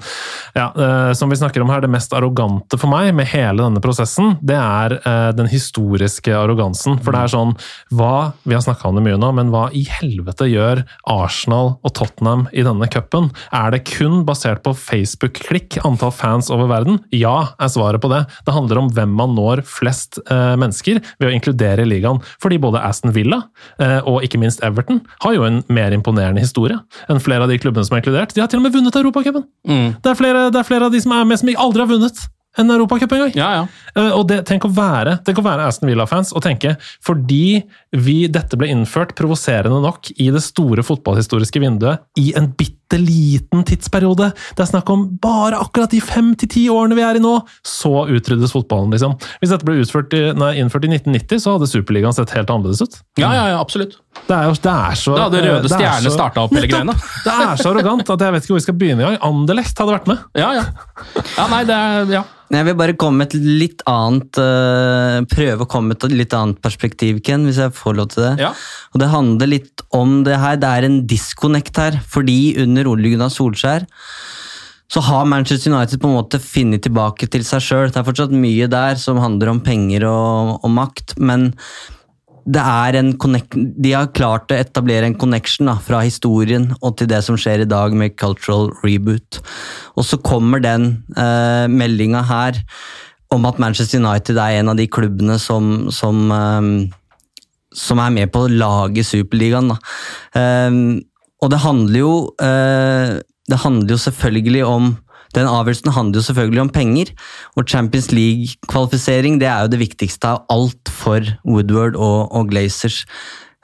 ja, 0.55 0.71
eh, 0.75 1.13
som 1.27 1.33
vi 1.33 1.37
snakker 1.41 1.61
om 1.61 1.71
her, 1.73 1.81
det 1.83 1.91
mest 1.91 2.13
arrogante 2.15 2.77
for 2.79 2.87
meg 2.87 3.09
med 3.15 3.27
hele 3.27 3.59
denne 3.59 3.81
prosessen, 3.83 4.37
det 4.47 4.55
er 4.55 4.93
eh, 5.01 5.31
den 5.35 5.49
historiske 5.51 6.31
arrogansen. 6.31 6.95
For 7.03 7.11
det 7.11 7.23
er 7.25 7.33
sånn 7.33 7.51
hva, 7.91 8.31
Vi 8.47 8.55
har 8.55 8.63
snakka 8.63 8.87
om 8.87 8.95
det 8.95 9.03
mye 9.03 9.17
nå, 9.19 9.33
men 9.35 9.49
hva 9.51 9.65
i 9.75 9.83
helvete 9.91 10.47
gjør 10.47 10.85
Arsenal 11.11 11.73
og 11.83 11.93
Tottenham 11.97 12.45
i 12.55 12.63
denne 12.63 12.87
cupen? 12.91 13.27
Er 13.51 13.73
det 13.75 13.83
kun 13.89 14.21
basert 14.27 14.63
på 14.63 14.71
Facebook-klikk, 14.77 15.81
antall 15.87 16.13
fans 16.15 16.47
over 16.53 16.69
verden? 16.71 17.01
Ja, 17.11 17.51
er 17.59 17.73
svaret 17.73 17.99
på 18.03 18.11
det. 18.13 18.23
Det 18.47 18.55
handler 18.55 18.85
om 18.85 18.91
hvem 18.95 19.17
man 19.19 19.35
når 19.35 19.65
flest 19.67 20.21
eh, 20.29 20.55
mennesker 20.55 21.01
ved 21.17 21.27
å 21.27 21.33
inkludere 21.35 21.83
i 21.83 21.91
ligaen. 21.91 22.23
Fordi 22.39 22.61
både 22.63 22.85
Aston 22.87 23.11
Villa 23.17 23.41
eh, 23.83 23.99
og 24.07 24.23
ikke 24.23 24.39
minst 24.39 24.63
Everton 24.63 25.03
har 25.25 25.35
jo 25.35 25.43
en 25.49 25.59
mer 25.67 25.91
imponerende 25.97 26.45
historie 26.45 26.79
enn 27.11 27.19
flere 27.23 27.43
av 27.43 27.51
de 27.51 27.59
klubbene 27.59 27.83
som 27.83 27.97
er 27.97 28.05
inkludert. 28.05 28.31
De 28.31 28.45
har 28.45 28.51
til 28.51 28.61
og 28.61 28.67
med 28.69 28.77
vunnet 28.77 28.95
Europacupen! 28.95 29.43
Det, 29.67 30.15
er 30.15 30.51
det 30.53 30.61
er 30.61 30.67
flere 30.67 30.87
av 30.87 30.93
de 30.93 31.03
som 31.03 31.11
er 31.16 31.16
med 31.25 31.39
som 31.39 31.49
aldri 31.57 31.81
har 31.81 31.89
vunnet 31.89 32.19
en 32.57 32.71
europacup 32.73 33.13
engang! 33.17 33.33
Ja, 33.37 33.49
ja. 33.59 33.65
Eh, 33.97 34.11
Og 34.13 34.27
det, 34.29 34.41
tenk, 34.49 34.65
å 34.67 34.71
være, 34.73 35.17
tenk 35.25 35.41
å 35.41 35.45
være 35.45 35.67
Aston 35.69 35.89
Villa-fans 35.89 36.33
og 36.35 36.43
tenke 36.45 36.75
fordi 37.05 37.61
vi, 37.95 38.17
dette 38.31 38.59
ble 38.59 38.69
innført 38.73 39.15
provoserende 39.17 39.79
nok 39.83 40.11
i 40.17 40.29
det 40.33 40.43
store 40.45 40.85
fotballhistoriske 40.85 41.61
vinduet 41.63 42.03
i 42.19 42.31
en 42.37 42.49
bitte 42.57 42.99
liten 43.01 43.65
tidsperiode 43.67 44.29
Det 44.55 44.63
er 44.63 44.69
snakk 44.69 44.87
om 44.93 45.01
bare 45.21 45.59
akkurat 45.59 45.91
de 45.91 45.99
fem 46.03 46.31
til 46.39 46.51
ti 46.53 46.65
årene 46.71 46.95
vi 46.95 47.03
er 47.03 47.19
i 47.19 47.23
nå, 47.23 47.33
så 47.67 48.05
utryddes 48.07 48.53
fotballen, 48.55 48.93
liksom. 48.95 49.17
Hvis 49.41 49.51
dette 49.51 49.67
ble 49.67 49.79
i, 49.81 50.21
nei, 50.37 50.53
innført 50.61 50.87
i 50.87 50.91
1990, 50.93 51.43
så 51.43 51.57
hadde 51.57 51.67
Superligaen 51.71 52.15
sett 52.15 52.31
helt 52.37 52.51
annerledes 52.53 52.83
ut. 52.85 52.99
Ja, 53.19 53.33
ja, 53.35 53.47
ja, 53.51 53.59
absolutt. 53.59 53.97
Det 54.27 54.33
er 54.35 54.47
jo 54.47 54.55
det 54.57 54.71
er 54.73 54.97
så 54.97 55.17
Da 55.17 55.27
hadde 55.27 55.43
Røde 55.43 55.67
er 55.67 55.73
Stjerne 55.73 56.13
starta 56.13 56.45
opp 56.47 56.55
hele 56.55 56.79
Nettopp! 56.87 57.03
Det 57.25 57.35
er 57.35 57.59
så 57.61 57.73
arrogant 57.73 58.09
at 58.15 58.25
jeg 58.25 58.35
vet 58.35 58.45
ikke 58.45 58.53
hvor 58.53 58.61
vi 58.61 58.65
skal 58.65 58.79
begynne 58.79 59.03
engang. 59.03 59.19
Anderlecht 59.27 59.83
hadde 59.83 59.93
vært 59.93 60.09
med. 60.09 60.25
Ja, 60.37 60.49
ja. 60.57 60.65
ja 61.35 61.51
nei, 61.53 61.61
det 61.67 61.77
er 61.77 62.17
Ja. 62.17 62.25
Jeg 62.53 62.63
vil 62.63 62.77
bare 62.79 62.95
komme 62.95 63.23
med 63.23 63.33
et 63.33 63.43
litt 63.43 63.81
annet 63.89 64.39
eh, 64.39 65.17
Prøve 65.27 65.65
å 65.65 65.69
komme 65.69 65.91
med 65.91 66.05
et 66.07 66.15
litt 66.15 66.35
annet 66.37 66.61
perspektiv, 66.63 67.19
Ken, 67.25 67.43
hvis 67.47 67.59
jeg 67.59 67.75
får 67.75 67.97
lov 67.97 68.11
til 68.13 68.23
det. 68.23 68.33
Ja. 68.45 68.53
Og 68.93 69.01
Det 69.03 69.11
handler 69.11 69.51
litt 69.51 69.83
om 69.95 70.21
det 70.27 70.39
her. 70.39 70.59
Det 70.61 70.71
er 70.71 70.87
en 70.87 71.01
disconnect 71.09 71.79
her. 71.81 71.99
Fordi 72.07 72.55
under 72.63 72.87
Ole 72.93 73.11
Gunnar 73.13 73.33
Solskjær 73.33 73.87
så 74.87 75.01
har 75.03 75.27
Manchester 75.27 75.73
United 75.73 75.99
på 75.99 76.07
en 76.07 76.15
måte 76.15 76.39
funnet 76.39 76.85
tilbake 76.85 77.27
til 77.27 77.43
seg 77.43 77.63
sjøl. 77.65 77.89
Det 77.91 77.99
er 77.99 78.07
fortsatt 78.07 78.31
mye 78.31 78.69
der 78.71 78.95
som 79.01 79.19
handler 79.19 79.51
om 79.51 79.59
penger 79.65 80.05
og, 80.07 80.53
og 80.63 80.71
makt, 80.71 81.17
men 81.19 81.49
det 82.47 82.63
er 82.63 82.95
en 82.95 83.11
de 83.13 83.91
har 83.91 84.11
klart 84.15 84.51
å 84.51 84.57
etablere 84.57 85.09
en 85.09 85.17
connection 85.19 85.67
da, 85.67 85.75
fra 85.83 85.99
historien 86.05 86.69
og 86.79 86.95
til 86.99 87.09
det 87.11 87.19
som 87.25 87.35
skjer 87.39 87.65
i 87.65 87.69
dag 87.69 87.95
med 87.97 88.15
cultural 88.19 88.69
reboot. 88.85 89.41
Og 89.99 90.07
så 90.07 90.19
kommer 90.23 90.63
den 90.63 91.03
eh, 91.19 91.67
meldinga 91.67 92.23
her 92.29 92.61
om 93.35 93.43
at 93.49 93.59
Manchester 93.59 93.99
United 93.99 94.39
er 94.39 94.61
en 94.61 94.71
av 94.71 94.79
de 94.79 94.87
klubbene 94.87 95.35
som, 95.43 95.89
som, 95.91 96.23
eh, 96.31 96.69
som 97.75 98.03
er 98.03 98.15
med 98.15 98.31
på 98.31 98.45
å 98.45 98.53
lage 98.53 99.03
Superligaen. 99.03 99.73
Eh, 100.39 100.79
og 101.43 101.51
det 101.53 101.61
handler 101.61 101.99
jo 101.99 102.13
eh, 102.41 103.19
Det 103.47 103.59
handler 103.61 103.93
jo 103.93 103.99
selvfølgelig 104.01 104.63
om 104.65 104.87
den 105.37 105.49
avgjørelsen 105.49 105.93
handler 105.93 106.19
jo 106.19 106.27
selvfølgelig 106.27 106.63
om 106.65 106.71
penger, 106.73 107.13
og 107.55 107.67
Champions 107.69 108.09
League-kvalifisering 108.11 109.39
det 109.41 109.49
er 109.51 109.65
jo 109.65 109.73
det 109.75 109.81
viktigste 109.83 110.33
av 110.33 110.45
alt 110.53 110.91
for 110.91 111.21
Woodward 111.45 111.95
og, 111.95 112.31
og 112.33 112.49
Glazers. 112.51 113.03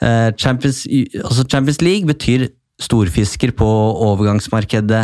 Eh, 0.03 0.29
Champions, 0.37 0.85
altså 1.23 1.47
Champions 1.49 1.81
League 1.81 2.07
betyr 2.07 2.47
storfisker 2.81 3.53
på 3.57 3.67
overgangsmarkedet, 4.07 5.03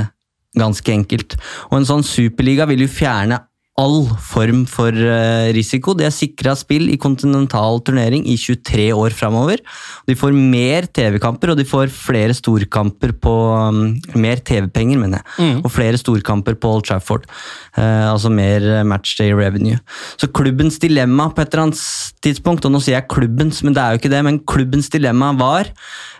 ganske 0.57 0.93
enkelt. 0.93 1.37
Og 1.69 1.79
en 1.79 1.87
sånn 1.87 2.05
superliga 2.05 2.65
vil 2.69 2.85
jo 2.85 2.91
fjerne 2.91 3.43
all 3.79 4.03
form 4.31 4.65
for 4.69 4.91
eh, 4.91 5.49
risiko. 5.55 5.95
De 5.97 6.05
er 6.07 6.13
sikra 6.13 6.55
spill 6.59 6.89
i 6.91 6.97
kontinental 7.01 7.79
turnering 7.85 8.25
i 8.27 8.35
23 8.39 8.89
år 8.95 9.15
framover. 9.15 9.63
De 10.09 10.17
får 10.19 10.35
mer 10.35 10.89
TV-kamper, 10.91 11.53
og 11.53 11.59
de 11.59 11.67
får 11.67 11.91
flere 11.93 12.35
storkamper 12.35 13.15
på 13.23 13.35
um, 13.69 13.81
Mer 14.19 14.41
TV-penger, 14.45 14.99
mener 14.99 15.21
jeg. 15.21 15.37
Mm. 15.39 15.61
Og 15.63 15.71
flere 15.73 15.99
storkamper 16.01 16.57
på 16.59 16.73
Old 16.75 16.87
Trafford. 16.89 17.29
Eh, 17.77 18.05
altså 18.09 18.31
mer 18.33 18.65
matchday 18.87 19.33
revenue. 19.35 19.79
Så 20.19 20.31
klubbens 20.35 20.79
dilemma 20.81 21.29
på 21.31 21.43
et 21.43 21.53
eller 21.53 21.69
annet 21.69 21.85
tidspunkt, 22.25 22.67
og 22.67 22.75
nå 22.75 22.83
sier 22.83 22.99
jeg 22.99 23.09
klubbens, 23.11 23.63
men 23.63 23.75
det 23.77 23.83
er 23.83 23.95
jo 23.95 24.03
ikke 24.03 24.13
det, 24.13 24.23
men 24.27 24.43
klubbens 24.49 24.91
dilemma 24.91 25.31
var 25.39 25.71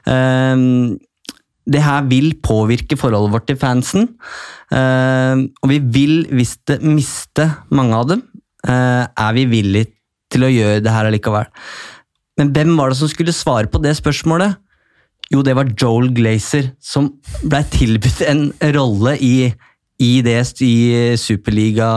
eh, 0.08 0.66
det 1.70 1.84
her 1.86 2.08
vil 2.10 2.34
påvirke 2.44 2.98
forholdet 3.00 3.34
vårt 3.34 3.48
til 3.50 3.60
fansen. 3.60 4.08
Uh, 4.74 5.48
og 5.62 5.72
vi 5.72 5.80
vil 5.80 6.24
visst 6.34 6.74
miste 6.82 7.50
mange 7.74 7.98
av 7.98 8.10
dem. 8.12 8.26
Uh, 8.66 9.06
er 9.06 9.36
vi 9.38 9.46
villige 9.50 9.92
til 10.30 10.46
å 10.46 10.52
gjøre 10.52 10.84
det 10.86 10.94
her 10.94 11.10
allikevel? 11.10 11.50
Men 12.40 12.54
hvem 12.56 12.76
var 12.80 12.92
det 12.92 13.00
som 13.02 13.12
skulle 13.12 13.36
svare 13.36 13.70
på 13.72 13.82
det 13.84 13.96
spørsmålet? 14.00 14.58
Jo, 15.30 15.44
det 15.46 15.54
var 15.58 15.70
Joel 15.78 16.10
Glazer, 16.16 16.72
som 16.82 17.12
blei 17.46 17.62
tilbudt 17.70 18.24
en 18.26 18.48
rolle 18.74 19.14
i, 19.22 19.52
i 20.02 20.14
det 20.26 20.40
i 20.66 20.74
Superliga 21.22 21.90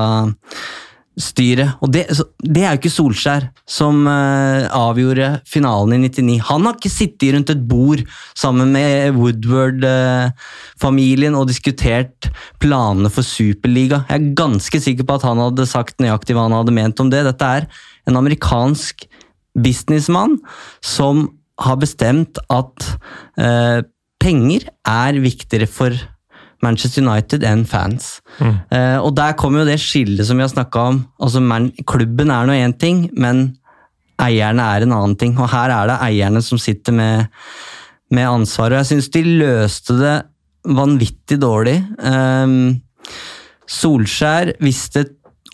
styret. 1.20 1.74
Og 1.84 1.92
det, 1.92 2.06
det, 2.40 2.62
er 2.62 2.72
jo 2.72 2.78
ikke 2.80 2.90
Solskjær 2.92 3.50
som 3.68 4.06
uh, 4.08 4.64
avgjorde 4.72 5.40
finalen 5.48 5.92
i 5.98 6.08
99. 6.08 6.40
Han 6.48 6.66
har 6.66 6.74
ikke 6.78 6.90
sittet 6.92 7.34
rundt 7.34 7.50
et 7.52 7.68
bord 7.68 8.00
sammen 8.38 8.72
med 8.72 9.14
Woodward-familien 9.18 11.34
uh, 11.36 11.40
og 11.42 11.48
diskutert 11.50 12.30
planene 12.62 13.10
for 13.12 13.22
Superliga. 13.26 13.98
Jeg 14.08 14.16
er 14.18 14.36
ganske 14.38 14.78
sikker 14.86 15.04
på 15.08 15.16
at 15.18 15.26
han 15.28 15.42
hadde 15.42 15.68
sagt 15.68 16.02
nøyaktig 16.02 16.34
hva 16.36 16.44
han 16.48 16.56
hadde 16.56 16.78
ment 16.78 17.02
om 17.04 17.08
det. 17.12 17.26
Dette 17.28 17.46
er 17.60 17.64
en 18.08 18.18
amerikansk 18.18 18.94
businessmann 19.52 20.34
som 20.80 21.28
har 21.60 21.76
bestemt 21.80 22.38
at 22.50 22.76
uh, 23.36 23.80
penger 24.22 24.62
er 24.88 25.20
viktigere 25.20 25.66
for 25.68 25.92
Manchester 26.62 27.02
United 27.02 27.44
enn 27.46 27.64
fans. 27.68 28.20
Mm. 28.38 28.54
Uh, 28.70 28.98
og 29.02 29.12
der 29.18 29.36
kommer 29.38 29.62
jo 29.62 29.70
det 29.70 29.80
skillet 29.82 30.26
som 30.28 30.38
vi 30.38 30.46
har 30.46 30.52
snakka 30.52 30.86
om. 30.92 31.02
Altså, 31.22 31.42
man, 31.42 31.70
klubben 31.88 32.30
er 32.30 32.48
nå 32.48 32.56
én 32.56 32.76
ting, 32.78 33.06
men 33.18 33.48
eierne 34.22 34.66
er 34.76 34.86
en 34.86 34.94
annen 34.96 35.16
ting. 35.18 35.34
Og 35.38 35.50
her 35.52 35.72
er 35.74 35.90
det 35.90 36.00
eierne 36.06 36.42
som 36.44 36.60
sitter 36.60 36.94
med, 36.96 37.32
med 38.14 38.30
ansvaret. 38.30 38.76
Og 38.76 38.82
jeg 38.82 38.92
syns 38.92 39.10
de 39.14 39.24
løste 39.42 39.98
det 39.98 40.16
vanvittig 40.62 41.40
dårlig. 41.42 41.80
Um, 41.98 42.82
Solskjær 43.72 44.54
visste 44.62 45.06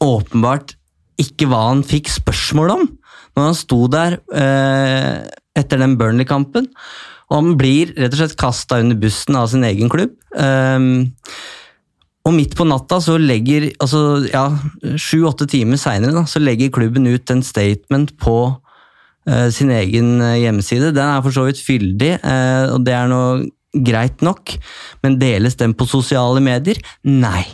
åpenbart 0.05 0.75
ikke 1.19 1.49
hva 1.51 1.69
han 1.71 1.83
fikk 1.87 2.11
spørsmål 2.13 2.75
om 2.77 2.85
når 3.37 3.45
han 3.49 3.57
sto 3.57 3.79
der 3.91 4.19
uh, 4.35 5.15
etter 5.59 5.81
den 5.81 5.97
Burnley-kampen. 5.99 6.69
Og 7.29 7.37
han 7.37 7.57
blir 7.61 7.93
rett 7.97 8.15
og 8.15 8.23
slett 8.23 8.39
kasta 8.41 8.81
under 8.83 8.99
bussen 9.01 9.37
av 9.37 9.51
sin 9.53 9.67
egen 9.69 9.93
klubb. 9.93 10.15
Um, 10.33 11.09
og 12.29 12.35
midt 12.37 12.57
på 12.57 12.67
natta, 12.69 12.99
så 13.01 13.17
legger 13.21 13.71
altså 13.81 14.01
ja, 14.29 14.47
sju-åtte 15.01 15.49
timer 15.49 15.81
seinere, 15.81 16.25
så 16.29 16.41
legger 16.43 16.73
klubben 16.75 17.09
ut 17.09 17.31
en 17.33 17.45
statement 17.45 18.15
på 18.21 18.39
uh, 18.49 19.49
sin 19.55 19.73
egen 19.73 20.19
hjemmeside. 20.21 20.93
Den 20.97 21.05
er 21.05 21.23
for 21.25 21.37
så 21.37 21.47
vidt 21.49 21.63
fyldig, 21.65 22.17
uh, 22.25 22.75
og 22.75 22.85
det 22.89 22.97
er 22.97 23.13
noe 23.13 23.47
greit 23.73 24.25
nok, 24.25 24.57
men 25.05 25.21
deles 25.21 25.57
den 25.61 25.77
på 25.77 25.89
sosiale 25.89 26.41
medier? 26.45 26.81
Nei. 27.05 27.45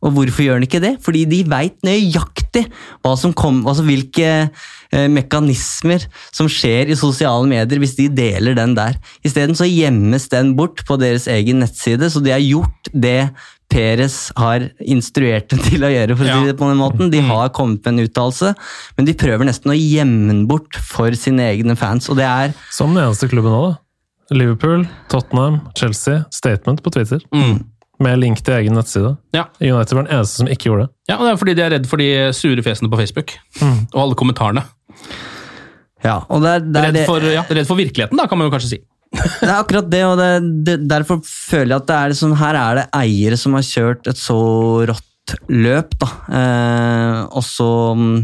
Og 0.00 0.14
hvorfor 0.16 0.44
gjør 0.46 0.58
den 0.60 0.66
ikke 0.68 0.80
det? 0.82 0.94
Fordi 1.04 1.26
de 1.28 1.42
veit 1.50 1.76
nøyaktig 1.84 2.64
hva 3.04 3.14
som 3.20 3.34
kom, 3.36 3.60
altså 3.68 3.84
hvilke 3.84 4.30
eh, 4.48 5.08
mekanismer 5.12 6.06
som 6.32 6.48
skjer 6.50 6.92
i 6.92 6.98
sosiale 6.98 7.48
medier 7.50 7.82
hvis 7.82 7.98
de 7.98 8.08
deler 8.12 8.56
den 8.56 8.74
der. 8.78 8.96
Isteden 9.26 9.58
så 9.58 9.68
gjemmes 9.68 10.28
den 10.32 10.54
bort 10.58 10.84
på 10.88 10.96
deres 11.00 11.28
egen 11.30 11.60
nettside, 11.64 12.08
så 12.08 12.24
de 12.24 12.32
har 12.34 12.44
gjort 12.44 12.92
det 12.92 13.30
Peres 13.70 14.32
har 14.34 14.64
instruert 14.82 15.52
dem 15.52 15.60
til 15.62 15.84
å 15.86 15.90
gjøre. 15.92 16.16
for 16.18 16.26
å 16.26 16.40
si 16.40 16.48
det 16.48 16.56
på 16.58 16.66
den 16.66 16.80
måten. 16.80 17.10
De 17.12 17.20
har 17.22 17.52
kommet 17.54 17.84
med 17.84 17.92
en 17.92 18.08
uttalelse, 18.08 18.50
men 18.96 19.06
de 19.06 19.14
prøver 19.14 19.46
nesten 19.46 19.70
å 19.70 19.76
gjemme 19.78 20.26
den 20.32 20.40
bort 20.50 20.80
for 20.82 21.14
sine 21.14 21.46
egne 21.52 21.76
fans. 21.78 22.10
og 22.10 22.18
det 22.18 22.26
er... 22.26 22.56
Som 22.74 22.96
den 22.96 23.04
eneste 23.04 23.30
klubben 23.30 23.54
nå, 23.54 23.62
da. 23.68 23.78
Liverpool, 24.34 24.88
Tottenham, 25.10 25.60
Chelsea. 25.78 26.24
Statement 26.34 26.82
på 26.82 26.90
Twitter. 26.94 27.22
Mm. 27.34 27.62
Med 28.00 28.20
link 28.22 28.40
til 28.40 28.56
egen 28.56 28.76
nettside. 28.76 29.14
Ja. 29.36 29.46
United 29.60 29.96
var 29.96 30.06
den 30.06 30.14
eneste 30.16 30.40
som 30.40 30.48
ikke 30.48 30.70
gjorde 30.70 30.86
det. 30.86 30.92
Ja, 31.10 31.18
og 31.18 31.26
det 31.26 31.32
er 31.32 31.40
fordi 31.42 31.56
de 31.58 31.64
er 31.66 31.74
redd 31.74 31.88
for 31.90 32.00
de 32.00 32.08
sure 32.36 32.64
fjesene 32.64 32.88
på 32.92 33.00
Facebook. 33.00 33.34
Mm. 33.60 33.82
Og 33.92 33.98
alle 34.04 34.16
kommentarene. 34.16 34.64
Ja, 36.00 36.22
og 36.32 36.40
det 36.40 36.54
er, 36.54 36.64
det 36.64 36.80
er 36.80 36.88
redd, 36.88 37.02
for, 37.08 37.26
ja, 37.28 37.44
redd 37.44 37.68
for 37.68 37.80
virkeligheten, 37.80 38.16
da, 38.16 38.24
kan 38.28 38.40
man 38.40 38.48
jo 38.48 38.54
kanskje 38.54 38.72
si. 38.72 38.80
Det 39.20 39.48
er 39.48 39.56
akkurat 39.58 39.88
det, 39.90 40.00
og 40.06 40.20
det, 40.20 40.28
det, 40.64 40.74
derfor 40.88 41.18
føler 41.26 41.74
jeg 41.74 41.82
at 41.82 41.88
det 41.88 41.94
er 41.96 42.12
liksom, 42.12 42.34
her 42.38 42.58
er 42.60 42.78
det 42.78 42.84
eiere 42.94 43.38
som 43.40 43.56
har 43.58 43.64
kjørt 43.66 44.10
et 44.12 44.20
så 44.20 44.36
rått 44.86 45.34
løp, 45.50 45.96
da. 46.00 46.10
Eh, 46.38 47.16
og 47.36 47.44
så 47.44 47.70
mm, 47.98 48.14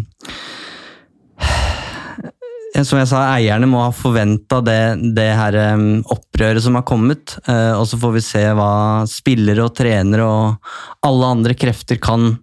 Som 2.84 2.98
jeg 2.98 3.08
sa, 3.08 3.22
eierne 3.36 3.68
må 3.70 3.78
ha 3.84 3.92
forventa 3.94 4.58
det, 4.64 5.14
det 5.16 5.28
her 5.38 5.56
um, 5.76 6.02
opprøret 6.12 6.60
som 6.64 6.74
har 6.76 6.82
kommet. 6.88 7.36
Uh, 7.48 7.78
og 7.78 7.86
så 7.88 7.96
får 8.02 8.12
vi 8.18 8.24
se 8.26 8.42
hva 8.58 8.70
spillere 9.08 9.64
og 9.64 9.74
trenere 9.78 10.26
og 10.26 10.72
alle 11.06 11.30
andre 11.36 11.54
krefter 11.56 11.96
kan 12.02 12.34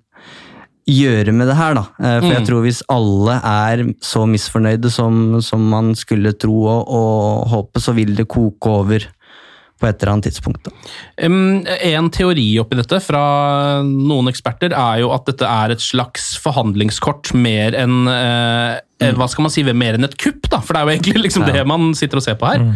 gjøre 0.89 1.31
med 1.31 1.47
det 1.47 1.55
her, 1.55 1.77
da. 1.77 1.83
Uh, 1.99 2.19
For 2.19 2.29
jeg 2.33 2.41
Mm. 2.43 2.47
tror 2.47 2.61
hvis 2.65 2.81
alle 2.91 3.35
er 3.39 3.83
så 4.03 4.25
misfornøyde 4.27 4.89
som, 4.91 5.41
som 5.41 5.61
man 5.69 5.93
skulle 5.95 6.33
tro 6.33 6.57
og, 6.65 6.87
og 6.87 7.47
håpe, 7.53 7.79
så 7.79 7.93
vil 7.95 8.15
det 8.15 8.27
koke 8.27 8.67
over 8.69 9.05
på 9.83 9.89
et 9.89 9.99
eller 9.99 10.13
annet 10.15 10.29
tidspunkt. 10.29 10.71
Um, 11.19 11.65
en 11.67 12.09
teori 12.13 12.47
oppi 12.61 12.79
dette 12.79 13.01
fra 13.03 13.25
noen 13.83 14.31
eksperter 14.31 14.71
er 14.71 15.03
jo 15.03 15.11
at 15.15 15.27
dette 15.27 15.49
er 15.49 15.75
et 15.75 15.83
slags 15.83 16.33
forhandlingskort 16.43 17.33
mer 17.35 17.75
enn 17.77 18.07
uh, 18.07 18.79
mm. 19.03 19.19
hva 19.19 19.27
skal 19.31 19.47
man 19.47 19.53
si, 19.53 19.65
mer 19.67 19.99
enn 19.99 20.07
et 20.07 20.17
kupp, 20.21 20.47
da, 20.47 20.61
for 20.63 20.75
det 20.75 20.81
er 20.81 20.87
jo 20.87 20.95
egentlig 20.97 21.27
liksom 21.27 21.47
Ja. 21.47 21.57
det 21.57 21.67
man 21.69 21.91
sitter 21.97 22.21
og 22.21 22.25
ser 22.25 22.39
på 22.39 22.49
her. 22.49 22.67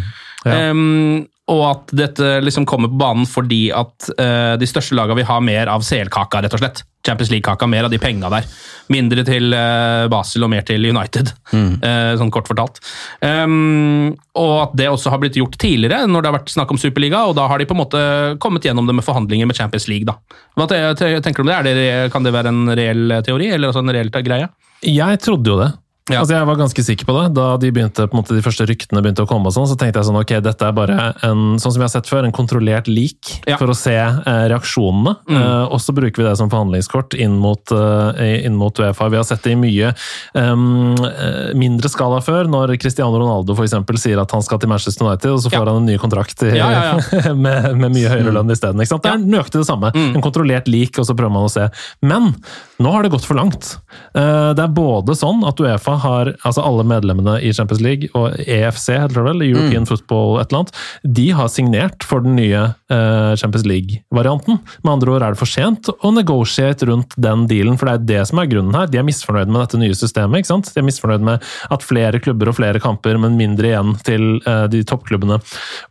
Ja. 0.43 0.59
Um, 0.71 1.25
og 1.47 1.63
at 1.63 1.95
dette 1.95 2.37
liksom 2.43 2.65
kommer 2.67 2.91
på 2.91 2.99
banen 2.99 3.27
fordi 3.29 3.69
at 3.75 4.09
uh, 4.19 4.55
de 4.59 4.67
største 4.67 4.97
lagene 4.97 5.21
vil 5.21 5.29
ha 5.29 5.39
mer 5.43 5.71
av 5.71 5.85
CL-kaka, 5.87 6.41
rett 6.43 6.55
og 6.57 6.61
slett. 6.61 6.83
Champions 7.07 7.31
League-kaka, 7.31 7.69
mer 7.71 7.85
av 7.87 7.93
de 7.93 7.99
penga 8.03 8.27
der. 8.33 8.43
Mindre 8.91 9.23
til 9.23 9.55
uh, 9.55 10.09
Basel 10.11 10.43
og 10.43 10.51
mer 10.51 10.65
til 10.67 10.83
United, 10.89 11.31
eh, 11.55 12.11
sånn 12.19 12.33
kort 12.35 12.49
fortalt. 12.51 12.81
Um, 13.23 14.11
og 14.35 14.53
at 14.65 14.75
det 14.81 14.89
også 14.91 15.13
har 15.13 15.21
blitt 15.23 15.39
gjort 15.39 15.55
tidligere, 15.61 16.03
når 16.11 16.25
det 16.25 16.31
har 16.31 16.37
vært 16.41 16.51
snakk 16.51 16.73
om 16.75 16.81
Superliga, 16.81 17.23
og 17.29 17.37
da 17.39 17.47
har 17.47 17.63
de 17.63 17.69
på 17.69 17.77
en 17.77 17.83
måte 17.85 18.03
kommet 18.43 18.67
gjennom 18.67 18.89
det 18.89 18.97
med 18.99 19.07
forhandlinger 19.07 19.47
med 19.47 19.55
Champions 19.55 19.87
League. 19.87 20.07
da. 20.09 20.17
Hva 20.59 20.67
te 20.67 20.83
te 20.99 21.13
tenker 21.23 21.43
du 21.43 21.47
om 21.47 21.53
det? 21.53 21.59
Er 21.61 21.79
det? 21.79 21.89
Kan 22.11 22.27
det 22.27 22.35
være 22.35 22.51
en 22.51 22.75
reell 22.75 23.19
teori, 23.23 23.53
eller 23.55 23.71
altså 23.71 23.85
en 23.85 23.95
reell 23.95 24.11
greie? 24.11 24.51
Jeg 24.83 25.23
trodde 25.23 25.53
jo 25.53 25.61
det. 25.63 25.71
Ja. 26.09 26.21
Altså 26.21 26.35
Jeg 26.37 26.47
var 26.47 26.55
ganske 26.59 26.83
sikker 26.83 27.05
på 27.09 27.13
det. 27.17 27.25
Da 27.35 27.57
de, 27.59 27.71
begynte, 27.75 28.05
måte, 28.15 28.35
de 28.37 28.41
første 28.45 28.63
ryktene 28.69 29.01
begynte 29.03 29.25
å 29.25 29.27
komme, 29.29 29.51
sånn, 29.51 29.67
så 29.67 29.75
tenkte 29.79 29.99
jeg 29.99 30.07
sånn, 30.07 30.19
ok, 30.21 30.33
dette 30.45 30.67
er 30.69 30.71
bare 30.77 30.97
en 31.27 31.57
sånn 31.59 31.73
som 31.73 31.81
vi 31.81 31.85
har 31.87 31.91
sett 31.91 32.07
før, 32.07 32.23
en 32.27 32.31
kontrollert 32.35 32.87
lik 32.87 33.33
Ja. 33.47 33.57
for 33.59 33.67
å 33.67 33.75
se 33.75 33.95
eh, 33.97 34.45
reaksjonene. 34.53 35.17
Mm. 35.27 35.35
Eh, 35.41 35.65
og 35.73 35.79
så 35.83 35.93
bruker 35.97 36.23
vi 36.23 36.29
det 36.29 36.37
som 36.39 36.49
forhandlingskort 36.49 37.13
inn 37.19 37.35
mot, 37.43 37.59
eh, 37.75 38.45
inn 38.47 38.55
mot 38.55 38.71
Uefa. 38.79 39.09
Vi 39.11 39.17
har 39.19 39.27
sett 39.27 39.43
det 39.43 39.51
i 39.57 39.59
mye 39.59 39.93
eh, 40.35 41.53
mindre 41.57 41.89
skala 41.91 42.19
før, 42.23 42.47
når 42.51 42.75
Cristiano 42.81 43.19
Ronaldo 43.19 43.55
for 43.57 43.67
eksempel, 43.67 43.99
sier 44.01 44.19
at 44.21 44.31
han 44.35 44.43
skal 44.45 44.61
til 44.61 44.71
Manchester 44.71 45.05
United, 45.07 45.31
og 45.35 45.41
så 45.43 45.51
får 45.51 45.59
Ja. 45.65 45.73
han 45.73 45.81
en 45.83 45.89
ny 45.91 45.97
kontrakt 46.01 46.43
i, 46.43 46.53
med, 47.35 47.69
med 47.77 47.91
mye 47.93 48.09
høyere 48.11 48.33
lønn 48.35 48.51
isteden. 48.53 48.79
Det 48.81 49.11
er 49.11 49.19
nøyaktig 49.21 49.61
det 49.61 49.67
samme. 49.69 49.91
Mm. 49.95 50.15
En 50.17 50.23
kontrollert 50.25 50.67
lik, 50.71 50.97
og 50.99 51.05
så 51.07 51.15
prøver 51.17 51.33
man 51.33 51.47
å 51.47 51.51
se. 51.51 51.67
Men 52.01 52.33
nå 52.79 52.91
har 52.93 53.03
det 53.03 53.11
gått 53.13 53.25
for 53.27 53.35
langt. 53.39 53.75
Eh, 54.15 54.53
Det 54.57 54.63
er 54.63 54.73
både 54.73 55.15
sånn 55.17 55.43
at 55.47 55.59
Uefa 55.59 55.96
har 56.03 56.31
altså 56.47 56.63
alle 56.65 56.85
medlemmene 56.87 57.37
i 57.43 57.51
Champions 57.55 57.81
League, 57.83 58.09
og 58.17 58.37
EFC 58.43 58.89
heter 58.93 59.15
det 59.17 59.25
vel, 59.27 59.43
European 59.47 59.87
Football 59.89 60.39
et 60.41 60.51
eller 60.51 60.63
annet, 60.63 60.79
de 61.17 61.27
har 61.37 61.49
signert 61.51 62.05
for 62.07 62.23
den 62.25 62.37
nye 62.39 62.63
uh, 62.91 63.33
Champions 63.39 63.65
League-varianten. 63.67 64.59
Med 64.83 64.93
andre 64.93 65.15
ord 65.15 65.25
er 65.25 65.35
det 65.35 65.41
for 65.41 65.51
sent 65.51 65.91
å 65.91 66.13
negotiate 66.15 66.89
rundt 66.89 67.17
den 67.17 67.47
dealen, 67.49 67.79
for 67.79 67.89
det 67.89 67.97
er 67.97 68.07
det 68.13 68.29
som 68.31 68.41
er 68.41 68.49
grunnen 68.51 68.77
her. 68.77 68.89
De 68.91 69.01
er 69.01 69.07
misfornøyd 69.07 69.51
med 69.51 69.63
dette 69.63 69.81
nye 69.81 69.97
systemet. 69.97 70.43
ikke 70.43 70.53
sant? 70.53 70.71
De 70.73 70.81
er 70.81 70.87
misfornøyd 70.87 71.27
med 71.27 71.51
at 71.73 71.85
flere 71.85 72.21
klubber 72.23 72.51
og 72.51 72.59
flere 72.59 72.81
kamper, 72.83 73.19
men 73.21 73.39
mindre 73.39 73.73
igjen 73.73 73.97
til 74.07 74.29
uh, 74.47 74.65
de 74.71 74.83
toppklubbene. 74.87 75.41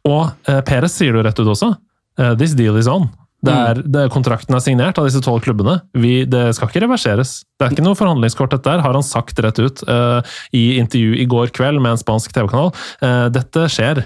Og 0.08 0.22
uh, 0.48 0.60
Perez 0.66 0.96
sier 0.96 1.14
det 1.14 1.22
jo 1.22 1.28
rett 1.28 1.44
ut 1.44 1.54
også. 1.54 1.74
Uh, 2.20 2.34
This 2.38 2.56
deal 2.56 2.78
is 2.80 2.88
on. 2.90 3.10
Det 3.46 3.56
er, 3.70 3.80
det 3.84 4.04
er 4.04 4.12
kontrakten 4.12 4.56
er 4.56 4.64
signert 4.64 4.98
av 5.00 5.08
disse 5.08 5.22
tolv 5.24 5.44
klubbene. 5.46 5.78
Vi, 5.96 6.18
det 6.28 6.48
skal 6.56 6.70
ikke 6.70 6.84
reverseres. 6.86 7.38
Det 7.56 7.66
er 7.66 7.74
ikke 7.74 7.86
noe 7.86 7.98
forhandlingskort, 7.98 8.52
dette 8.52 8.74
her, 8.74 8.84
har 8.84 8.98
han 8.98 9.06
sagt 9.06 9.40
rett 9.44 9.60
ut 9.62 9.82
uh, 9.88 10.20
i 10.56 10.76
intervju 10.80 11.16
i 11.22 11.26
går 11.30 11.54
kveld 11.56 11.80
med 11.82 11.94
en 11.94 12.02
spansk 12.02 12.34
TV-kanal. 12.36 12.72
Uh, 13.00 13.26
dette 13.32 13.68
skjer. 13.72 14.04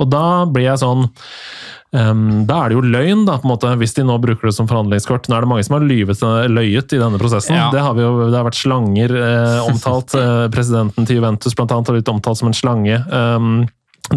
Og 0.00 0.10
da 0.12 0.24
blir 0.50 0.68
jeg 0.70 0.82
sånn 0.82 1.06
um, 1.08 2.44
da 2.48 2.62
er 2.62 2.72
det 2.72 2.78
jo 2.78 2.84
løgn, 2.94 3.26
da, 3.28 3.36
på 3.40 3.48
en 3.48 3.52
måte, 3.52 3.74
hvis 3.80 3.96
de 3.98 4.06
nå 4.06 4.16
bruker 4.22 4.48
det 4.48 4.54
som 4.56 4.70
forhandlingskort. 4.70 5.28
Nå 5.28 5.36
er 5.36 5.44
det 5.44 5.50
mange 5.52 5.66
som 5.66 5.76
har 5.78 5.86
lyvet, 5.86 6.24
løyet 6.52 6.96
i 6.96 7.02
denne 7.02 7.20
prosessen. 7.20 7.58
Ja. 7.58 7.68
Det, 7.74 7.82
har 7.84 7.96
vi 7.98 8.06
jo, 8.06 8.14
det 8.28 8.38
har 8.38 8.48
vært 8.48 8.60
slanger 8.60 9.16
eh, 9.18 9.60
omtalt. 9.66 10.16
Eh, 10.18 10.48
presidenten 10.54 11.08
til 11.08 11.20
Juventus 11.20 11.56
blant 11.58 11.74
annet, 11.74 11.90
har 11.92 12.00
blitt 12.00 12.12
omtalt 12.12 12.40
som 12.40 12.50
en 12.50 12.56
slange. 12.56 12.98
Ehm, 13.12 13.64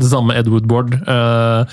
det 0.03 0.11
samme 0.11 0.31
med 0.31 0.41
Ed 0.41 0.51
Woodward. 0.51 0.95
Uh, 1.07 1.63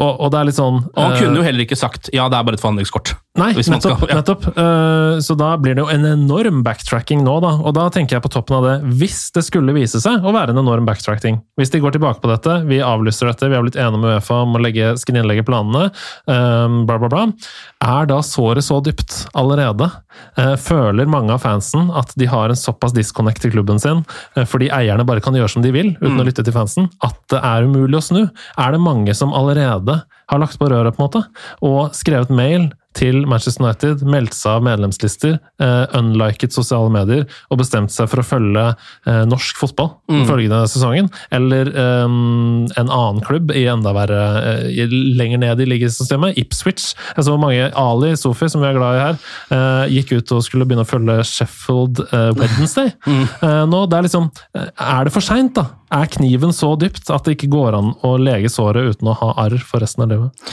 og, 0.00 0.12
og 0.12 0.32
det 0.32 0.40
er 0.40 0.48
litt 0.48 0.56
sånn 0.56 0.78
Og 0.80 1.00
han 1.00 1.12
eh, 1.12 1.20
kunne 1.20 1.40
jo 1.40 1.44
heller 1.44 1.64
ikke 1.66 1.78
sagt 1.78 2.08
ja, 2.14 2.28
det 2.30 2.38
er 2.38 2.46
bare 2.46 2.56
et 2.56 2.62
forhandlingskort. 2.62 3.14
Nei, 3.38 3.52
nettopp. 3.54 3.80
skal- 3.80 4.08
ja. 4.10 4.14
nettopp. 4.18 4.46
Uh, 4.58 5.20
så 5.22 5.36
da 5.38 5.52
blir 5.56 5.76
det 5.76 5.84
jo 5.84 5.88
en 5.88 6.04
enorm 6.04 6.64
backtracking 6.66 7.22
nå, 7.22 7.36
da. 7.40 7.52
Og 7.62 7.74
da 7.76 7.86
tenker 7.88 8.16
jeg 8.16 8.24
på 8.24 8.30
toppen 8.34 8.56
av 8.58 8.64
det, 8.66 8.74
hvis 8.98 9.30
det 9.36 9.44
skulle 9.46 9.74
vise 9.76 10.00
seg 10.02 10.26
å 10.26 10.32
være 10.34 10.50
en 10.50 10.58
enorm 10.58 10.88
backtracking 10.88 11.38
Hvis 11.60 11.70
de 11.70 11.78
går 11.78 11.94
tilbake 11.94 12.18
på 12.20 12.30
dette, 12.30 12.56
vi 12.66 12.80
avlyser 12.82 13.30
dette, 13.30 13.46
vi 13.46 13.54
har 13.54 13.62
blitt 13.62 13.78
enige 13.78 14.00
med 14.02 14.16
Uefa 14.18 14.40
om 14.42 14.58
å 14.58 14.62
legge, 14.62 14.96
skrinlegge 14.98 15.44
planene, 15.46 15.92
eh, 16.26 16.74
bla, 16.88 16.98
bla, 16.98 17.08
bla. 17.08 17.22
Er 17.86 18.10
da 18.10 18.18
såret 18.26 18.66
så 18.66 18.80
dypt 18.82 19.28
allerede? 19.38 19.86
Uh, 20.36 20.56
Føler 20.58 21.06
mange 21.06 21.30
av 21.30 21.44
fansen 21.44 21.90
at 21.94 22.10
de 22.18 22.26
har 22.26 22.50
en 22.50 22.58
såpass 22.58 22.92
disconnect 22.96 23.44
til 23.44 23.54
klubben 23.54 23.78
sin, 23.78 24.02
uh, 24.36 24.42
fordi 24.42 24.72
eierne 24.74 25.06
bare 25.06 25.22
kan 25.22 25.38
gjøre 25.38 25.54
som 25.54 25.62
de 25.62 25.70
vil, 25.70 25.94
uten 26.02 26.18
å 26.18 26.26
lytte 26.26 26.42
til 26.42 26.56
fansen, 26.56 26.90
at 27.06 27.14
det 27.30 27.38
er 27.38 27.68
umulig 27.70 28.00
å 28.00 28.04
snu? 28.04 28.22
Er 28.58 28.74
det 28.74 28.82
mange 28.82 29.14
som 29.14 29.32
allerede 29.36 30.00
har 30.30 30.42
lagt 30.42 30.58
på 30.58 30.68
røret, 30.70 30.96
på 30.96 31.02
en 31.02 31.08
måte, 31.08 31.24
og 31.62 31.94
skrevet 31.96 32.34
mail 32.34 32.70
til 32.98 33.22
Manchester 33.28 33.64
United, 33.64 34.02
meldt 34.08 34.34
seg 34.34 34.58
av 34.58 34.64
medlemslister, 34.66 35.36
uh, 35.62 35.84
unliket 35.96 36.54
sosiale 36.54 36.90
medier 36.92 37.26
og 37.50 37.60
bestemt 37.60 37.92
seg 37.94 38.10
for 38.10 38.22
å 38.22 38.26
følge 38.26 38.64
uh, 38.74 39.22
norsk 39.30 39.60
fotball 39.60 39.92
mm. 40.10 40.24
følgende 40.28 40.60
sesongen, 40.70 41.10
eller 41.34 41.70
um, 41.76 42.66
en 42.74 42.90
annen 42.90 43.22
klubb 43.26 43.54
i 43.54 43.66
enda 43.70 43.94
verre 43.96 44.24
uh, 44.66 44.96
lenger 45.20 45.42
ned 45.44 45.62
i 45.62 45.68
ligasystemet, 45.70 46.38
Ipswich. 46.40 46.90
Jeg 47.16 47.28
så 47.28 47.36
mange 47.40 47.70
Ali 47.78 48.12
Sofi, 48.18 48.50
som 48.50 48.64
vi 48.64 48.70
er 48.70 48.78
glad 48.78 48.98
i 48.98 49.04
her, 49.04 49.20
gikk 49.90 50.12
ut 50.16 50.32
og 50.34 50.42
skulle 50.44 50.66
begynne 50.68 50.84
å 50.86 50.88
følge 50.88 51.20
Sheffield 51.26 52.02
Wednesday. 52.10 52.92
Eh, 53.40 53.62
nå, 53.68 53.80
det 53.88 53.96
er 53.96 54.04
liksom 54.06 54.26
Er 54.54 55.06
det 55.06 55.12
for 55.14 55.24
seint, 55.24 55.54
da? 55.56 55.64
Er 55.94 56.10
kniven 56.12 56.52
så 56.54 56.72
dypt 56.78 57.10
at 57.12 57.26
det 57.26 57.36
ikke 57.36 57.50
går 57.52 57.76
an 57.78 57.92
å 58.06 58.14
lege 58.20 58.50
såret 58.52 58.94
uten 58.94 59.10
å 59.10 59.16
ha 59.18 59.32
arr 59.44 59.56
for 59.64 59.82
resten 59.82 60.04
av 60.04 60.12
livet? 60.12 60.50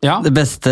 Ja. 0.00 0.16
Det 0.24 0.32
beste 0.32 0.70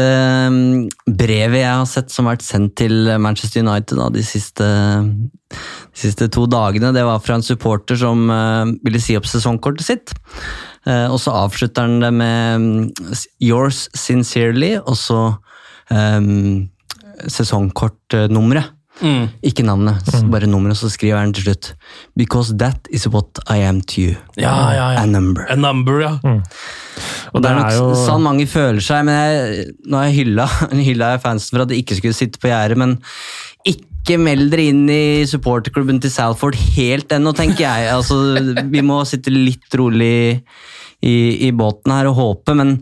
mm, 0.49 0.87
brevet 1.19 1.61
jeg 1.61 1.69
har 1.69 1.89
sett 1.89 2.13
som 2.13 2.25
har 2.25 2.39
vært 2.39 2.47
sendt 2.47 2.79
til 2.81 3.11
Manchester 3.21 3.61
United 3.61 4.01
da, 4.01 4.07
de, 4.15 4.23
siste, 4.25 4.65
de 4.65 6.01
siste 6.01 6.31
to 6.33 6.47
dagene, 6.49 6.95
det 6.97 7.05
var 7.05 7.21
fra 7.21 7.37
en 7.37 7.45
supporter 7.45 7.99
som 8.01 8.25
eh, 8.33 8.73
ville 8.87 9.03
si 9.05 9.19
opp 9.21 9.29
sesongkortet 9.29 9.85
sitt. 9.85 10.15
Eh, 10.89 11.07
og 11.13 11.21
så 11.21 11.35
avslutter 11.45 11.85
han 11.85 12.01
det 12.01 12.13
med 12.17 12.65
mm, 12.65 13.21
'Yours 13.45 13.85
sincerely', 13.93 14.79
og 14.81 14.97
så 14.97 15.21
um, 15.93 16.69
sesongkortnummeret. 17.29 18.78
Mm. 18.99 19.29
Ikke 19.47 19.63
navnet, 19.63 20.03
mm. 20.11 20.31
bare 20.33 20.49
nummeret, 20.51 20.79
så 20.79 20.91
skriver 20.91 21.21
han 21.21 21.33
til 21.33 21.47
slutt 21.47 21.73
'Because 22.19 22.57
that 22.59 22.89
is 22.91 23.07
what 23.07 23.39
I 23.49 23.63
am 23.63 23.81
to 23.81 24.01
you'. 24.01 24.17
Ja, 24.37 24.73
ja, 24.75 24.87
ja. 24.93 25.03
A 25.03 25.07
number. 25.07 25.47
A 25.51 25.57
number, 25.57 26.01
ja. 26.01 26.19
Og 27.33 27.43
Det 27.43 27.51
er 27.51 27.59
nok 27.59 27.71
er 27.71 27.77
jo 27.77 27.91
sånn 27.95 28.25
mange 28.25 28.47
føler 28.47 28.81
seg, 28.83 29.05
men 29.07 29.15
jeg, 29.15 29.67
nå 29.87 30.01
har 30.01 30.09
jeg 30.09 30.19
hylla, 30.23 30.49
hylla 30.89 31.13
jeg 31.15 31.23
fansen 31.23 31.55
for 31.55 31.65
at 31.65 31.71
de 31.73 31.79
ikke 31.79 31.99
skulle 31.99 32.17
sitte 32.17 32.41
på 32.43 32.51
gjerdet, 32.51 32.79
men 32.81 32.97
ikke 33.69 34.19
meld 34.23 34.51
dere 34.51 34.71
inn 34.73 34.89
i 34.91 35.27
supporterklubben 35.29 36.01
til 36.03 36.11
Salford 36.11 36.57
helt 36.79 37.13
ennå, 37.13 37.35
tenker 37.37 37.67
jeg. 37.67 37.91
Altså, 37.99 38.19
vi 38.65 38.83
må 38.83 39.03
sitte 39.09 39.31
litt 39.35 39.79
rolig 39.79 40.43
i, 41.05 41.17
i 41.47 41.53
båten 41.55 41.95
her 41.95 42.11
og 42.11 42.19
håpe, 42.19 42.57
men 42.59 42.81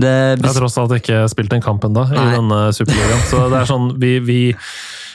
det 0.00 0.10
Jeg 0.10 0.48
har 0.48 0.56
tross 0.58 0.76
alt 0.82 0.92
ikke 0.96 1.22
spilt 1.30 1.52
en 1.54 1.62
kamp 1.62 1.84
ennå 1.86 2.02
i 2.10 2.22
denne 2.34 2.60
superligaen. 2.74 3.22
Så 3.30 3.44
det 3.52 3.60
er 3.60 3.68
sånn, 3.70 3.92
vi, 4.02 4.16
vi 4.26 4.38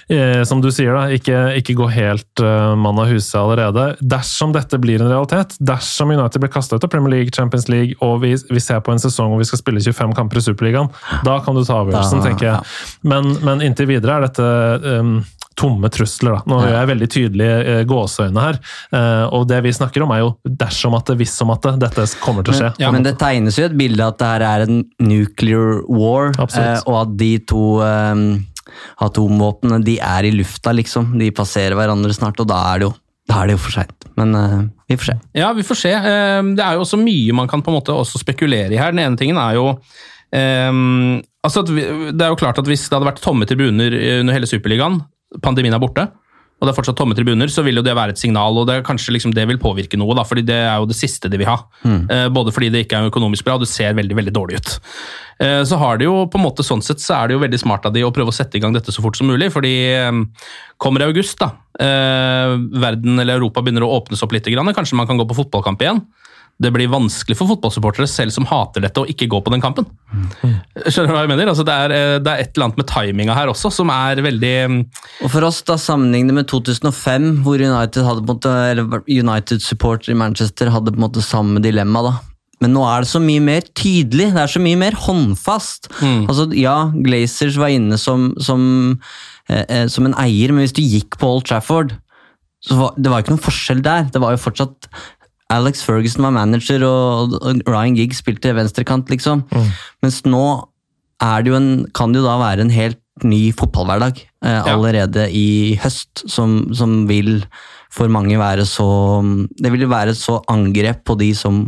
eh, 0.10 0.44
som 0.44 0.62
du 0.62 0.70
sier, 0.74 0.94
da, 0.96 1.08
ikke, 1.14 1.40
ikke 1.62 1.76
gå 1.80 1.90
helt 1.94 2.44
eh, 2.44 2.76
mann 2.80 3.00
av 3.02 3.10
huset 3.12 3.38
allerede. 3.40 3.88
Dersom 4.02 4.54
dette 4.56 4.80
blir 4.82 5.02
en 5.04 5.12
realitet, 5.12 5.56
dersom 5.60 6.14
United 6.16 6.44
blir 6.44 6.54
kasta 6.54 6.80
ut 6.80 6.86
av 6.86 6.94
Premier 6.94 7.20
League, 7.20 7.36
Champions 7.36 7.70
League, 7.72 7.98
og 8.06 8.22
vi, 8.26 8.36
vi 8.50 8.64
ser 8.64 8.84
på 8.86 8.94
en 8.96 9.02
sesong 9.02 9.34
hvor 9.34 9.44
vi 9.44 9.50
skal 9.50 9.64
spille 9.64 9.84
25 9.84 10.16
kamper 10.18 10.42
i 10.42 10.46
Superligaen, 10.50 10.94
da 11.28 11.40
kan 11.46 11.58
du 11.58 11.64
ta 11.64 11.82
avgjørelsen, 11.84 12.24
tenker 12.26 12.52
jeg. 12.52 12.72
Men, 13.08 13.36
men 13.46 13.66
inntil 13.66 13.90
videre 13.90 14.20
er 14.20 14.30
dette 14.30 15.00
um, 15.00 15.20
tomme 15.60 15.90
trusler. 15.92 16.38
da. 16.38 16.44
Nå 16.48 16.60
gjør 16.64 16.76
jeg 16.78 16.90
veldig 16.94 17.10
tydelige 17.12 17.56
eh, 17.60 17.82
gåseøyne 17.90 18.46
her. 18.46 18.60
eh, 18.96 19.26
og 19.36 19.48
det 19.50 19.60
vi 19.66 19.74
snakker 19.76 20.06
om, 20.06 20.14
er 20.16 20.24
jo 20.24 20.30
dersom 20.64 20.96
at 20.98 21.10
det, 21.12 21.18
hvis 21.20 21.36
om 21.44 21.54
at 21.56 21.66
det, 21.68 21.76
dette 21.84 22.06
kommer 22.24 22.46
til 22.46 22.56
å 22.56 22.60
skje. 22.62 22.70
Ja, 22.82 22.92
men 22.96 23.06
det 23.06 23.18
tegnes 23.22 23.60
jo 23.60 23.68
et 23.68 23.76
bilde 23.80 24.08
at 24.08 24.20
det 24.22 24.30
her 24.30 24.46
er 24.48 24.68
en 24.68 24.84
nuclear 25.04 25.82
war, 25.90 26.32
Absolutt. 26.38 26.88
og 26.88 27.02
at 27.04 27.18
de 27.20 27.34
to 27.50 27.66
atomvåpnene 29.06 29.82
de 29.86 29.98
er 30.04 30.28
i 30.30 30.34
lufta, 30.36 30.74
liksom. 30.76 31.14
De 31.20 31.32
passerer 31.36 31.78
hverandre 31.78 32.14
snart, 32.16 32.40
og 32.42 32.50
da 32.50 32.60
er 32.74 32.82
det 32.82 32.90
jo, 32.90 32.94
er 33.34 33.50
det 33.50 33.56
jo 33.58 33.64
for 33.64 33.78
seint. 33.78 34.08
Men 34.20 34.36
uh, 34.36 34.62
vi 34.90 34.98
får 34.98 35.12
se. 35.12 35.18
Ja, 35.38 35.52
vi 35.54 35.66
får 35.66 35.78
se. 35.78 35.96
Eh, 35.96 36.44
Det 36.58 36.66
er 36.66 36.78
jo 36.78 36.86
også 36.86 37.00
mye 37.02 37.36
man 37.38 37.50
kan 37.52 37.62
på 37.66 37.72
en 37.72 37.78
måte 37.78 37.94
også 37.94 38.22
spekulere 38.22 38.74
i 38.74 38.80
her. 38.80 38.96
Den 38.96 39.04
ene 39.06 39.20
tingen 39.20 39.38
er 39.38 39.58
jo 39.60 39.68
um, 39.74 41.20
altså 41.46 41.64
vi, 41.70 41.84
Det 42.12 42.26
er 42.26 42.34
jo 42.34 42.40
klart 42.40 42.58
at 42.62 42.68
hvis 42.68 42.88
det 42.88 42.98
hadde 42.98 43.12
vært 43.12 43.22
tomme 43.24 43.48
tribuner 43.50 43.94
under 44.20 44.36
hele 44.36 44.50
Superligaen, 44.50 45.02
pandemien 45.46 45.76
er 45.78 45.82
borte, 45.84 46.08
og 46.60 46.68
det 46.68 46.74
er 46.74 46.76
fortsatt 46.76 46.98
tomme 47.00 47.16
tribuner, 47.16 47.48
så 47.52 47.64
vil 47.64 47.80
jo 47.80 47.84
det 47.86 47.96
være 47.96 48.12
et 48.12 48.20
signal, 48.20 48.58
og 48.60 48.68
det 48.68 48.76
er 48.76 48.86
kanskje 48.88 49.14
liksom 49.16 49.32
det 49.36 49.46
vil 49.48 49.62
påvirke 49.62 50.00
noe, 50.00 50.12
da, 50.18 50.26
fordi 50.28 50.44
det 50.50 50.58
er 50.60 50.76
jo 50.82 50.90
det 50.90 50.98
siste 51.00 51.32
de 51.32 51.40
vil 51.40 51.48
ha. 51.48 51.56
Eh, 52.12 52.26
både 52.36 52.52
fordi 52.56 52.68
det 52.74 52.84
ikke 52.84 53.00
er 53.00 53.08
økonomisk 53.08 53.48
bra, 53.48 53.56
og 53.56 53.64
det 53.64 53.72
ser 53.72 53.96
veldig 53.96 54.18
veldig 54.18 54.34
dårlig 54.36 54.60
ut. 54.60 54.74
Eh, 55.40 55.62
så 55.64 55.80
har 55.80 56.00
det 56.00 56.10
jo 56.10 56.26
på 56.28 56.40
en 56.40 56.44
måte 56.44 56.66
sånn 56.68 56.84
sett 56.84 57.00
så 57.00 57.16
er 57.16 57.30
det 57.30 57.38
jo 57.38 57.44
veldig 57.46 57.62
smart 57.64 57.88
av 57.88 57.96
de 57.96 58.04
å 58.04 58.12
prøve 58.16 58.34
å 58.34 58.36
sette 58.36 58.60
i 58.60 58.64
gang 58.64 58.76
dette 58.76 58.92
så 58.92 59.06
fort 59.06 59.16
som 59.16 59.32
mulig, 59.32 59.54
fordi 59.56 59.74
eh, 59.96 60.12
kommer 60.78 61.06
i 61.06 61.08
august, 61.08 61.40
da, 61.40 61.54
verden 61.80 63.22
eller 63.22 63.38
Europa 63.38 63.62
begynner 63.64 63.86
å 63.86 63.94
åpnes 64.02 64.20
opp 64.26 64.34
litt, 64.36 64.48
kanskje 64.52 64.98
man 65.00 65.08
kan 65.08 65.20
gå 65.20 65.24
på 65.30 65.38
fotballkamp 65.38 65.80
igjen. 65.86 66.02
Det 66.60 66.74
blir 66.76 66.90
vanskelig 66.92 67.38
for 67.40 67.48
fotballsupportere 67.54 68.08
selv 68.12 68.34
som 68.36 68.48
hater 68.50 68.84
dette, 68.84 69.00
å 69.00 69.08
ikke 69.08 69.30
gå 69.32 69.40
på 69.46 69.54
den 69.54 69.62
kampen. 69.64 69.86
Skjønner 70.76 71.08
du 71.08 71.16
hva 71.16 71.22
jeg 71.24 71.32
mener? 71.32 71.52
Altså, 71.52 71.64
det, 71.68 71.76
er, 71.86 71.94
eh, 71.96 72.16
det 72.20 72.32
er 72.34 72.44
et 72.44 72.52
eller 72.52 72.68
annet 72.68 72.82
med 72.82 72.90
timinga 72.92 73.38
her 73.38 73.52
også 73.52 73.72
som 73.72 73.92
er 73.94 74.20
veldig 74.26 74.56
Og 75.24 75.30
for 75.32 75.48
oss, 75.48 75.62
da, 75.68 75.78
sammenlignet 75.80 76.36
med 76.36 76.50
2005, 76.52 77.30
hvor 77.46 77.64
United 77.64 78.04
hadde 78.04 78.26
på 78.26 78.28
en 78.28 78.34
måte, 78.34 78.56
eller 78.74 79.06
United-supporter 79.08 80.12
i 80.12 80.20
Manchester 80.20 80.74
hadde 80.74 80.92
på 80.92 81.00
en 81.00 81.08
måte 81.08 81.24
samme 81.24 81.64
dilemma, 81.64 82.04
da. 82.10 82.18
Men 82.60 82.76
nå 82.76 82.84
er 82.84 83.06
det 83.06 83.12
så 83.14 83.22
mye 83.24 83.40
mer 83.44 83.64
tydelig, 83.72 84.34
det 84.36 84.44
er 84.44 84.52
så 84.52 84.60
mye 84.60 84.80
mer 84.80 84.98
håndfast. 85.00 85.88
Altså, 86.28 86.50
ja, 86.60 86.76
Glazers 87.06 87.56
var 87.60 87.72
inne 87.72 87.96
som, 88.02 88.34
som, 88.44 89.00
eh, 89.48 89.64
eh, 89.64 89.86
som 89.88 90.10
en 90.10 90.18
eier, 90.20 90.52
men 90.52 90.66
hvis 90.66 90.76
du 90.76 90.84
gikk 90.84 91.16
på 91.22 91.30
Old 91.38 91.48
Trafford, 91.48 91.96
så 92.60 92.76
var 92.76 92.98
det 93.00 93.08
var 93.08 93.24
ikke 93.24 93.32
noen 93.32 93.46
forskjell 93.46 93.80
der. 93.86 94.10
Det 94.12 94.20
var 94.20 94.36
jo 94.36 94.44
fortsatt 94.44 94.90
Alex 95.50 95.82
Ferguson 95.86 96.28
var 96.28 96.36
manager, 96.36 96.84
og, 96.86 97.38
Ryan 97.66 97.98
Giggs 97.98 98.22
spilte 98.22 98.54
venstrekant, 98.58 99.10
liksom. 99.10 99.46
Mens 100.04 100.22
nå 100.28 100.44
det 101.20 101.52
en, 101.52 101.72
kan 101.96 102.14
det 102.14 102.22
jo 102.22 102.28
da 102.28 102.38
være 102.40 102.64
en 102.64 102.72
helt 102.72 103.02
ny 103.28 103.50
fotballhverdag 103.52 104.22
eh, 104.46 104.68
allerede 104.72 105.26
i 105.36 105.76
høst, 105.84 106.24
som, 106.32 106.70
som 106.72 107.04
vil 107.10 107.42
for 107.92 108.08
mange 108.08 108.38
være 108.40 108.64
så 108.70 108.86
Det 109.58 109.72
vil 109.74 109.84
jo 109.84 109.92
være 109.92 110.14
så 110.16 110.38
angrep 110.48 111.04
på 111.04 111.18
de 111.20 111.34
som 111.36 111.66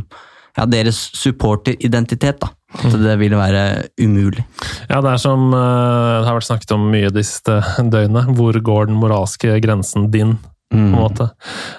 ja, 0.58 0.66
deres 0.68 0.98
supporteridentitet, 1.16 2.42
da. 2.42 2.52
Så 2.80 2.96
det 3.00 3.18
vil 3.20 3.36
være 3.36 3.88
umulig. 4.00 4.44
Ja, 4.90 5.02
det 5.04 5.14
er 5.14 5.20
som 5.20 5.50
eh, 5.52 6.20
det 6.22 6.28
har 6.28 6.38
vært 6.38 6.48
snakket 6.48 6.74
om 6.76 6.88
mye 6.92 7.12
de 7.12 7.24
siste 7.26 7.60
døgnene. 7.94 8.36
Hvor 8.38 8.56
går 8.56 8.92
den 8.92 9.00
moralske 9.00 9.58
grensen 9.64 10.10
din? 10.14 10.38
På 10.72 10.82
en 10.82 10.96
måte. 10.96 11.28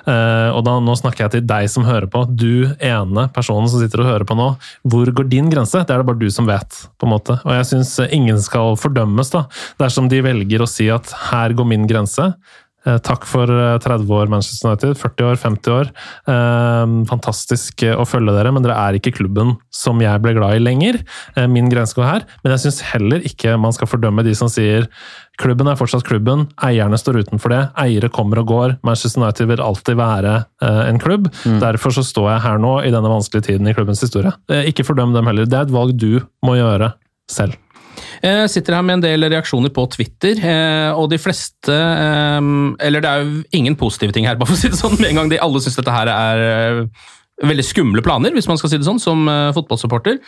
Uh, 0.07 0.53
og 0.53 0.62
da, 0.66 0.76
Nå 0.82 0.97
snakker 0.99 1.26
jeg 1.26 1.34
til 1.36 1.47
deg 1.49 1.68
som 1.72 1.86
hører 1.88 2.09
på. 2.12 2.24
Du 2.28 2.72
ene 2.76 3.26
personen 3.34 3.70
som 3.70 3.82
sitter 3.82 4.05
og 4.05 4.11
hører 4.11 4.26
på 4.28 4.36
nå. 4.38 4.49
Hvor 4.88 5.12
går 5.16 5.30
din 5.32 5.51
grense? 5.53 5.82
Det 5.82 5.95
er 5.95 6.03
det 6.03 6.09
bare 6.11 6.20
du 6.20 6.28
som 6.32 6.49
vet. 6.49 6.82
på 6.99 7.09
en 7.09 7.14
måte. 7.14 7.38
Og 7.43 7.55
jeg 7.57 7.70
syns 7.72 7.97
ingen 8.09 8.40
skal 8.43 8.76
fordømmes 8.80 9.32
da, 9.32 9.47
dersom 9.80 10.11
de 10.12 10.22
velger 10.24 10.62
å 10.62 10.70
si 10.70 10.90
at 10.93 11.12
her 11.30 11.57
går 11.57 11.68
min 11.72 11.88
grense. 11.90 12.32
Eh, 12.82 12.99
takk 13.07 13.26
for 13.30 13.47
eh, 13.47 13.76
30 13.78 14.11
år 14.11 14.30
Manchester 14.30 14.72
United, 14.72 14.97
40 14.99 15.28
år, 15.28 15.36
50 15.38 15.74
år. 15.76 15.90
Eh, 16.32 16.95
fantastisk 17.11 17.84
eh, 17.86 17.95
å 17.95 18.07
følge 18.09 18.34
dere, 18.34 18.51
men 18.55 18.64
dere 18.64 18.78
er 18.88 18.99
ikke 18.99 19.14
klubben 19.20 19.55
som 19.74 20.03
jeg 20.03 20.22
ble 20.24 20.34
glad 20.38 20.59
i 20.59 20.64
lenger. 20.64 20.99
Eh, 21.36 21.47
min 21.51 21.70
grense 21.70 21.95
går 21.99 22.09
her, 22.09 22.26
men 22.43 22.57
jeg 22.57 22.64
syns 22.64 22.82
heller 22.90 23.22
ikke 23.28 23.55
man 23.61 23.74
skal 23.76 23.90
fordømme 23.90 24.26
de 24.26 24.34
som 24.38 24.51
sier 24.51 24.88
klubben 25.43 25.68
er 25.70 25.78
fortsatt 25.78 26.07
klubben, 26.07 26.47
eierne 26.62 26.99
står 27.01 27.22
utenfor 27.24 27.53
det, 27.53 27.62
eiere 27.82 28.11
kommer 28.12 28.43
og 28.43 28.49
går. 28.53 28.76
Manchester 28.86 29.22
United 29.22 29.51
vil 29.51 29.64
alltid 29.64 29.99
være 29.99 30.36
eh, 30.62 30.82
en 30.86 31.03
klubb. 31.03 31.28
Derfor 31.62 31.95
så 31.95 32.07
står 32.07 32.30
jeg 32.34 32.45
her 32.47 32.62
nå 32.62 32.76
i 32.86 32.95
denne 32.95 33.11
vanskelige 33.11 33.51
tiden 33.51 33.68
i 33.68 33.74
klubbens 33.76 34.03
historie. 34.05 34.32
Eh, 34.53 34.70
ikke 34.70 34.86
fordøm 34.86 35.14
dem 35.16 35.28
heller, 35.30 35.49
det 35.49 35.59
er 35.59 35.68
et 35.68 35.74
valg 35.74 35.99
du 35.99 36.22
må 36.47 36.57
gjøre 36.61 36.95
selv. 37.30 37.59
Jeg 38.22 38.51
sitter 38.53 38.76
her 38.76 38.84
med 38.86 39.01
en 39.01 39.05
del 39.05 39.26
reaksjoner 39.32 39.72
på 39.74 39.84
Twitter, 39.93 40.38
eh, 40.38 40.90
og 40.95 41.09
de 41.11 41.18
fleste 41.20 41.74
eh, 41.74 42.38
Eller 42.86 43.03
det 43.03 43.11
er 43.11 43.24
jo 43.24 43.43
ingen 43.59 43.76
positive 43.78 44.14
ting 44.14 44.28
her, 44.28 44.38
bare 44.38 44.53
for 44.53 44.59
å 44.59 44.62
si 44.62 44.70
det 44.72 44.78
sånn. 44.78 44.99
Med 45.01 45.12
en 45.12 45.22
gang 45.22 45.32
de 45.32 45.43
alle 45.43 45.62
syns 45.62 45.78
dette 45.80 45.97
her 45.97 46.11
er 46.12 46.45
eh, 46.47 47.11
veldig 47.43 47.64
skumle 47.64 48.03
planer, 48.05 48.35
hvis 48.37 48.49
man 48.51 48.59
skal 48.61 48.70
si 48.70 48.78
det 48.78 48.87
sånn, 48.87 49.01
som 49.03 49.24
eh, 49.30 49.53
fotballsupporter. 49.57 50.18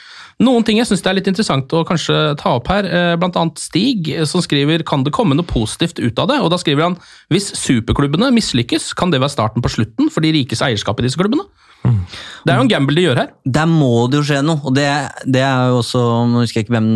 Noen 0.42 0.64
ting 0.66 0.80
jeg 0.80 0.88
syns 0.88 1.04
er 1.06 1.18
litt 1.18 1.28
interessant 1.30 1.70
å 1.76 1.84
kanskje 1.86 2.16
ta 2.40 2.56
opp 2.58 2.70
her, 2.72 2.88
eh, 2.88 3.14
blant 3.20 3.36
annet 3.38 3.60
Stig, 3.62 4.08
eh, 4.10 4.24
som 4.28 4.42
skriver 4.44 4.82
kan 4.86 5.04
det 5.06 5.14
komme 5.14 5.36
noe 5.36 5.46
positivt 5.46 6.00
ut 6.02 6.18
av 6.22 6.30
det? 6.32 6.40
Og 6.42 6.50
da 6.52 6.58
skriver 6.60 6.88
han 6.88 6.96
hvis 7.32 7.52
superklubbene 7.60 8.32
mislykkes, 8.34 8.92
kan 8.98 9.14
det 9.14 9.22
være 9.22 9.36
starten 9.36 9.64
på 9.64 9.72
slutten 9.76 10.10
for 10.10 10.24
de 10.24 10.32
rikes 10.34 10.64
eierskap 10.64 11.00
i 11.00 11.06
disse 11.06 11.20
klubbene? 11.20 11.46
Det 11.84 12.48
er 12.48 12.56
jo 12.56 12.64
en 12.64 12.70
gamble 12.72 12.96
de 12.96 13.02
gjør 13.04 13.18
her. 13.20 13.32
Der 13.44 13.68
må 13.68 14.06
det 14.08 14.22
jo 14.22 14.24
skje 14.30 14.40
noe, 14.44 14.62
og 14.64 14.72
det, 14.76 14.88
det 15.28 15.42
er 15.44 15.68
jo 15.68 15.82
også 15.82 16.00
Nå 16.30 16.40
husker 16.40 16.62
jeg 16.62 16.66
ikke 16.66 16.78
hvem, 16.78 16.88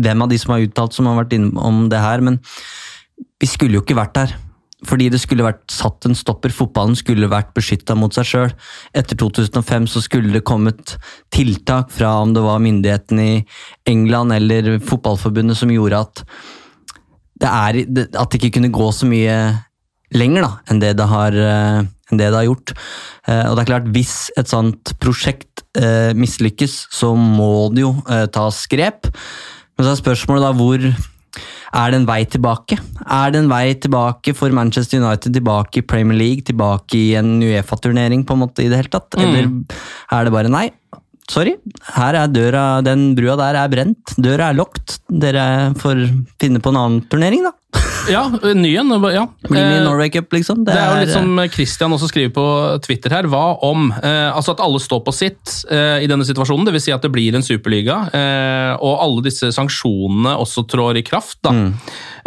hvem 0.00 0.24
av 0.24 0.32
de 0.32 0.38
som 0.40 0.54
har 0.54 0.64
uttalt 0.64 0.96
som 0.96 1.10
har 1.10 1.18
vært 1.20 1.36
innom 1.36 1.84
det 1.92 2.00
her, 2.00 2.24
men 2.24 2.40
vi 3.40 3.50
skulle 3.50 3.76
jo 3.76 3.84
ikke 3.84 3.98
vært 3.98 4.16
der. 4.16 4.32
Fordi 4.84 5.08
det 5.12 5.20
skulle 5.22 5.46
vært 5.46 5.64
satt 5.72 6.06
en 6.08 6.16
stopper. 6.18 6.52
Fotballen 6.54 6.96
skulle 6.98 7.30
vært 7.32 7.54
beskytta 7.56 7.96
mot 7.98 8.14
seg 8.14 8.28
sjøl. 8.28 8.54
Etter 8.96 9.18
2005 9.20 9.88
så 9.90 10.02
skulle 10.04 10.32
det 10.34 10.44
kommet 10.46 10.96
tiltak 11.34 11.92
fra 11.94 12.16
om 12.22 12.34
det 12.36 12.44
var 12.44 12.62
myndighetene 12.64 13.24
i 13.24 13.38
England 13.90 14.36
eller 14.36 14.76
fotballforbundet 14.84 15.58
som 15.58 15.72
gjorde 15.72 16.02
at 16.04 16.24
det, 17.40 17.50
er, 17.50 17.80
at 18.14 18.30
det 18.30 18.40
ikke 18.40 18.58
kunne 18.58 18.72
gå 18.74 18.90
så 18.94 19.08
mye 19.10 19.38
lenger 20.14 20.46
da, 20.46 20.52
enn 20.70 20.80
det 20.82 20.92
det 20.98 21.06
har, 21.10 21.34
eh, 21.34 21.80
det 22.12 22.28
det 22.28 22.36
har 22.36 22.46
gjort. 22.46 22.74
Eh, 23.26 23.44
og 23.48 23.56
det 23.56 23.64
er 23.64 23.72
klart, 23.72 23.90
Hvis 23.90 24.30
et 24.38 24.48
sånt 24.48 24.94
prosjekt 25.00 25.64
eh, 25.76 26.14
mislykkes, 26.14 26.86
så 26.90 27.14
må 27.16 27.72
det 27.74 27.82
jo 27.82 27.94
tas 28.32 28.66
grep. 28.70 29.10
Men 29.74 29.86
så 29.86 29.94
er 29.94 30.02
spørsmålet 30.02 30.44
da 30.44 30.52
hvor 30.54 30.78
er 31.74 31.90
det 31.90 32.00
en 32.00 32.06
vei 32.08 32.20
tilbake? 32.30 32.78
Er 33.02 33.34
det 33.34 33.42
en 33.42 33.50
vei 33.50 33.74
tilbake 33.74 34.34
for 34.38 34.54
Manchester 34.54 35.02
United, 35.02 35.34
tilbake 35.34 35.80
i 35.80 35.86
Premier 35.86 36.18
League, 36.18 36.46
tilbake 36.46 36.98
i 36.98 37.14
en 37.18 37.36
Uefa-turnering 37.42 38.24
på 38.26 38.36
en 38.36 38.44
måte 38.44 38.64
i 38.64 38.70
det 38.70 38.82
hele 38.82 38.94
tatt? 38.94 39.18
Mm. 39.18 39.24
Eller 39.26 39.50
er 40.14 40.28
det 40.28 40.34
bare 40.34 40.52
nei? 40.52 40.68
Sorry, 41.30 41.54
her 41.96 42.18
er 42.20 42.28
døra, 42.28 42.64
den 42.84 43.14
brua 43.16 43.34
der 43.40 43.56
er 43.56 43.70
brent. 43.72 44.12
Døra 44.20 44.50
er 44.52 44.58
lukket. 44.58 44.98
Dere 45.08 45.72
får 45.80 46.02
finne 46.42 46.60
på 46.60 46.72
en 46.72 46.80
annen 46.82 47.04
turnering, 47.08 47.46
da. 47.46 47.54
Ja, 48.10 48.24
ny 48.54 48.76
en. 48.76 48.90
Ja. 49.14 49.24
Bli 49.48 49.58
i 49.60 49.76
Eh, 49.78 49.82
Norway 49.84 50.10
Cup, 50.10 50.32
liksom. 50.32 50.64
Det 50.66 50.74
er 50.74 50.90
jo 50.90 51.00
litt 51.04 51.14
som 51.14 51.38
Christian 51.52 51.94
også 51.96 52.08
skriver 52.10 52.32
på 52.36 52.44
Twitter 52.84 53.10
her. 53.14 53.28
Hva 53.30 53.44
om 53.64 53.88
eh, 53.96 54.28
altså 54.34 54.54
at 54.54 54.62
alle 54.64 54.80
står 54.82 55.04
på 55.06 55.14
sitt 55.14 55.54
eh, 55.72 56.04
i 56.04 56.08
denne 56.10 56.26
situasjonen? 56.26 56.68
Dvs. 56.68 56.84
Si 56.88 56.94
at 56.94 57.04
det 57.04 57.12
blir 57.14 57.36
en 57.38 57.44
superliga, 57.46 58.02
eh, 58.12 58.72
og 58.76 59.00
alle 59.04 59.24
disse 59.24 59.48
sanksjonene 59.56 60.36
også 60.42 60.66
trår 60.68 61.00
i 61.00 61.06
kraft. 61.06 61.38
da. 61.46 61.54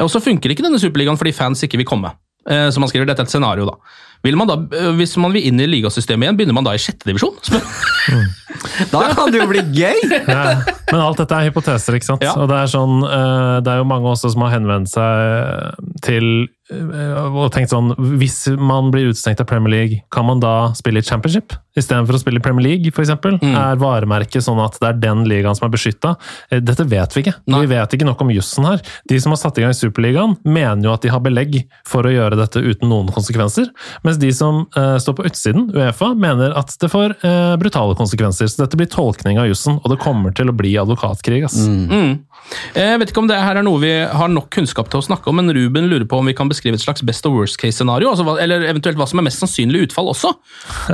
Og 0.02 0.10
så 0.14 0.22
funker 0.24 0.54
ikke 0.54 0.66
denne 0.66 0.82
superligaen 0.82 1.20
fordi 1.20 1.36
fans 1.38 1.62
ikke 1.68 1.78
vil 1.84 1.90
komme. 1.90 2.14
Eh, 2.50 2.70
som 2.72 2.84
han 2.84 2.90
skriver, 2.90 3.06
Dette 3.10 3.26
er 3.26 3.28
et 3.30 3.34
scenario, 3.34 3.68
da. 3.70 3.78
Vil 4.26 4.40
man 4.40 4.50
da, 4.50 4.58
eh, 4.78 4.92
Hvis 4.98 5.18
man 5.22 5.36
vil 5.36 5.48
inn 5.50 5.62
i 5.62 5.70
ligasystemet 5.70 6.28
igjen, 6.28 6.40
begynner 6.40 6.58
man 6.58 6.68
da 6.68 6.76
i 6.76 6.82
sjette 6.82 7.10
divisjon? 7.10 7.38
Da 8.92 9.08
kan 9.14 9.32
det 9.32 9.42
jo 9.42 9.48
bli 9.52 9.64
gøy! 9.76 10.04
Ja, 10.28 10.60
men 10.92 11.02
alt 11.04 11.20
dette 11.20 11.36
er 11.36 11.50
hypoteser, 11.50 11.98
ikke 11.98 12.08
sant? 12.08 12.24
Ja. 12.26 12.34
Og 12.40 12.48
det 12.52 12.58
er, 12.62 12.70
sånn, 12.72 13.02
eh, 13.04 13.58
det 13.64 13.74
er 13.74 13.82
jo 13.82 13.88
mange 13.90 14.12
også 14.12 14.32
som 14.34 14.46
har 14.46 14.54
henvendt 14.56 14.92
seg 14.92 15.82
til 16.06 16.28
eh, 16.72 17.28
og 17.28 17.50
tenkt 17.56 17.74
sånn 17.74 17.94
Hvis 18.20 18.46
man 18.56 18.92
blir 18.94 19.10
utestengt 19.12 19.42
av 19.44 19.50
Premier 19.50 19.74
League, 19.74 20.02
kan 20.14 20.28
man 20.30 20.44
da 20.44 20.72
spille 20.78 21.04
i 21.04 21.08
Championship 21.08 21.56
istedenfor 21.78 22.18
å 22.18 22.22
spille 22.22 22.42
i 22.42 22.44
Premier 22.44 22.66
League, 22.66 22.92
f.eks.? 22.94 23.14
Mm. 23.44 23.52
Er 23.54 23.82
varemerket 23.82 24.46
sånn 24.46 24.62
at 24.64 24.80
det 24.82 24.90
er 24.90 25.02
den 25.04 25.26
ligaen 25.30 25.58
som 25.58 25.68
er 25.68 25.74
beskytta? 25.76 26.16
Dette 26.50 26.88
vet 26.90 27.14
vi 27.14 27.22
ikke. 27.22 27.36
Nei. 27.52 27.60
Vi 27.66 27.70
vet 27.76 27.94
ikke 27.94 28.08
nok 28.08 28.24
om 28.26 28.32
jussen 28.34 28.66
her. 28.66 28.82
De 29.12 29.20
som 29.22 29.36
har 29.36 29.42
satt 29.44 29.60
i 29.60 29.66
gang 29.66 29.76
Superligaen, 29.78 30.34
mener 30.48 30.88
jo 30.88 30.96
at 30.96 31.06
de 31.06 31.12
har 31.14 31.22
belegg 31.22 31.60
for 31.86 32.08
å 32.08 32.14
gjøre 32.16 32.40
dette 32.40 32.64
uten 32.66 32.90
noen 32.90 33.12
konsekvenser, 33.14 33.70
mens 34.08 34.17
de 34.22 34.32
som 34.36 34.64
uh, 34.78 34.98
står 35.02 35.18
på 35.18 35.26
utsiden, 35.30 35.68
Uefa, 35.76 36.14
mener 36.18 36.56
at 36.58 36.74
det 36.82 36.90
får 36.94 37.18
uh, 37.24 37.56
brutale 37.62 37.98
konsekvenser. 38.00 38.50
Så 38.52 38.64
dette 38.64 38.80
blir 38.80 38.90
tolkning 38.92 39.40
av 39.42 39.50
jussen, 39.50 39.80
og 39.82 39.94
det 39.94 40.02
kommer 40.04 40.36
til 40.36 40.52
å 40.52 40.56
bli 40.56 40.76
advokatkrig. 40.80 41.44
ass. 41.48 41.60
Mm. 41.68 42.18
Jeg 42.78 43.00
vet 43.02 43.12
ikke 43.12 43.22
om 43.24 43.28
det 43.30 43.40
her 43.42 43.60
er 43.60 43.66
noe 43.66 43.82
vi 43.82 43.92
har 43.92 44.30
nok 44.32 44.48
kunnskap 44.54 44.92
til 44.92 45.02
å 45.02 45.06
snakke 45.06 45.30
om, 45.30 45.40
men 45.42 45.52
Ruben 45.56 45.90
lurer 45.92 46.06
på 46.08 46.20
om 46.22 46.30
vi 46.30 46.36
kan 46.38 46.48
beskrive 46.50 46.78
et 46.80 46.84
slags 46.84 47.04
best 47.06 47.26
og 47.28 47.36
worst 47.36 47.60
case-scenario, 47.60 48.14
altså 48.14 48.38
eller 48.40 48.64
eventuelt 48.70 49.00
hva 49.00 49.08
som 49.10 49.20
er 49.20 49.28
mest 49.28 49.44
sannsynlig 49.44 49.88
utfall 49.90 50.14
også. 50.14 50.32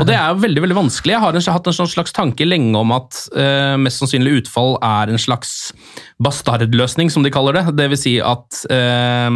Og 0.01 0.07
det 0.09 0.17
er 0.17 0.31
jo 0.31 0.41
veldig 0.43 0.63
veldig 0.65 0.79
vanskelig. 0.79 1.13
Jeg 1.13 1.23
har 1.23 1.37
en, 1.37 1.45
hatt 1.57 1.69
en 1.69 1.77
sånn 1.77 1.91
slags 1.91 2.15
tanke 2.15 2.47
lenge 2.47 2.73
om 2.79 2.95
at 2.95 3.21
uh, 3.37 3.75
mest 3.81 4.01
sannsynlig 4.01 4.41
utfall 4.41 4.77
er 4.81 5.13
en 5.13 5.21
slags 5.21 5.73
bastardløsning, 6.23 7.11
som 7.13 7.25
de 7.25 7.33
kaller 7.33 7.59
det. 7.59 7.65
Det 7.77 7.89
vil 7.91 7.99
si 7.99 8.17
at 8.23 8.63
eh, 8.71 9.29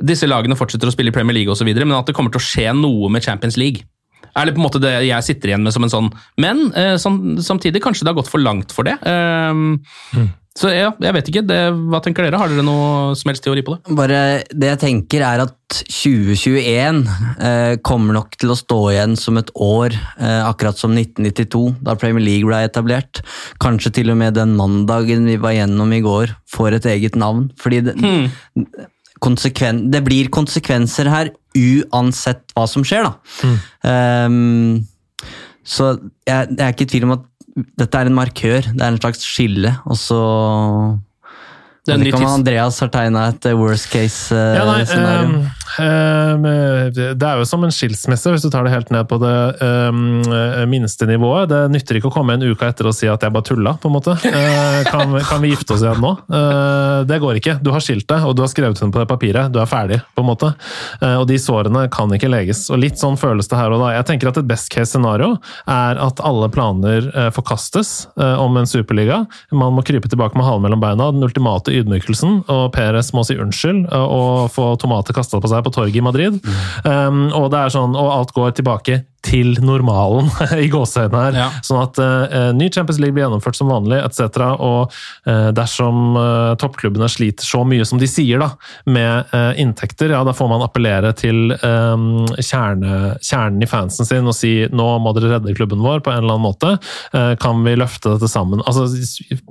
disse 0.00 0.28
lagene 0.28 0.56
fortsetter 0.58 0.88
å 0.88 0.94
spille 0.94 1.12
i 1.12 1.14
Premier 1.14 1.36
League 1.36 1.52
osv., 1.52 1.68
men 1.68 1.96
at 1.98 2.08
det 2.08 2.14
kommer 2.16 2.32
til 2.32 2.40
å 2.40 2.46
skje 2.46 2.68
noe 2.76 3.10
med 3.12 3.24
Champions 3.24 3.58
League. 3.60 3.84
Er 4.32 4.48
det 4.48 4.54
på 4.56 4.62
en 4.62 4.64
måte 4.64 4.80
det 4.80 4.94
jeg 5.04 5.26
sitter 5.26 5.52
igjen 5.52 5.64
med 5.66 5.74
som 5.74 5.84
en 5.84 5.92
sånn 5.92 6.06
Men 6.40 6.70
eh, 6.78 6.94
som, 6.96 7.18
samtidig, 7.42 7.82
kanskje 7.84 8.06
det 8.06 8.14
har 8.14 8.20
gått 8.22 8.30
for 8.32 8.40
langt 8.40 8.72
for 8.72 8.88
det. 8.88 8.94
Eh, 9.04 10.30
Så 10.52 10.68
ja, 10.68 10.90
jeg 11.00 11.16
vet 11.16 11.28
ikke. 11.30 11.42
Det, 11.48 11.58
hva 11.88 12.00
tenker 12.04 12.26
dere? 12.26 12.36
Har 12.40 12.50
dere 12.52 12.64
noe 12.64 13.14
som 13.16 13.30
helst 13.30 13.44
teori 13.44 13.62
på 13.64 13.72
det? 13.78 13.94
Bare 13.96 14.18
Det 14.52 14.68
jeg 14.68 14.80
tenker 14.82 15.24
er 15.24 15.44
at 15.46 15.78
2021 15.88 16.98
eh, 17.40 17.76
kommer 17.80 18.18
nok 18.18 18.36
til 18.36 18.52
å 18.52 18.58
stå 18.58 18.80
igjen 18.92 19.16
som 19.16 19.40
et 19.40 19.48
år, 19.56 19.96
eh, 20.20 20.42
akkurat 20.44 20.76
som 20.76 20.92
1992, 20.92 21.62
da 21.80 21.96
Premier 21.96 22.24
League 22.24 22.48
ble 22.48 22.60
etablert. 22.68 23.22
Kanskje 23.64 23.94
til 24.00 24.12
og 24.12 24.20
med 24.20 24.36
den 24.36 24.52
mandagen 24.58 25.24
vi 25.30 25.38
var 25.40 25.56
gjennom 25.56 25.96
i 25.96 26.02
går, 26.04 26.36
får 26.52 26.76
et 26.82 26.90
eget 26.98 27.16
navn. 27.16 27.48
Fordi 27.60 27.80
det, 27.88 27.96
konsekven, 29.22 29.86
det 29.92 30.02
blir 30.06 30.30
konsekvenser 30.34 31.10
her 31.12 31.32
uansett 31.58 32.44
hva 32.56 32.66
som 32.70 32.84
skjer, 32.86 33.06
da. 33.06 33.52
Ehm, 33.88 34.82
så 35.62 35.94
jeg, 36.26 36.50
jeg 36.56 36.64
er 36.64 36.74
ikke 36.74 36.88
i 36.88 36.92
tvil 36.94 37.06
om 37.08 37.16
at 37.18 37.28
dette 37.78 37.98
er 37.98 38.08
en 38.08 38.16
markør, 38.16 38.68
det 38.72 38.80
er 38.80 38.94
en 38.94 39.00
slags 39.00 39.24
skille, 39.26 39.74
og 39.84 39.98
så 40.00 40.20
Det 41.82 41.90
er 41.90 41.96
en 41.96 42.00
vet 42.00 42.06
ny 42.06 42.10
ikke 42.12 42.18
om 42.20 42.22
tids- 42.28 42.34
Andreas 42.38 42.76
har 42.84 42.90
tegna 42.94 43.22
et 43.32 43.46
eh, 43.50 43.56
worst 43.58 43.88
case 43.90 44.30
eh, 44.30 44.54
Ja, 44.54 44.66
um, 45.82 46.44
det 46.92 47.24
er 47.26 47.40
jo 47.40 47.46
som 47.48 47.64
en 47.64 47.72
skilsmisse, 47.74 48.30
hvis 48.30 48.44
du 48.44 48.50
tar 48.52 48.66
det 48.66 48.72
helt 48.74 48.90
ned 48.94 49.08
på 49.10 49.16
det 49.22 49.32
um, 49.90 50.20
minste 50.70 51.08
nivået. 51.08 51.48
Det 51.50 51.60
nytter 51.72 51.98
ikke 51.98 52.10
å 52.10 52.14
komme 52.14 52.36
en 52.36 52.44
uke 52.44 52.68
etter 52.68 52.86
og 52.90 52.94
si 52.94 53.08
at 53.10 53.24
jeg 53.24 53.32
bare 53.34 53.46
tulla, 53.48 53.72
på 53.82 53.90
en 53.90 53.96
måte. 53.96 54.14
Uh, 54.22 54.82
kan, 54.92 55.10
vi- 55.16 55.24
kan 55.26 55.42
vi 55.42 55.50
gifte 55.54 55.74
oss 55.74 55.82
igjen 55.82 56.02
nå? 56.04 56.12
Uh, 56.30 57.02
det 57.08 57.18
går 57.24 57.40
ikke. 57.40 57.56
Du 57.64 57.72
har 57.74 57.82
skilt 57.84 58.06
deg, 58.10 58.26
og 58.28 58.36
du 58.38 58.44
har 58.44 58.52
skrevet 58.52 58.78
under 58.82 58.94
på 58.94 59.02
det 59.02 59.08
papiret. 59.10 59.50
Du 59.54 59.58
er 59.62 59.70
ferdig, 59.70 59.98
på 60.14 60.22
en 60.22 60.28
måte. 60.30 60.52
Uh, 61.02 61.16
og 61.22 61.26
de 61.32 61.40
sårene 61.42 61.86
kan 61.92 62.12
ikke 62.14 62.30
leges. 62.30 62.66
Og 62.70 62.78
litt 62.82 63.00
sånn 63.00 63.18
føles 63.20 63.48
det 63.50 63.58
her 63.58 63.72
og 63.74 63.82
da. 63.82 63.90
Jeg 63.96 64.06
tenker 64.12 64.30
at 64.30 64.38
et 64.42 64.48
best 64.52 64.70
case 64.72 64.92
scenario 64.94 65.32
er 65.66 65.98
at 66.04 66.20
alle 66.22 66.46
planer 66.52 67.08
forkastes 67.34 67.92
om 68.20 68.56
en 68.60 68.68
superliga. 68.68 69.22
Man 69.56 69.72
må 69.76 69.82
krype 69.86 70.10
tilbake 70.12 70.36
med 70.38 70.44
halen 70.46 70.62
mellom 70.66 70.82
beina. 70.82 71.08
Den 71.14 71.24
ultimate 71.24 71.71
ydmykelsen, 71.80 72.42
og 72.52 72.64
Perez 72.76 73.12
må 73.16 73.24
si 73.26 73.38
unnskyld 73.40 73.86
eh, 73.88 74.04
og 74.18 74.52
få 74.54 74.72
tomater 74.82 75.16
kasta 75.16 75.40
på 75.42 75.50
seg 75.50 75.64
på 75.66 75.74
torget 75.74 76.00
i 76.00 76.04
Madrid. 76.04 76.38
Um, 76.84 77.28
og 77.36 77.50
det 77.52 77.62
er 77.62 77.74
sånn, 77.74 77.96
og 77.98 78.12
alt 78.12 78.36
går 78.36 78.54
tilbake 78.58 79.02
til 79.22 79.56
normalen, 79.62 80.30
i 80.64 80.68
gåseøynene 80.72 81.22
her. 81.26 81.38
Ja. 81.38 81.48
Sånn 81.64 81.80
at 81.82 82.00
uh, 82.02 82.50
ny 82.56 82.68
Champions 82.72 83.00
League 83.02 83.16
blir 83.16 83.26
gjennomført 83.26 83.58
som 83.58 83.70
vanlig, 83.72 84.00
etc. 84.02 84.42
Og 84.56 84.92
uh, 85.28 85.50
dersom 85.54 86.16
uh, 86.18 86.52
toppklubbene 86.60 87.08
sliter 87.10 87.46
så 87.46 87.62
mye 87.68 87.86
som 87.88 88.00
de 88.02 88.08
sier, 88.10 88.42
da, 88.42 88.52
med 88.86 89.30
inntekter, 89.60 90.12
ja, 90.14 90.22
da 90.26 90.32
får 90.34 90.48
man 90.50 90.62
appellere 90.64 91.12
til 91.16 91.52
um, 91.62 92.24
kjerne, 92.38 93.16
kjernen 93.22 93.62
i 93.64 93.68
fansen 93.68 94.08
sin 94.08 94.28
og 94.28 94.34
si 94.36 94.52
nå 94.72 94.86
må 95.02 95.12
dere 95.16 95.34
redde 95.36 95.54
klubben 95.56 95.82
vår 95.84 96.02
på 96.04 96.12
en 96.12 96.22
eller 96.22 96.36
annen 96.36 96.46
måte. 96.46 96.72
Kan 97.42 97.62
vi 97.66 97.74
løfte 97.78 98.14
dette 98.14 98.28
sammen? 98.30 98.62
Altså 98.66 98.86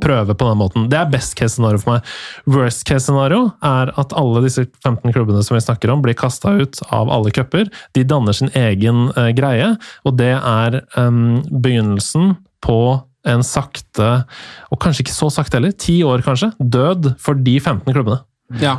prøve 0.03 0.35
på 0.35 0.47
den 0.47 0.59
måten. 0.59 0.87
Det 0.91 0.99
er 0.99 1.11
best 1.11 1.35
case 1.39 1.55
scenario 1.55 1.81
for 1.81 1.95
meg. 1.95 2.11
Worst 2.49 2.85
case 2.87 3.05
scenario 3.07 3.51
er 3.65 3.93
at 3.99 4.15
alle 4.17 4.43
disse 4.45 4.65
15 4.83 5.13
klubbene 5.13 5.43
som 5.45 5.57
vi 5.57 5.63
snakker 5.63 5.93
om, 5.93 6.01
blir 6.03 6.17
kasta 6.17 6.53
ut 6.61 6.81
av 6.89 7.11
alle 7.13 7.31
cuper. 7.35 7.69
De 7.95 8.05
danner 8.07 8.35
sin 8.37 8.51
egen 8.57 9.09
eh, 9.15 9.31
greie, 9.61 9.77
og 10.05 10.17
det 10.19 10.33
er 10.37 10.81
um, 10.97 11.41
begynnelsen 11.61 12.35
på 12.63 12.81
en 13.29 13.43
sakte, 13.45 14.09
og 14.73 14.81
kanskje 14.81 15.05
ikke 15.05 15.13
så 15.13 15.29
sakte 15.33 15.59
heller, 15.59 15.75
ti 15.77 16.01
år 16.05 16.23
kanskje, 16.25 16.51
død 16.57 17.13
for 17.21 17.37
de 17.37 17.59
15 17.59 17.93
klubbene. 17.93 18.21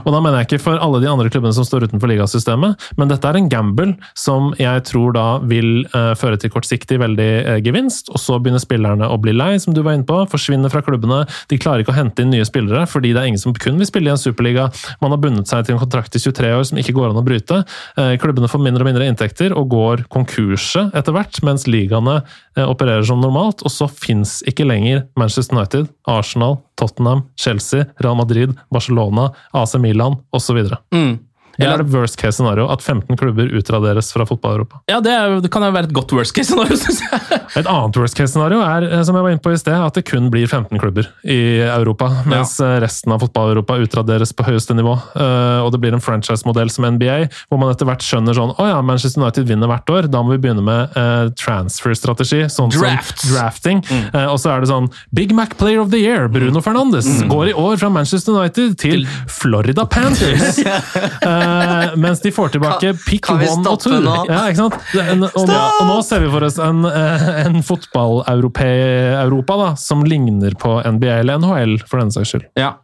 Og 0.05 0.13
da 0.13 0.21
mener 0.21 0.41
jeg 0.41 0.51
ikke 0.51 0.63
for 0.67 0.81
alle 0.83 1.01
de 1.03 1.09
andre 1.11 1.31
klubbene 1.33 1.55
som 1.57 1.67
står 1.67 1.87
utenfor 1.89 2.11
ligasystemet, 2.11 2.89
men 3.01 3.11
dette 3.11 3.29
er 3.29 3.39
en 3.39 3.49
gamble 3.53 3.95
som 4.19 4.51
jeg 4.61 4.85
tror 4.89 5.15
da 5.17 5.27
vil 5.49 5.85
uh, 5.95 6.13
føre 6.19 6.39
til 6.41 6.53
kortsiktig 6.53 6.99
veldig 7.03 7.31
uh, 7.47 7.59
gevinst, 7.65 8.11
og 8.13 8.21
så 8.21 8.39
begynner 8.43 8.63
spillerne 8.63 9.09
å 9.09 9.19
bli 9.23 9.35
lei, 9.37 9.55
som 9.63 9.77
du 9.77 9.83
var 9.85 9.97
inne 9.97 10.09
på, 10.09 10.19
forsvinner 10.33 10.73
fra 10.73 10.83
klubbene. 10.85 11.23
De 11.51 11.59
klarer 11.61 11.85
ikke 11.85 11.95
å 11.95 11.99
hente 11.99 12.25
inn 12.25 12.33
nye 12.35 12.47
spillere, 12.49 12.85
fordi 12.91 13.15
det 13.15 13.23
er 13.23 13.31
ingen 13.33 13.43
som 13.43 13.57
kun 13.57 13.81
vil 13.81 13.89
spille 13.89 14.11
i 14.11 14.15
en 14.15 14.21
superliga. 14.21 14.69
Man 15.05 15.15
har 15.15 15.23
bundet 15.23 15.51
seg 15.51 15.67
til 15.67 15.77
en 15.77 15.83
kontrakt 15.83 16.17
i 16.19 16.23
23 16.23 16.53
år 16.59 16.67
som 16.69 16.81
ikke 16.83 16.97
går 16.97 17.11
an 17.11 17.23
å 17.23 17.27
bryte. 17.27 17.63
Uh, 17.99 18.15
klubbene 18.23 18.51
får 18.51 18.65
mindre 18.65 18.85
og 18.85 18.91
mindre 18.91 19.09
inntekter 19.11 19.57
og 19.57 19.71
går 19.73 20.07
konkurse 20.13 20.89
etter 20.93 21.17
hvert, 21.17 21.43
mens 21.47 21.69
ligaene 21.71 22.21
opererer 22.59 23.05
som 23.09 23.23
normalt, 23.23 23.63
og 23.65 23.73
så 23.73 23.89
fins 23.89 24.41
ikke 24.49 24.67
lenger 24.69 25.07
Manchester 25.17 25.57
United, 25.57 25.89
Arsenal, 26.11 26.59
Tottenham, 26.75 27.23
Chelsea, 27.35 27.85
Real 27.97 28.15
Madrid, 28.15 28.51
Barcelona, 28.71 29.33
AC 29.53 29.79
Milan 29.79 30.17
osv. 30.31 30.59
Mm. 30.91 31.19
Eller 31.59 31.75
er 31.79 31.83
det 31.85 31.93
worst 31.93 32.17
case 32.21 32.37
scenario 32.39 32.69
at 32.73 32.81
15 32.83 33.17
klubber 33.21 33.51
utraderes 33.59 34.13
fra 34.15 34.25
fotball-Europa? 34.29 34.81
Ja, 34.91 35.01
det, 35.05 35.13
er, 35.13 35.37
det 35.45 35.51
kan 35.53 35.63
jo 35.67 35.71
være 35.75 35.89
et 35.91 35.95
godt 35.97 36.13
worst 36.17 36.35
case 36.37 36.49
scenario, 36.53 36.77
synes 36.85 37.03
jeg. 37.05 37.41
Et 37.61 37.67
annet 37.69 37.97
worst 38.01 38.17
case 38.19 38.33
scenario 38.33 38.63
er 38.65 38.87
eh, 38.89 39.03
som 39.05 39.17
jeg 39.19 39.27
var 39.27 39.35
inne 39.35 39.43
på 39.45 39.53
i 39.53 39.59
sted, 39.61 39.77
at 39.77 39.99
det 39.99 40.05
kun 40.09 40.31
blir 40.33 40.47
15 40.49 40.81
klubber 40.81 41.09
i 41.29 41.39
Europa, 41.67 42.09
mens 42.31 42.57
ja. 42.63 42.79
resten 42.83 43.13
av 43.15 43.21
fotball-Europa 43.27 43.77
utraderes 43.85 44.33
på 44.37 44.47
høyeste 44.49 44.77
nivå. 44.79 44.95
Eh, 45.17 45.61
Og 45.63 45.71
det 45.75 45.81
blir 45.83 45.95
en 45.95 46.03
franchise-modell 46.03 46.71
som 46.73 46.87
NBA, 46.97 47.19
hvor 47.51 47.61
man 47.61 47.71
etter 47.73 47.87
hvert 47.89 48.03
skjønner 48.03 48.35
sånn 48.37 48.55
Å 48.59 48.67
ja, 48.71 48.79
Manchester 48.83 49.21
United 49.23 49.47
vinner 49.49 49.69
hvert 49.71 49.91
år, 49.93 50.09
da 50.11 50.23
må 50.25 50.33
vi 50.35 50.41
begynne 50.43 50.65
med 50.65 50.97
uh, 50.97 51.29
transfer-strategi. 51.39 52.43
Sånn 52.53 52.73
Drafts. 52.73 53.27
som 53.27 53.37
drafting. 53.37 53.83
Eh, 54.15 54.27
Og 54.33 54.39
så 54.43 54.53
er 54.55 54.63
det 54.65 54.71
sånn 54.73 54.89
Big 55.15 55.33
Mac 55.37 55.57
Player 55.61 55.81
of 55.83 55.91
the 55.93 56.01
Year, 56.01 56.29
Bruno 56.33 56.63
Fernandes, 56.65 57.09
går 57.31 57.53
i 57.53 57.55
år 57.59 57.77
fra 57.81 57.91
Manchester 57.93 58.37
United 58.41 58.77
til 58.83 59.07
Florida 59.31 59.85
Panthers. 59.87 60.59
Eh, 61.43 61.97
mens 61.97 62.21
de 62.23 62.31
får 62.35 62.53
tilbake 62.57 62.93
pick 63.07 63.23
kan 63.27 63.41
one 63.43 63.67
og 63.69 63.81
two. 63.83 63.91
nå? 64.01 64.15
Ja, 64.29 64.41
ikke 64.51 64.57
sant? 64.57 64.75
En- 65.03 65.25
Og 65.25 65.47
nå, 65.49 65.59
og 65.81 65.87
nå 65.89 65.99
ser 66.05 66.21
vi 66.21 66.31
for 66.31 66.45
oss 66.47 66.59
en, 66.59 66.85
eh, 66.87 67.47
en 67.47 67.63
fotball-Europa 67.63 69.57
da, 69.65 69.75
som 69.77 70.05
ligner 70.05 70.55
på 70.59 70.79
NBA 70.85 71.21
eller 71.21 71.39
NHL, 71.39 71.79
for 71.87 71.99
den 72.03 72.11
saks 72.15 72.33
skyld. 72.35 72.47
Ja. 72.57 72.75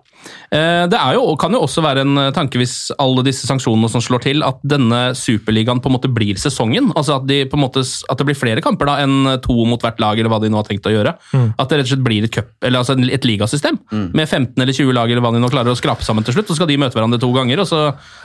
Eh, 0.51 0.85
Det 0.89 0.99
er 0.99 1.15
jo, 1.19 1.37
kan 1.41 1.53
jo 1.53 1.61
også 1.67 1.83
være 1.85 2.03
en 2.07 2.19
eh, 2.21 2.31
tanke 2.37 2.61
hvis 2.61 2.91
alle 3.01 3.25
disse 3.27 3.47
sanksjonene 3.49 3.91
som 3.93 4.03
slår 4.05 4.23
til, 4.25 4.43
at 4.47 4.61
denne 4.67 5.13
superligaen 5.19 5.83
på 5.85 5.91
en 5.91 5.97
måte 5.99 6.11
blir 6.13 6.41
sesongen. 6.41 6.91
Altså 6.97 7.19
at, 7.19 7.27
de 7.29 7.43
på 7.49 7.59
en 7.59 7.65
måte, 7.67 7.85
at 7.85 8.19
det 8.21 8.27
blir 8.29 8.39
flere 8.39 8.65
kamper 8.65 8.89
da 8.89 8.99
enn 9.05 9.35
to 9.45 9.57
mot 9.69 9.83
hvert 9.85 10.01
lag, 10.03 10.19
eller 10.19 10.33
hva 10.33 10.41
de 10.43 10.51
nå 10.53 10.61
har 10.61 10.69
tenkt 10.69 10.89
å 10.89 10.95
gjøre. 10.95 11.15
At 11.59 11.69
det 11.69 11.81
rett 11.81 11.89
og 11.89 11.93
slett 11.93 12.07
blir 12.07 12.25
et, 12.25 12.33
cup, 12.35 12.51
eller 12.65 12.81
altså 12.83 12.97
et 12.99 13.29
ligasystem 13.29 13.79
med 13.93 14.25
15 14.27 14.57
eller 14.63 14.75
20 14.75 14.97
lag, 14.97 15.11
eller 15.11 15.25
hva 15.25 15.35
de 15.37 15.43
nå 15.43 15.53
klarer 15.53 15.75
å 15.75 15.79
skrape 15.79 16.07
sammen 16.07 16.27
til 16.27 16.37
slutt. 16.37 16.49
Så 16.51 16.59
skal 16.59 16.71
de 16.71 16.79
møte 16.81 16.97
hverandre 16.97 17.21
to 17.23 17.31
ganger, 17.37 17.63
og 17.63 17.69
så 17.69 17.83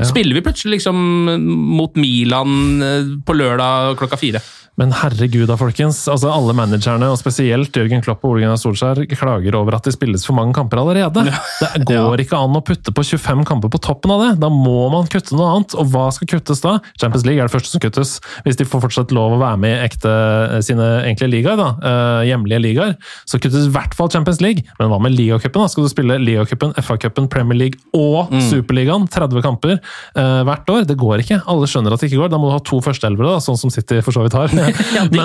spiller 0.08 0.38
vi 0.40 0.46
plutselig 0.46 0.78
liksom 0.80 0.98
mot 1.78 1.96
Milan 2.00 2.82
eh, 2.84 3.14
på 3.26 3.36
lørdag 3.38 3.98
klokka 4.00 4.20
fire. 4.20 4.42
Men 4.82 4.90
herregud 4.98 5.46
da, 5.52 5.54
folkens. 5.60 6.00
altså 6.10 6.32
Alle 6.34 6.54
managerne, 6.58 7.12
og 7.14 7.20
spesielt 7.22 7.76
Jørgen 7.78 8.02
Klopp 8.02 8.24
og 8.26 8.34
Ole 8.34 8.42
Gunnar 8.42 8.58
Solskjær, 8.58 9.04
klager 9.12 9.54
over 9.60 9.78
at 9.78 9.86
det 9.86 9.94
spilles 9.94 10.24
for 10.26 10.34
mange 10.34 10.56
kamper 10.58 10.82
allerede. 10.82 11.28
Det 11.86 11.86
går 11.86 12.24
ikke 12.24 12.40
an 12.42 12.58
å 12.58 12.62
putte 12.66 12.94
på 12.96 13.04
25 13.06 13.44
kamper 13.46 13.70
på 13.70 13.82
toppen 13.86 14.14
av 14.16 14.24
det. 14.24 14.32
Da 14.42 14.50
må 14.50 14.88
man 14.90 15.06
kutte 15.14 15.38
noe 15.38 15.52
annet. 15.52 15.76
Og 15.78 15.92
hva 15.94 16.08
skal 16.16 16.32
kuttes 16.32 16.64
da? 16.66 16.80
Champions 16.98 17.26
League 17.28 17.38
er 17.44 17.52
det 17.52 17.54
første 17.54 17.70
som 17.70 17.84
kuttes. 17.84 18.16
Hvis 18.48 18.58
de 18.58 18.66
får 18.66 18.82
fortsatt 18.88 19.14
lov 19.14 19.36
å 19.36 19.42
være 19.44 19.60
med 19.62 19.76
i 19.76 19.84
ekte, 19.86 20.16
sine 20.66 20.90
enkle 21.12 21.30
ligaer, 21.30 21.60
da, 21.62 21.70
eh, 21.92 22.24
hjemlige 22.32 22.64
ligaer, 22.66 22.98
så 23.30 23.38
kuttes 23.38 23.70
i 23.70 23.74
hvert 23.78 23.94
fall 23.94 24.10
Champions 24.10 24.42
League. 24.42 24.66
Men 24.82 24.90
hva 24.90 25.00
med 25.06 25.14
ligacupen? 25.14 25.70
Skal 25.70 25.86
du 25.86 25.94
spille 25.94 26.18
ligacupen, 26.18 26.74
FA-cupen, 26.82 27.30
Premier 27.30 27.62
League 27.62 27.78
og 27.94 28.34
Superligaen? 28.50 29.06
30 29.14 29.46
kamper 29.46 29.78
eh, 29.78 30.42
hvert 30.50 30.74
år? 30.74 30.90
Det 30.90 30.98
går 30.98 31.22
ikke. 31.22 31.44
Alle 31.46 31.70
skjønner 31.70 31.94
at 31.94 32.02
det 32.02 32.10
ikke 32.10 32.24
går. 32.26 32.34
Da 32.34 32.42
må 32.42 32.50
du 32.50 32.58
ha 32.58 32.64
to 32.66 32.82
førsteelvere, 32.82 33.38
sånn 33.44 33.62
som 33.62 33.70
City 33.74 34.02
for 34.02 34.18
så 34.18 34.26
vidt 34.26 34.34
har. 34.42 34.50
Ja, 34.96 35.04
de 35.10 35.18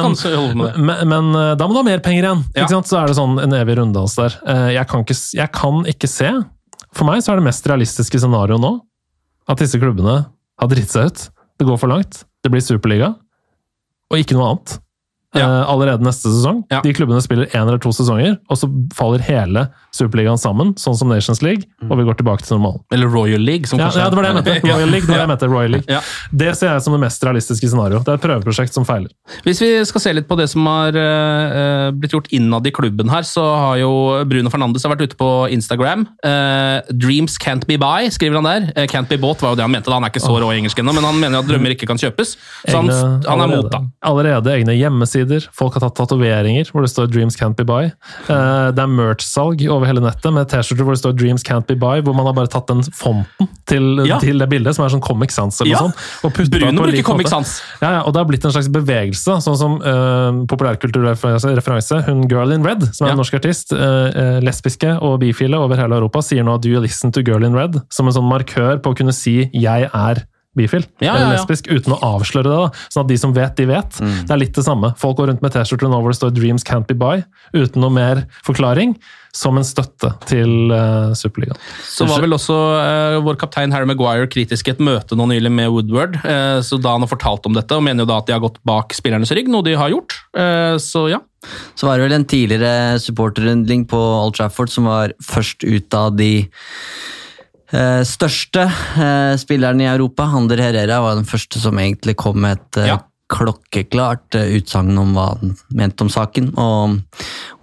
det. 0.65 0.73
men, 0.79 1.09
men 1.11 1.29
eh, 1.39 1.53
da 1.61 1.67
må 1.69 1.75
du 1.77 1.81
ha 1.81 1.87
mer 1.87 2.03
penger 2.05 2.27
igjen. 2.29 2.43
Ja. 2.57 2.67
Så 2.69 2.99
er 3.01 3.11
det 3.11 3.17
sånn 3.19 3.39
en 3.43 3.55
evig 3.59 3.79
runddans 3.81 4.15
der. 4.19 4.37
Eh, 4.47 4.67
Jeg 4.77 4.89
kan, 4.91 5.05
ikke, 5.07 5.17
jeg 5.39 5.53
kan 5.55 5.81
ikke 5.95 6.11
se 6.11 6.33
For 6.97 7.05
meg 7.09 7.23
så 7.25 7.33
er 7.35 7.41
det 7.43 7.47
mest 7.49 7.67
realistiske 7.69 8.21
scenarioet 8.23 8.63
nå 8.65 8.75
at 9.49 9.61
disse 9.63 9.79
klubbene 9.81 10.19
har 10.61 10.69
dritt 10.69 10.91
seg 10.93 11.09
ut. 11.09 11.23
Det 11.59 11.65
går 11.69 11.79
for 11.81 11.89
langt. 11.93 12.23
Det 12.45 12.51
blir 12.53 12.61
superliga, 12.65 13.15
og 14.13 14.19
ikke 14.21 14.37
noe 14.37 14.51
annet. 14.53 14.75
Ja. 15.37 15.45
Eh, 15.45 15.71
allerede 15.71 16.01
neste 16.07 16.31
sesong. 16.33 16.63
Ja. 16.73 16.81
De 16.81 16.93
klubbene 16.97 17.21
spiller 17.21 17.47
én 17.53 17.67
eller 17.69 17.77
to 17.79 17.91
sesonger, 17.93 18.39
og 18.49 18.57
så 18.57 18.69
faller 18.97 19.21
hele 19.27 19.67
superligaen 19.93 20.39
sammen, 20.41 20.71
sånn 20.81 20.97
som 20.97 21.09
Nations 21.13 21.43
League, 21.45 21.65
og 21.91 21.99
vi 21.99 22.05
går 22.07 22.17
tilbake 22.17 22.47
til 22.47 22.57
normalen. 22.57 22.81
Eller 22.95 23.09
Royal 23.13 23.41
League, 23.45 23.67
som 23.69 23.79
Ja, 23.79 23.87
kanskje 23.91 24.01
ja, 24.01 24.09
det 24.09 24.17
var 24.17 24.25
det 24.25 24.31
jeg 24.31 24.39
mente. 24.63 24.73
Royal 24.73 24.89
League, 24.95 25.07
det 25.11 25.19
jeg 25.19 25.29
mente. 25.29 25.49
Royal 25.53 25.71
League. 25.77 26.01
Det 26.33 26.55
ser 26.57 26.73
jeg 26.73 26.83
som 26.87 26.97
det 26.97 27.01
mest 27.05 27.25
realistiske 27.29 27.69
scenario. 27.69 28.01
Det 28.07 28.09
er 28.15 28.21
et 28.21 28.25
prøveprosjekt 28.25 28.73
som 28.73 28.87
feiler. 28.89 29.11
Hvis 29.45 29.61
vi 29.61 29.71
skal 29.85 30.01
se 30.07 30.15
litt 30.17 30.29
på 30.31 30.39
det 30.41 30.49
som 30.49 30.65
har 30.71 30.97
uh, 30.97 31.91
blitt 31.93 32.15
gjort 32.17 32.31
innad 32.33 32.67
i 32.67 32.73
klubben 32.73 33.13
her, 33.13 33.27
så 33.29 33.45
har 33.45 33.77
jo 33.83 33.91
Bruno 34.29 34.49
Fernandes 34.55 34.87
har 34.89 34.95
vært 34.97 35.05
ute 35.11 35.19
på 35.21 35.29
Instagram. 35.53 36.07
Uh, 36.25 36.81
'Dreams 36.89 37.37
can't 37.43 37.67
be 37.69 37.77
by', 37.77 38.09
skriver 38.15 38.41
han 38.41 38.49
der. 38.49 38.69
Uh, 38.73 38.87
'Can't 38.89 39.09
be 39.13 39.21
bought' 39.21 39.43
var 39.45 39.53
jo 39.53 39.61
det 39.61 39.67
han 39.69 39.77
mente. 39.77 39.91
da. 39.93 39.99
Han 40.01 40.05
er 40.09 40.13
ikke 40.15 40.25
så 40.25 40.41
rå 40.41 40.49
i 40.55 40.59
engelsk 40.63 40.79
ennå, 40.81 40.95
men 40.97 41.05
han 41.05 41.21
mener 41.21 41.37
jo 41.39 41.45
at 41.45 41.51
drømmer 41.53 41.77
ikke 41.77 41.87
kan 41.93 42.01
kjøpes. 42.01 42.37
Så 42.65 42.77
han, 42.77 42.89
Egne- 42.89 43.29
han 43.29 43.41
er 43.45 43.53
mot, 43.53 43.71
da. 43.73 43.83
Allerede 44.09 44.57
egne 44.57 44.73
hjemmesider. 44.79 45.17
Folk 45.53 45.75
har 45.75 45.81
tatt 45.85 45.95
tatoveringer 45.99 46.71
hvor 46.73 46.83
det 46.83 46.91
står 46.91 47.07
'Dreams 47.13 47.37
can't 47.37 47.57
be 47.57 47.65
buy'. 47.65 47.93
Eh, 48.29 48.71
Det 48.73 48.83
er 48.83 48.87
merch-salg 48.91 49.63
over 49.71 49.87
hele 49.87 50.01
nettet 50.01 50.33
med 50.33 50.49
T-skjorter 50.49 50.85
hvor 50.85 50.95
det 50.97 51.03
står 51.03 51.13
'Dreams 51.17 51.43
can't 51.43 51.67
be 51.67 51.75
by', 51.75 52.03
hvor 52.03 52.15
man 52.15 52.27
har 52.27 52.33
bare 52.35 52.49
tatt 52.49 52.67
den 52.67 52.83
fonten 52.83 53.49
til, 53.67 54.07
Ja. 54.07 54.19
til 54.19 54.39
det 54.39 54.49
bildet, 54.49 54.75
som 54.75 54.85
er 54.85 54.89
sånn 54.89 55.01
Comic 55.03 55.31
Sans 55.31 55.61
eller 55.61 55.73
Ja. 55.73 55.79
sånt. 55.79 55.95
og 56.25 56.33
Bruno 56.33 56.83
bruker 56.83 57.03
Comic. 57.05 57.29
Sans. 57.29 57.63
Ja, 57.83 57.91
ja, 57.93 58.01
og 58.03 58.13
det 58.13 58.19
har 58.21 58.25
blitt 58.25 58.45
en 58.45 58.53
slags 58.53 58.69
bevegelse, 58.69 59.41
sånn 59.43 59.57
som 59.57 59.81
uh, 59.83 60.45
populærkulturreferanse. 60.47 62.05
Hun 62.07 62.29
Girl 62.29 62.53
in 62.53 62.63
Red, 62.65 62.95
som 62.95 63.07
er 63.07 63.13
en 63.13 63.19
norsk 63.19 63.35
artist, 63.35 63.73
eh, 63.73 64.41
lesbiske 64.41 65.01
og 65.03 65.21
bifile 65.21 65.57
over 65.57 65.77
hele 65.77 65.97
Europa, 65.97 66.21
sier 66.23 66.45
nå 66.45 66.59
'Do 66.61 66.69
you 66.69 66.81
listen 66.81 67.13
to 67.13 67.23
Girl 67.23 67.45
in 67.45 67.55
Red?' 67.55 67.81
som 67.91 68.07
en 68.07 68.13
sånn 68.13 68.29
markør 68.29 68.79
på 68.81 68.93
å 68.93 68.97
kunne 68.97 69.13
si 69.13 69.51
'jeg 69.53 69.91
er' 69.93 70.25
bifil 70.57 70.85
Ja, 70.99 71.13
eller 71.13 71.21
ja, 71.21 71.29
ja. 71.29 71.37
lesbisk, 71.37 71.69
uten 71.71 71.95
å 71.95 72.01
avsløre 72.17 72.49
det. 72.49 72.57
da, 72.57 72.89
Sånn 72.89 73.05
at 73.05 73.13
de 73.13 73.19
som 73.21 73.35
vet, 73.37 73.55
de 73.59 73.69
vet. 73.69 74.01
Det 74.01 74.35
er 74.35 74.41
litt 74.41 74.57
det 74.57 74.65
samme. 74.67 74.95
Folk 74.99 75.19
går 75.21 75.33
rundt 75.33 75.45
med 75.45 75.55
T-skjorter 75.55 75.91
nå 75.91 76.01
hvor 76.01 76.15
det 76.15 76.19
står 76.19 76.35
'Dreams 76.35 76.67
can't 76.67 76.89
be 76.89 76.97
by', 76.99 77.25
uten 77.55 77.85
noe 77.85 77.93
mer 77.95 78.25
forklaring, 78.47 78.97
som 79.37 79.59
en 79.61 79.67
støtte 79.67 80.11
til 80.27 80.73
uh, 80.73 81.13
Superligaen. 81.15 81.61
Så 81.85 82.09
var 82.09 82.25
vel 82.25 82.35
også 82.35 82.57
uh, 82.57 83.19
vår 83.23 83.37
kaptein 83.39 83.75
Harry 83.77 83.87
Maguire 83.87 84.27
kritisk 84.27 84.71
i 84.71 84.75
et 84.75 84.83
møte 84.83 85.15
nå 85.15 85.29
nylig 85.31 85.53
med 85.53 85.71
Woodward. 85.71 86.17
Uh, 86.25 86.59
så 86.65 86.81
da 86.81 86.97
han 86.97 87.05
har 87.05 87.13
fortalt 87.13 87.47
om 87.47 87.55
dette, 87.55 87.77
og 87.77 87.85
mener 87.85 88.03
jo 88.03 88.11
da 88.11 88.19
at 88.23 88.27
de 88.27 88.35
har 88.35 88.43
gått 88.43 88.59
bak 88.67 88.97
spillernes 88.97 89.31
rygg, 89.37 89.53
noe 89.53 89.67
de 89.67 89.77
har 89.79 89.93
gjort. 89.93 90.17
Eh, 90.39 90.77
så 90.83 91.09
ja. 91.13 91.21
Så 91.79 91.87
var 91.87 91.99
det 91.99 92.09
vel 92.09 92.17
en 92.17 92.27
tidligere 92.29 92.99
supporterrundling 93.03 93.87
på 93.89 93.99
Old 93.99 94.35
Trafford 94.39 94.73
som 94.73 94.89
var 94.91 95.15
først 95.23 95.63
ut 95.63 95.95
av 95.95 96.17
de 96.19 96.49
eh, 97.73 98.03
største 98.07 98.65
eh, 98.69 99.35
spillerne 99.41 99.85
i 99.87 99.91
Europa. 99.91 100.29
Ander 100.39 100.63
Herrera 100.63 101.01
var 101.05 101.19
den 101.19 101.29
første 101.29 101.61
som 101.63 101.79
egentlig 101.81 102.17
kom 102.21 102.41
med 102.45 102.59
et 102.59 102.83
eh, 102.83 102.91
Ja. 102.95 102.99
Klokkeklart 103.33 104.35
eh, 104.39 104.55
utsagn 104.59 104.97
om 105.01 105.15
hva 105.17 105.31
han 105.37 105.55
mente 105.77 106.05
om 106.07 106.11
saken. 106.13 106.53
Og 106.59 106.99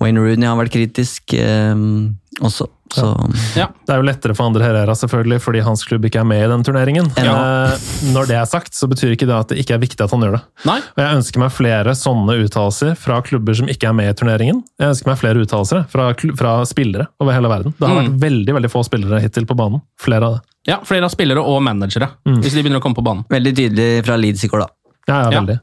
Wayne 0.02 0.22
Rooney 0.24 0.48
har 0.50 0.58
vært 0.60 0.74
kritisk 0.76 1.36
eh, 1.38 1.76
også. 2.42 2.70
Så 2.96 3.02
ja. 3.58 3.66
Det 3.84 3.92
er 3.92 3.98
jo 4.00 4.06
lettere 4.06 4.36
for 4.38 4.46
Andre 4.46 4.62
Herrera, 4.64 4.94
selvfølgelig, 4.96 5.40
fordi 5.42 5.64
hans 5.66 5.82
klubb 5.90 6.06
ikke 6.06 6.20
er 6.22 6.28
med 6.30 6.44
i 6.46 6.50
den 6.52 6.62
turneringen. 6.64 7.08
Ja. 7.18 7.34
Eh, 7.74 7.88
når 8.14 8.30
det 8.30 8.38
er 8.38 8.46
sagt, 8.48 8.78
så 8.78 8.88
betyr 8.88 9.16
ikke 9.16 9.28
det 9.28 9.36
at 9.36 9.50
det 9.52 9.58
ikke 9.64 9.76
er 9.76 9.82
viktig 9.82 10.06
at 10.06 10.14
han 10.14 10.22
gjør 10.24 10.38
det. 10.38 10.42
Nei. 10.70 10.78
Og 10.94 11.02
Jeg 11.02 11.18
ønsker 11.20 11.44
meg 11.44 11.52
flere 11.58 11.96
sånne 11.98 12.38
uttalelser 12.46 12.94
fra 13.02 13.18
klubber 13.26 13.58
som 13.58 13.72
ikke 13.74 13.90
er 13.90 13.98
med 13.98 14.14
i 14.14 14.16
turneringen. 14.22 14.62
Jeg 14.80 14.94
ønsker 14.94 15.12
meg 15.12 15.20
flere 15.24 15.44
uttalelser 15.44 15.84
fra, 15.92 16.12
fra 16.40 16.54
spillere 16.70 17.10
over 17.20 17.36
hele 17.36 17.52
verden. 17.52 17.76
Det 17.82 17.90
har 17.90 18.00
vært 18.04 18.16
veldig 18.22 18.58
veldig 18.62 18.72
få 18.78 18.86
spillere 18.88 19.24
hittil 19.26 19.50
på 19.50 19.58
banen. 19.60 19.82
Flere 20.00 20.30
av 20.30 20.38
det. 20.38 20.46
ja, 20.70 20.80
flere 20.86 21.10
av 21.10 21.14
spillere 21.14 21.42
og 21.42 21.60
managere, 21.66 22.14
hvis 22.38 22.54
de 22.56 22.62
begynner 22.64 22.80
å 22.80 22.86
komme 22.86 22.98
på 23.02 23.04
banen. 23.06 23.26
veldig 23.34 23.52
tydelig 23.58 23.90
fra 24.08 24.16
Leeds 24.22 24.46
i 24.46 24.54
går, 24.54 24.64
da. 24.68 24.72
Ja, 25.08 25.20
ja, 25.22 25.30
Ja. 25.30 25.40
veldig. 25.42 25.56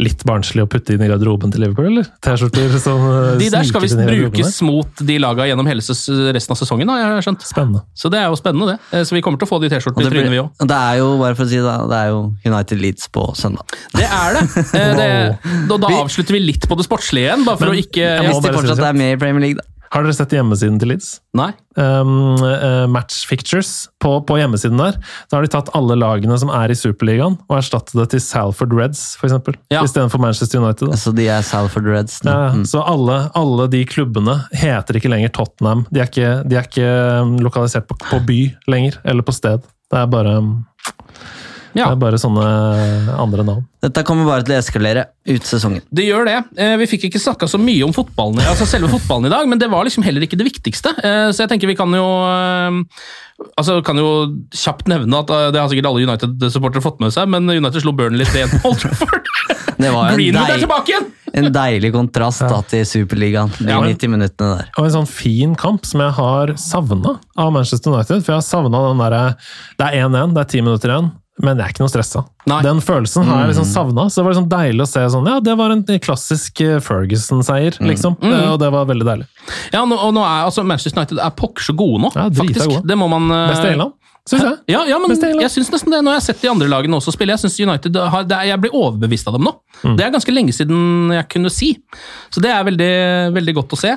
Litt 0.00 0.22
barnslig 0.24 0.62
å 0.64 0.68
putte 0.70 0.94
inn 0.94 1.02
i 1.04 1.08
garderoben 1.10 1.50
til 1.52 1.60
Liverpool, 1.60 1.86
eller? 1.90 2.06
T-skjorter 2.24 2.78
som 2.80 3.02
eh, 3.04 3.34
De 3.38 3.50
der 3.52 3.66
skal 3.68 3.82
visst 3.84 3.98
brukes 4.00 4.62
mot 4.64 5.02
de 5.04 5.18
laga 5.20 5.44
gjennom 5.44 5.68
hele 5.68 5.84
ses- 5.84 6.08
resten 6.32 6.54
av 6.56 6.60
sesongen, 6.62 6.88
har 6.88 7.18
jeg 7.18 7.26
skjønt. 7.26 7.44
Spennende. 7.44 7.82
Så 7.94 8.08
det 8.10 8.22
er 8.22 8.30
jo 8.32 8.38
spennende, 8.40 8.72
det. 8.72 8.78
Eh, 8.96 9.04
Så 9.04 9.12
vi 9.12 9.20
kommer 9.20 9.36
til 9.38 9.44
å 9.44 9.50
få 9.52 9.60
de 9.60 9.68
T-skjortene 9.68 10.06
i 10.08 10.10
trynet, 10.14 10.32
vi 10.32 10.40
òg. 10.40 10.50
og 10.58 10.68
det 10.72 10.78
er 10.88 10.96
jo, 11.02 11.10
bare 11.20 11.36
for 11.36 11.44
å 11.44 11.48
si 11.52 11.60
det, 11.60 11.76
det 11.92 11.98
er 12.00 12.08
jo 12.14 12.20
United 12.48 12.80
Leeds 12.80 13.08
på 13.12 13.26
søndag. 13.36 13.76
Det 13.92 14.08
er 14.08 14.38
det. 14.38 14.44
det, 14.72 14.84
det 15.02 15.68
da, 15.68 15.76
da 15.84 15.88
avslutter 16.00 16.32
vi 16.32 16.40
litt 16.48 16.64
på 16.68 16.76
det 16.80 16.88
sportslige 16.88 17.28
igjen, 17.28 17.44
bare 17.44 17.58
for 17.60 17.68
Men 17.68 17.76
å 17.76 17.82
ikke 17.84 18.00
jeg 18.08 18.24
må 18.24 18.32
Hvis 18.32 18.40
de 18.40 18.48
bare 18.48 18.56
si 18.56 18.60
fortsatt 18.62 18.80
det. 18.80 18.88
er 18.88 18.92
med 19.04 19.12
i 19.12 19.20
Premier 19.20 19.40
League, 19.44 19.60
da. 19.60 19.74
Har 19.92 20.04
dere 20.04 20.16
sett 20.16 20.34
hjemmesiden 20.36 20.78
til 20.80 20.92
Leeds? 20.92 21.08
Nei? 21.38 21.50
Um, 21.78 22.36
uh, 22.42 22.84
match 22.90 23.22
Fictures. 23.28 23.88
På, 24.02 24.18
på 24.26 24.38
hjemmesiden 24.40 24.80
der 24.80 24.98
så 25.28 25.38
har 25.38 25.46
de 25.46 25.50
tatt 25.52 25.70
alle 25.78 25.96
lagene 25.98 26.36
som 26.40 26.52
er 26.54 26.72
i 26.72 26.76
Superligaen, 26.78 27.38
og 27.48 27.56
erstattet 27.58 27.96
det 27.98 28.08
til 28.14 28.22
Salford 28.24 28.74
Reds, 28.76 29.02
f.eks. 29.20 29.36
Ja. 29.72 29.82
Istedenfor 29.82 30.22
Manchester 30.22 30.62
United. 30.62 30.92
Da. 30.92 31.00
Så 31.00 31.14
de 31.16 31.28
er 31.32 31.46
Salford 31.46 31.88
Reds. 31.88 32.20
Mm. 32.24 32.30
Ja. 32.30 32.68
Så 32.68 32.84
alle, 32.84 33.20
alle 33.38 33.68
de 33.72 33.84
klubbene 33.88 34.40
heter 34.56 35.00
ikke 35.00 35.12
lenger 35.12 35.32
Tottenham. 35.38 35.86
De 35.92 36.02
er 36.02 36.10
ikke, 36.10 36.32
de 36.48 36.60
er 36.60 36.68
ikke 36.68 37.42
lokalisert 37.44 37.88
på, 37.88 37.98
på 38.04 38.22
by 38.28 38.40
lenger, 38.70 39.00
eller 39.08 39.26
på 39.26 39.36
sted. 39.36 39.64
Det 39.88 40.02
er 40.02 40.10
bare, 40.12 40.38
um, 41.74 41.78
det 41.78 41.84
er 41.92 42.00
bare 42.00 42.18
sånne 42.20 42.44
andre 43.18 43.44
navn. 43.44 43.64
Dette 43.84 44.02
kommer 44.06 44.26
bare 44.26 44.42
til 44.46 44.56
å 44.56 44.58
eskalere 44.58 45.04
ut 45.28 45.44
sesongen. 45.46 45.82
Det 45.94 46.06
gjør 46.08 46.24
det. 46.26 46.36
Eh, 46.58 46.76
Vi 46.80 46.86
fikk 46.90 47.04
ikke 47.10 47.20
snakka 47.22 47.46
så 47.50 47.60
mye 47.62 47.84
om 47.86 47.92
fotballen, 47.94 48.40
altså 48.48 48.66
selve 48.66 48.88
fotballen 48.90 49.26
i 49.28 49.32
dag, 49.34 49.46
men 49.48 49.58
det 49.60 49.68
var 49.70 49.84
liksom 49.86 50.02
heller 50.06 50.24
ikke 50.26 50.38
det 50.40 50.48
viktigste. 50.48 50.94
Eh, 50.98 51.28
Så 51.30 51.44
jeg 51.44 51.52
tenker 51.52 51.68
vi 51.70 51.76
kan 51.78 51.92
jo 51.94 52.04
eh, 52.04 52.80
altså 53.56 53.78
kan 53.86 53.96
jo 54.00 54.08
kjapt 54.50 54.88
nevne 54.90 55.20
at 55.22 55.30
det 55.54 55.60
har 55.60 55.68
sikkert 55.70 55.86
alle 55.92 56.02
United-supportere 56.08 56.82
fått 56.82 56.98
med 57.04 57.14
seg, 57.14 57.28
men 57.30 57.46
United 57.48 57.84
slo 57.84 57.92
Burnley 57.94 58.26
3-1 58.26 58.56
på 58.62 58.72
Old 58.72 58.80
Trafford. 58.82 59.28
Det 59.78 59.92
var 59.94 60.08
en, 60.10 60.16
Greenwood 60.18 60.42
er 60.42 60.50
deil, 60.56 60.64
tilbake 60.66 60.90
igjen! 60.90 61.06
en 61.38 61.52
deilig 61.54 61.92
kontrast 61.94 62.42
da, 62.42 62.56
til 62.66 62.82
Superligaen, 62.88 63.52
de 63.60 63.68
Ja, 63.70 63.78
men- 63.78 63.92
90 63.94 64.10
minuttene 64.10 64.56
der. 64.58 64.70
Og 64.80 64.88
en 64.88 64.94
sånn 64.96 65.06
fin 65.06 65.54
kamp 65.54 65.86
som 65.86 66.00
jeg 66.02 66.16
har 66.16 66.50
savna 66.58 67.12
av 67.38 67.52
Manchester 67.54 67.92
United. 67.94 68.24
For 68.24 68.32
jeg 68.34 68.40
har 68.40 68.46
savna 68.48 68.80
den 68.88 68.98
derre 69.04 69.22
Det 69.78 69.86
er 69.86 70.08
1-1, 70.08 70.34
det 70.34 70.42
er 70.42 70.50
ti 70.50 70.60
minutter 70.64 70.90
igjen, 70.96 71.12
men 71.38 71.60
jeg 71.60 71.64
er 71.68 71.74
ikke 71.74 71.84
noe 71.84 71.92
stressa. 71.92 72.24
Nei. 72.50 72.58
Den 72.66 72.80
følelsen 72.82 73.28
har 73.28 73.44
jeg 73.44 73.52
liksom 73.52 73.68
savna. 73.70 74.08
Så 74.10 74.20
det 74.20 74.24
var 74.26 74.34
liksom 74.34 74.48
deilig 74.50 74.82
å 74.82 74.88
se 74.90 75.04
sånn 75.12 75.28
Ja, 75.30 75.36
det 75.44 75.54
var 75.60 75.74
en 75.74 75.84
klassisk 76.02 76.62
eh, 76.64 76.78
Ferguson-seier, 76.82 77.78
liksom. 77.84 78.18
Mm. 78.18 78.34
Og 78.54 78.58
det 78.62 78.72
var 78.74 78.88
veldig 78.88 79.06
deilig. 79.06 79.28
Ja, 79.74 79.84
nå, 79.86 79.98
og 79.98 80.12
nå 80.16 80.24
er 80.26 80.48
altså 80.48 80.64
Manchester 80.66 80.98
United 80.98 81.22
er 81.22 81.34
pokker 81.38 81.68
så 81.68 81.76
gode 81.78 82.02
nå, 82.06 82.12
Ja, 82.16 82.26
faktisk. 82.40 82.66
gode. 82.66 82.82
Det 82.88 82.98
må 82.98 83.10
man 83.12 83.30
uh... 83.30 83.44
Best 83.52 83.66
i 83.68 83.72
England, 83.74 83.94
syns 84.28 84.46
jeg. 84.48 84.56
Ja, 84.74 84.82
ja, 84.90 84.98
men 85.00 85.14
jeg 85.14 85.52
syns 85.54 85.70
nesten 85.74 85.94
det. 85.94 86.02
Når 86.02 86.16
jeg 86.16 86.22
har 86.22 86.26
sett 86.26 86.42
de 86.42 86.50
andre 86.50 86.70
lagene 86.74 86.98
også 86.98 87.14
spille. 87.14 87.36
Jeg 87.36 87.44
synes 87.46 87.60
United 87.62 88.00
har, 88.14 88.26
er, 88.26 88.48
jeg 88.50 88.64
blir 88.64 88.74
overbevist 88.76 89.30
av 89.30 89.38
dem 89.38 89.46
nå. 89.46 89.54
Mm. 89.84 89.94
Det 90.00 90.06
er 90.06 90.14
ganske 90.18 90.34
lenge 90.34 90.56
siden 90.56 91.14
jeg 91.14 91.30
kunne 91.32 91.52
si. 91.54 91.74
Så 92.34 92.42
det 92.44 92.50
er 92.52 92.66
veldig, 92.66 92.94
veldig 93.38 93.60
godt 93.62 93.78
å 93.78 93.80
se. 93.86 93.94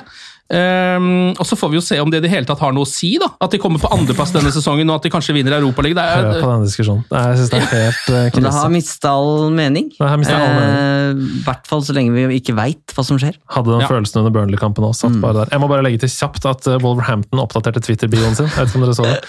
Ehm, 0.52 1.32
og 1.38 1.46
så 1.48 1.56
får 1.56 1.70
vi 1.72 1.78
jo 1.78 1.82
se 1.84 1.96
om 2.02 2.10
det 2.12 2.18
i 2.20 2.24
det 2.26 2.30
hele 2.32 2.44
tatt 2.48 2.60
har 2.60 2.74
noe 2.76 2.84
å 2.84 2.88
si. 2.88 3.14
da. 3.20 3.28
At 3.40 3.50
de 3.54 3.58
kommer 3.62 3.80
på 3.80 3.88
andreplass 3.94 4.32
denne 4.34 4.50
sesongen 4.52 4.90
og 4.90 4.98
at 4.98 5.06
de 5.06 5.12
kanskje 5.14 5.32
vinner 5.36 5.54
Europaligaen. 5.56 5.96
Hør 5.96 6.26
Det 6.32 6.42
på 6.42 6.48
er- 6.48 6.52
denne 6.52 6.66
diskusjonen. 6.68 7.04
Nei, 7.10 7.22
Jeg 7.22 7.48
det 7.48 7.60
er 7.60 7.70
helt 7.72 8.08
uh, 8.08 8.40
Men 8.40 8.42
det 8.48 8.52
har 8.52 8.68
mista 8.74 9.08
all 9.14 9.50
mening. 9.50 9.88
Det 9.96 10.08
har 10.08 10.18
mistet 10.20 10.36
all 10.36 10.54
mening. 10.58 10.76
Eh, 10.82 11.42
hvert 11.46 11.66
fall 11.66 11.80
så 11.82 11.94
lenge 11.96 12.12
vi 12.12 12.40
ikke 12.40 12.54
veit 12.58 12.92
hva 12.96 13.04
som 13.04 13.18
skjer. 13.18 13.34
Hadde 13.48 13.72
den 13.72 13.80
Ja. 13.80 13.88
følelsen 13.88 14.20
under 14.20 14.30
Burnley-kampen 14.30 14.84
også. 14.84 15.08
Mm. 15.08 15.48
Jeg 15.50 15.60
må 15.60 15.68
bare 15.68 15.82
legge 15.82 16.00
til 16.00 16.08
kjapt 16.12 16.44
at 16.50 16.66
eh, 16.66 16.78
Wolverhampton 16.82 17.40
oppdaterte 17.40 17.80
Twitter-bioen 17.80 18.34
sin. 18.36 18.46
Jeg 18.46 18.66
vet 18.66 18.68
ikke 18.68 18.76
om 18.76 18.86
dere 18.86 18.98
så 18.98 19.08
det. 19.08 19.20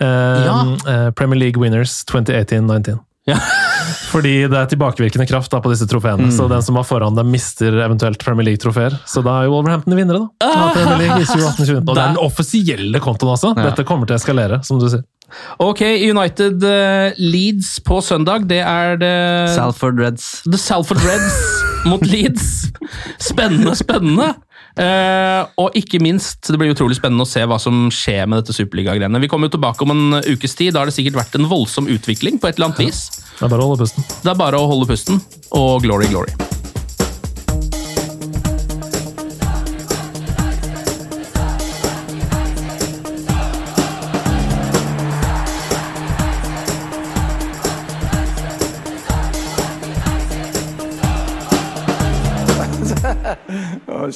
Um, 0.00 0.78
Ja. 0.86 1.06
uh, 1.06 1.10
Premier 1.12 1.38
League 1.38 1.60
Winners 1.62 2.04
2018-19. 2.10 2.98
Ja. 3.28 3.38
Fordi 4.12 4.34
det 4.50 4.58
er 4.58 4.68
tilbakevirkende 4.70 5.26
kraft 5.30 5.52
da 5.52 5.60
på 5.62 5.70
disse 5.72 5.86
trofeene. 5.90 6.30
Så 6.34 6.48
den 6.50 6.62
som 6.64 6.76
var 6.78 6.86
foran 6.88 7.16
dem, 7.16 7.30
mister 7.32 7.78
eventuelt 7.84 8.20
Premier 8.22 8.50
League-trofeer. 8.50 8.96
Så 9.08 9.22
da 9.24 9.38
er 9.40 9.48
jo 9.48 9.56
Wolverhampton 9.56 9.96
vinnere, 9.96 10.26
da. 10.42 10.50
Premier 10.74 11.00
League 11.04 11.22
i 11.22 11.28
2018-2019. 11.30 11.80
Og 11.86 11.96
det 11.96 12.02
er 12.02 12.14
den 12.16 12.22
offisielle 12.22 13.02
kontoen 13.04 13.34
altså. 13.36 13.54
Ja. 13.56 13.70
Dette 13.70 13.86
kommer 13.88 14.10
til 14.10 14.18
å 14.18 14.20
eskalere, 14.20 14.60
som 14.66 14.82
du 14.82 14.88
sier. 14.90 15.04
Ok, 15.62 15.80
United 15.82 16.60
uh, 16.66 17.16
Leeds 17.16 17.78
på 17.86 18.02
søndag. 18.04 18.44
Det 18.50 18.60
er 18.60 18.98
det 19.00 19.14
Salford 19.54 20.00
Reds. 20.02 20.26
The 20.44 20.60
Salford 20.60 21.00
Reds 21.06 21.38
mot 21.88 22.04
Leeds. 22.06 22.68
Spennende, 23.30 23.74
spennende. 23.78 24.34
Eh, 24.72 25.42
og 25.60 25.76
ikke 25.76 26.00
minst, 26.02 26.46
det 26.48 26.58
blir 26.60 26.72
utrolig 26.72 26.96
spennende 26.96 27.26
å 27.26 27.28
se 27.28 27.44
hva 27.48 27.58
som 27.60 27.84
skjer 27.92 28.24
med 28.30 28.42
dette 28.42 28.56
superligagreiene. 28.56 29.20
Vi 29.22 29.28
kommer 29.32 29.50
jo 29.50 29.56
tilbake 29.58 29.84
om 29.84 29.94
en 29.94 30.22
ukes 30.22 30.56
tid. 30.58 30.72
Da 30.74 30.82
har 30.82 30.90
det 30.90 30.96
sikkert 30.96 31.20
vært 31.20 31.36
en 31.38 31.50
voldsom 31.50 31.90
utvikling 31.92 32.40
på 32.40 32.48
et 32.48 32.56
eller 32.56 32.72
annet 32.72 32.86
vis. 32.86 33.04
Det 33.36 33.46
er 33.48 33.52
bare 33.52 33.66
å 33.66 33.72
holde 33.72 33.84
pusten. 33.84 34.08
Det 34.22 34.32
er 34.32 34.40
bare 34.46 34.60
å 34.60 34.70
holde 34.70 34.88
pusten, 34.88 35.22
og 35.58 35.84
glory, 35.84 36.08
glory. 36.12 36.51